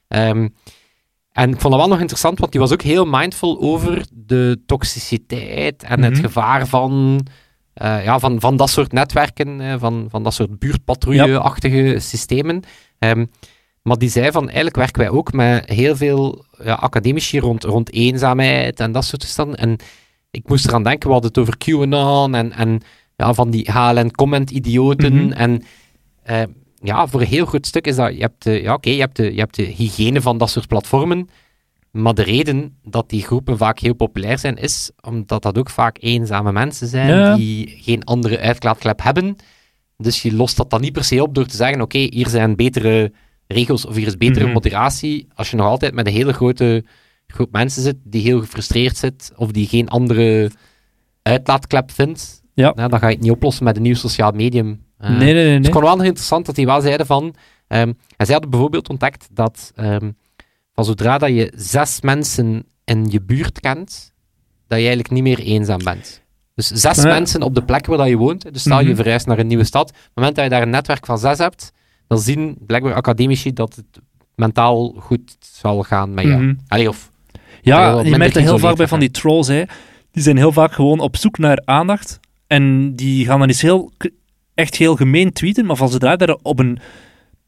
Ehm, 0.09 0.49
en 1.33 1.51
ik 1.51 1.61
vond 1.61 1.73
dat 1.73 1.81
wel 1.83 1.89
nog 1.89 2.01
interessant, 2.01 2.39
want 2.39 2.53
die 2.53 2.61
was 2.61 2.73
ook 2.73 2.83
heel 2.83 3.05
mindful 3.07 3.61
over 3.61 4.05
de 4.13 4.63
toxiciteit 4.67 5.83
en 5.83 6.03
het 6.03 6.13
Mhm. 6.13 6.23
gevaar 6.23 6.67
van, 6.67 7.21
eh, 7.73 8.05
ja, 8.05 8.19
van, 8.19 8.41
van 8.41 8.57
dat 8.57 8.71
soort 8.71 8.93
netwerken, 8.93 9.61
eh, 9.61 9.75
van, 9.79 10.07
van 10.11 10.23
dat 10.23 10.35
soort 10.35 10.59
buurtpatrouille-achtige 10.59 11.97
systemen. 11.99 12.63
Ehm, 12.99 13.25
maar 13.83 13.99
die 13.99 14.09
zei 14.09 14.31
van, 14.31 14.45
eigenlijk 14.45 14.77
werken 14.77 15.01
wij 15.01 15.11
ook 15.11 15.33
met 15.33 15.69
heel 15.69 15.97
veel 15.97 16.45
ja, 16.65 16.75
academici 16.75 17.39
rond, 17.39 17.65
rond 17.65 17.93
eenzaamheid 17.93 18.81
en 18.81 18.93
dat 18.93 19.05
soort 19.05 19.21
toestanden. 19.21 19.57
En 19.57 19.77
ik 20.31 20.49
moest 20.49 20.67
eraan 20.67 20.83
denken, 20.83 21.07
we 21.07 21.13
hadden 21.13 21.31
het 21.31 21.41
over 21.41 21.59
QAnon 21.59 22.35
en, 22.35 22.53
en 22.53 22.81
ja, 23.17 23.35
van 23.35 23.51
die 23.51 23.71
HLN-comment-idioten. 23.71 25.15
Mhm. 25.15 25.33
En 25.33 25.63
eh, 26.23 26.43
ja, 26.83 27.07
voor 27.07 27.21
een 27.21 27.27
heel 27.27 27.47
groot 27.47 27.67
stuk 27.67 27.87
is 27.87 27.97
dat, 27.97 28.15
je 28.15 28.21
hebt, 28.21 28.43
de, 28.43 28.63
ja, 28.63 28.75
oké, 28.75 28.91
je, 28.91 29.01
hebt 29.01 29.17
de, 29.17 29.33
je 29.33 29.39
hebt 29.39 29.57
de 29.57 29.63
hygiëne 29.63 30.21
van 30.21 30.39
dat 30.39 30.51
soort 30.51 30.67
platformen, 30.69 31.29
maar 31.91 32.15
de 32.15 32.23
reden 32.23 32.77
dat 32.83 33.09
die 33.09 33.23
groepen 33.23 33.57
vaak 33.57 33.79
heel 33.79 33.95
populair 33.95 34.39
zijn, 34.39 34.57
is 34.57 34.91
omdat 35.01 35.43
dat 35.43 35.59
ook 35.59 35.71
vaak 35.71 35.97
eenzame 36.01 36.53
mensen 36.53 36.87
zijn 36.89 37.09
Ja. 37.09 37.37
die 37.37 37.79
geen 37.81 38.05
andere 38.05 38.39
uitlaatklep 38.39 39.03
hebben. 39.03 39.37
Dus 39.97 40.23
je 40.23 40.35
lost 40.35 40.57
dat 40.57 40.71
dan 40.71 40.81
niet 40.81 40.93
per 40.93 41.05
se 41.05 41.23
op 41.23 41.35
door 41.35 41.47
te 41.47 41.57
zeggen, 41.57 41.81
oké, 41.81 41.99
hier 41.99 42.29
zijn 42.29 42.57
betere 42.57 43.13
regels 43.53 43.87
of 43.87 43.95
hier 43.95 44.07
is 44.07 44.17
betere 44.17 44.45
Mhm. 44.45 44.53
moderatie. 44.55 45.27
Als 45.35 45.51
je 45.51 45.57
nog 45.57 45.67
altijd 45.67 45.95
met 45.95 46.07
een 46.07 46.13
hele 46.13 46.33
grote 46.33 46.85
groep 47.27 47.53
mensen 47.53 47.83
zit 47.83 47.97
die 48.05 48.23
heel 48.23 48.41
gefrustreerd 48.41 48.97
zit 48.97 49.33
of 49.37 49.51
die 49.51 49.67
geen 49.67 49.89
andere 49.89 50.51
uitlaatklep 51.23 51.91
vindt, 51.91 52.43
Ja. 52.55 52.73
nou, 52.75 52.89
dan 52.89 52.99
ga 52.99 53.07
je 53.09 53.15
het 53.15 53.23
niet 53.23 53.33
oplossen 53.33 53.65
met 53.65 53.77
een 53.77 53.83
nieuw 53.83 53.95
sociaal 53.95 54.31
medium. 54.33 54.85
Eh, 54.99 55.09
nee, 55.11 55.19
nee, 55.19 55.33
nee. 55.35 55.45
dus 55.45 55.45
ik 55.45 55.63
nee. 55.63 55.63
vond 55.63 55.75
het 55.75 55.85
wel 55.85 55.97
nog 55.97 56.05
interessant 56.07 56.47
dat 56.47 56.55
die 56.55 56.67
wel 56.67 56.81
zeiden 56.81 57.07
van... 57.07 57.35
ehm, 57.69 57.89
en 58.17 58.25
zij 58.27 58.33
hadden 58.33 58.51
bijvoorbeeld 58.51 58.89
ontdekt 58.89 59.29
dat 59.33 59.73
ehm, 59.75 60.11
van 60.75 60.85
zodra 60.85 61.19
dat 61.19 61.29
je 61.31 61.53
zes 61.57 62.01
mensen 62.01 62.65
in 62.85 63.07
je 63.11 63.23
buurt 63.23 63.61
kent, 63.61 64.13
dat 64.67 64.79
je 64.79 64.85
eigenlijk 64.87 65.11
niet 65.11 65.23
meer 65.23 65.39
eenzaam 65.39 65.85
bent. 65.85 66.23
Dus 66.55 66.67
zes 66.69 66.97
Ja. 66.97 67.05
mensen 67.05 67.43
op 67.43 67.55
de 67.55 67.63
plek 67.65 67.87
waar 67.87 67.99
dat 67.99 68.09
je 68.09 68.17
woont. 68.17 68.53
Dus 68.53 68.61
stel 68.61 68.81
je 68.81 68.87
Mhm. 68.87 68.95
verhuist 68.97 69.27
naar 69.27 69.39
een 69.39 69.47
nieuwe 69.47 69.65
stad. 69.65 69.89
Op 69.91 69.95
het 69.97 70.11
moment 70.15 70.35
dat 70.35 70.45
je 70.45 70.51
daar 70.51 70.63
een 70.63 70.71
netwerk 70.71 71.07
van 71.07 71.19
zes 71.19 71.39
hebt, 71.39 71.73
dan 72.11 72.19
zien 72.19 72.57
blijkbaar 72.67 72.95
academici 72.95 73.53
dat 73.53 73.75
het 73.77 74.01
mentaal 74.35 74.95
goed 74.99 75.37
zal 75.41 75.83
gaan 75.83 76.15
met 76.15 76.25
jou. 76.25 76.43
Mhm. 76.43 76.55
Allee, 76.69 76.89
of 76.89 77.11
Ja, 77.63 78.01
je 78.01 78.17
merkt 78.17 78.35
dat 78.35 78.43
heel 78.43 78.59
vaak 78.59 78.77
bij 78.77 78.89
van 78.89 79.01
die 79.01 79.11
trolls. 79.11 79.47
Hè. 79.47 79.63
Die 80.11 80.23
zijn 80.23 80.37
heel 80.37 80.53
vaak 80.53 80.73
gewoon 80.73 81.01
op 81.01 81.17
zoek 81.17 81.39
naar 81.39 81.63
aandacht. 81.65 82.21
En 82.47 82.95
die 82.97 83.25
gaan 83.27 83.39
dan 83.39 83.49
eens 83.49 83.63
heel, 83.63 83.93
echt 84.55 84.77
heel 84.77 84.97
gemeen 84.97 85.33
tweeten. 85.33 85.67
Maar 85.67 85.77
van 85.77 85.89
zodra 85.89 86.11
je 86.11 86.17
daar 86.17 86.37
op 86.43 86.59
een 86.59 86.79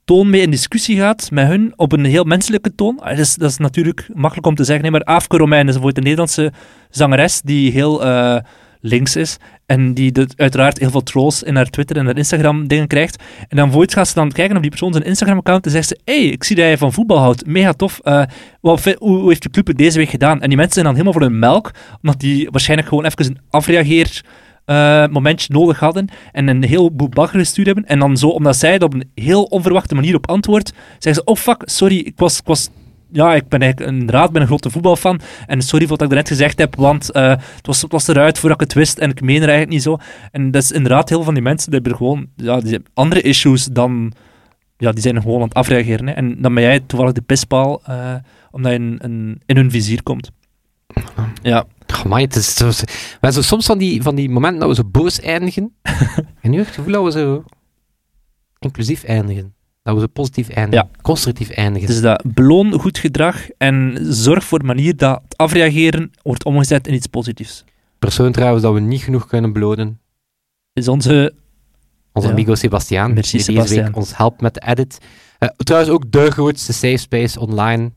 toon 0.04 0.30
mee 0.30 0.40
in 0.40 0.50
discussie 0.50 0.96
gaat 0.96 1.30
met 1.30 1.46
hun, 1.46 1.72
op 1.76 1.92
een 1.92 2.04
heel 2.04 2.24
menselijke 2.24 2.74
toon. 2.74 2.98
ah, 3.00 3.08
Dat 3.08 3.18
is, 3.18 3.34
dat 3.34 3.50
is 3.50 3.56
natuurlijk 3.56 4.08
makkelijk 4.14 4.46
om 4.46 4.54
te 4.54 4.64
zeggen. 4.64 4.82
Nee, 4.82 4.92
maar 4.92 5.04
Aafke 5.04 5.36
Romein 5.36 5.60
is 5.68 5.72
bijvoorbeeld 5.72 5.96
een 5.96 6.02
Nederlandse 6.02 6.52
zangeres 6.90 7.40
die 7.40 7.72
heel 7.72 8.04
eh, 8.04 8.36
links 8.82 9.16
is. 9.16 9.36
En 9.66 9.94
die 9.94 10.12
de- 10.12 10.28
uiteraard 10.36 10.78
heel 10.78 10.90
veel 10.90 11.02
trolls 11.02 11.42
in 11.42 11.56
haar 11.56 11.70
Twitter 11.70 11.96
en 11.96 12.04
haar 12.04 12.16
Instagram 12.16 12.66
dingen 12.68 12.86
krijgt. 12.86 13.22
En 13.48 13.56
dan 13.56 13.74
ooit 13.74 13.92
gaat 13.92 14.08
ze 14.08 14.14
dan 14.14 14.32
kijken 14.32 14.56
op 14.56 14.62
die 14.62 14.70
persoon 14.70 14.92
zijn 14.92 15.04
Instagram-account 15.04 15.64
en 15.64 15.70
zegt 15.70 15.88
ze 15.88 15.98
hey, 16.04 16.24
ik 16.24 16.44
zie 16.44 16.56
dat 16.56 16.68
je 16.68 16.78
van 16.78 16.92
voetbal 16.92 17.18
houdt. 17.18 17.46
Mega 17.46 17.72
tof. 17.72 18.00
Eh, 18.02 18.22
wat, 18.60 18.96
hoe, 18.98 19.28
heeft 19.28 19.42
je 19.42 19.50
club 19.50 19.66
het 19.66 19.78
deze 19.78 19.98
week 19.98 20.10
gedaan? 20.10 20.40
En 20.40 20.48
die 20.48 20.56
mensen 20.56 20.74
zijn 20.74 20.84
dan 20.84 20.94
helemaal 20.94 21.12
voor 21.12 21.22
hun 21.22 21.38
melk, 21.38 21.70
omdat 22.02 22.20
die 22.20 22.48
waarschijnlijk 22.50 22.88
gewoon 22.88 23.04
even 23.04 23.24
een 23.26 23.38
afreageer 23.50 24.22
momentje 25.10 25.52
nodig 25.52 25.78
hadden 25.78 26.08
en 26.32 26.48
een 26.48 26.64
heel 26.64 26.94
boel 26.94 27.08
bagger 27.08 27.38
gestuurd 27.38 27.66
hebben. 27.66 27.86
En 27.86 27.98
dan 27.98 28.16
zo, 28.16 28.28
omdat 28.28 28.56
zij 28.56 28.74
er 28.74 28.84
op 28.84 28.94
een 28.94 29.10
heel 29.14 29.42
onverwachte 29.42 29.94
manier 29.94 30.14
op 30.14 30.28
antwoordt, 30.28 30.72
zeggen 30.98 31.14
ze, 31.14 31.24
oh 31.24 31.36
fuck, 31.36 31.62
sorry, 31.64 32.12
was, 32.16 32.38
ik 32.38 32.46
was 32.46 32.68
ja, 33.12 33.34
ik 33.34 33.48
ben 33.48 33.60
eigenlijk 33.60 33.92
inderdaad 33.92 34.32
ben 34.32 34.40
een 34.40 34.46
grote 34.46 34.70
voetbalfan. 34.70 35.20
En 35.46 35.62
sorry 35.62 35.86
voor 35.86 35.96
wat 35.96 36.10
ik 36.10 36.14
net 36.14 36.28
gezegd 36.28 36.58
heb, 36.58 36.76
want 36.76 37.10
eh, 37.10 37.28
het, 37.28 37.66
was, 37.66 37.82
het 37.82 37.92
was 37.92 38.08
eruit 38.08 38.38
voordat 38.38 38.60
ik 38.60 38.68
het 38.68 38.76
wist 38.76 38.98
en 38.98 39.10
ik 39.10 39.20
meen 39.20 39.42
er 39.42 39.48
eigenlijk 39.48 39.70
niet 39.70 39.82
zo. 39.82 39.98
En 40.30 40.50
dat 40.50 40.62
is 40.62 40.72
inderdaad 40.72 41.08
heel 41.08 41.16
veel 41.16 41.26
van 41.26 41.34
die 41.34 41.42
mensen, 41.42 41.70
die 41.70 41.80
hebben 41.80 41.98
gewoon 41.98 42.26
ja, 42.36 42.60
die 42.60 42.70
hebben 42.70 42.90
andere 42.94 43.20
issues 43.20 43.64
dan... 43.64 44.12
Ja, 44.76 44.92
die 44.92 45.02
zijn 45.02 45.22
gewoon 45.22 45.40
aan 45.40 45.48
het 45.48 45.54
afreageren. 45.54 46.06
Hè. 46.06 46.12
En 46.12 46.42
dan 46.42 46.54
ben 46.54 46.62
jij 46.62 46.80
toevallig 46.80 47.12
de 47.12 47.20
pispaal, 47.20 47.82
eh, 47.84 48.14
omdat 48.50 48.72
je 48.72 48.78
in, 49.46 49.56
hun 49.56 49.70
vizier 49.70 50.02
komt. 50.02 50.30
Ja, 51.42 51.64
Amai, 52.04 52.24
het 52.24 52.36
is 52.36 52.54
zo, 52.54 52.68
we 52.68 52.84
hebben 53.10 53.32
zo 53.32 53.42
soms 53.42 53.66
van 53.66 53.78
die, 53.78 54.02
van 54.02 54.14
die 54.14 54.30
momenten 54.30 54.60
dat 54.60 54.68
we 54.68 54.74
zo 54.74 54.84
boos 54.84 55.20
eindigen. 55.20 55.74
en 56.40 56.50
nu 56.50 56.56
heb 56.56 56.66
ik 56.66 56.66
het 56.66 56.74
gevoel 56.74 56.92
dat 56.92 57.04
we 57.04 57.20
zo 57.20 57.44
inclusief 58.58 59.04
eindigen. 59.04 59.54
Dat 59.82 60.00
we 60.00 60.08
positief 60.08 60.48
eindigen. 60.48 60.88
Constructief 61.02 61.50
eindigen. 61.50 61.88
dus 61.88 62.00
dat 62.00 62.22
beloon 62.34 62.72
goed 62.72 62.98
gedrag 62.98 63.48
en 63.58 63.98
zorg 64.00 64.44
voor 64.44 64.60
een 64.60 64.66
manier 64.66 64.96
dat 64.96 65.20
het 65.24 65.36
afreageren 65.36 66.10
wordt 66.22 66.44
omgezet 66.44 66.86
in 66.86 66.94
iets 66.94 67.06
positiefs. 67.06 67.64
Persoon 67.98 68.32
trouwens 68.32 68.62
dat 68.62 68.74
we 68.74 68.80
niet 68.80 69.02
genoeg 69.02 69.26
kunnen 69.26 69.52
belonen. 69.52 70.00
Is 70.72 70.88
onze... 70.88 71.34
Onze 72.12 72.28
Ja. 72.28 72.34
amigo 72.34 72.54
Sebastiaan, 72.54 73.12
Merci, 73.14 73.44
die 73.44 73.54
deze 73.60 73.82
week 73.82 73.96
ons 73.96 74.16
helpt 74.16 74.40
met 74.40 74.54
de 74.54 74.62
edit. 74.66 74.98
Eh, 75.38 75.48
trouwens 75.56 75.92
ook 75.92 76.12
de 76.12 76.30
grootste 76.30 76.72
safe 76.72 76.96
space 76.96 77.40
online. 77.40 77.92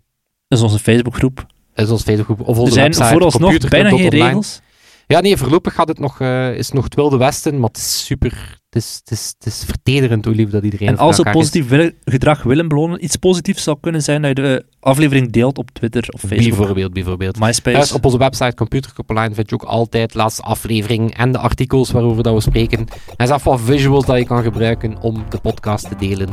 is 0.47 0.61
onze 0.61 0.79
Facebookgroep. 0.79 1.45
is 1.75 1.89
ons 1.89 2.03
Facebookgroep 2.03 2.41
of 2.47 2.55
Er 2.55 2.61
onze 2.61 2.73
zijn 2.73 2.85
website. 2.85 3.07
vooralsnog 3.07 3.41
bijna 3.57 3.59
geen 3.59 3.69
computerclub.online. 3.79 4.25
regels. 4.27 4.61
Ja, 5.07 5.19
nee, 5.19 5.37
voorlopig 5.37 5.73
gaat 5.73 5.87
het 5.87 5.99
nog, 5.99 6.19
eh, 6.21 6.55
is 6.57 6.65
het 6.65 6.75
nog 6.75 6.83
het 6.83 6.95
Wilde 6.95 7.17
Westen, 7.17 7.59
maar 7.59 7.67
het 7.67 7.77
is 7.77 8.05
super, 8.05 8.59
is, 8.75 9.01
het 9.03 9.11
is, 9.11 9.33
het 9.37 9.47
is 9.47 9.63
vertederend 9.65 10.25
hoe 10.25 10.35
lief 10.35 10.49
dat 10.49 10.63
iedereen 10.63 10.87
En 10.87 10.97
als 10.97 11.19
is. 11.19 11.31
positief 11.31 11.91
gedrag 12.03 12.43
willen 12.43 12.67
belonen, 12.67 13.03
iets 13.03 13.15
positiefs 13.15 13.63
zou 13.63 13.77
kunnen 13.81 14.01
zijn 14.01 14.21
dat 14.21 14.37
je 14.37 14.43
de 14.43 14.65
aflevering 14.79 15.31
deelt 15.31 15.57
op 15.57 15.69
Twitter 15.71 16.07
of 16.09 16.19
Facebook. 16.19 16.57
Bijvoorbeeld, 16.57 16.93
bijvoorbeeld. 16.93 17.39
MySpace. 17.39 17.93
Op 17.93 18.05
onze 18.05 18.17
website 18.17 18.55
Computerclub 18.55 19.09
Online 19.09 19.33
vind 19.33 19.49
je 19.49 19.55
ook 19.55 19.63
altijd 19.63 20.11
de 20.11 20.17
laatste 20.17 20.41
aflevering 20.41 21.17
en 21.17 21.31
de 21.31 21.37
artikels 21.37 21.91
waarover 21.91 22.23
dat 22.23 22.33
we 22.33 22.41
spreken. 22.41 22.87
En 23.15 23.27
zelfs 23.27 23.43
wat 23.43 23.61
visuals 23.61 24.05
dat 24.05 24.17
je 24.17 24.25
kan 24.25 24.43
gebruiken 24.43 25.01
om 25.01 25.25
de 25.29 25.37
podcast 25.37 25.89
te 25.89 25.95
delen. 25.95 26.29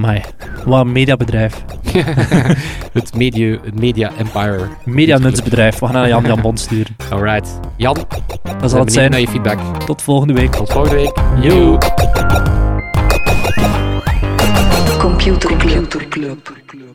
Amai, 0.00 0.22
wat 0.64 0.80
een 0.80 0.92
mediabedrijf. 0.92 1.64
het, 2.92 3.14
media, 3.14 3.58
het 3.62 3.80
media 3.80 4.10
empire. 4.18 4.68
Medianutsbedrijf. 4.84 5.78
We 5.78 5.86
gaan 5.86 5.94
naar 5.94 6.08
Jan 6.08 6.24
Jan 6.24 6.40
Bond 6.40 6.60
sturen. 6.60 6.96
Alright. 7.10 7.60
Jan, 7.76 7.96
Dat 8.60 8.70
zal 8.70 8.80
het 8.80 8.92
zijn. 8.92 9.10
naar 9.10 9.20
je 9.20 9.28
feedback. 9.28 9.58
Tot 9.84 10.02
volgende 10.02 10.32
week. 10.32 10.52
Tot 10.52 10.72
volgende 10.72 10.96
week. 10.96 11.12
Yo. 11.40 11.78
Computerclub. 14.98 16.89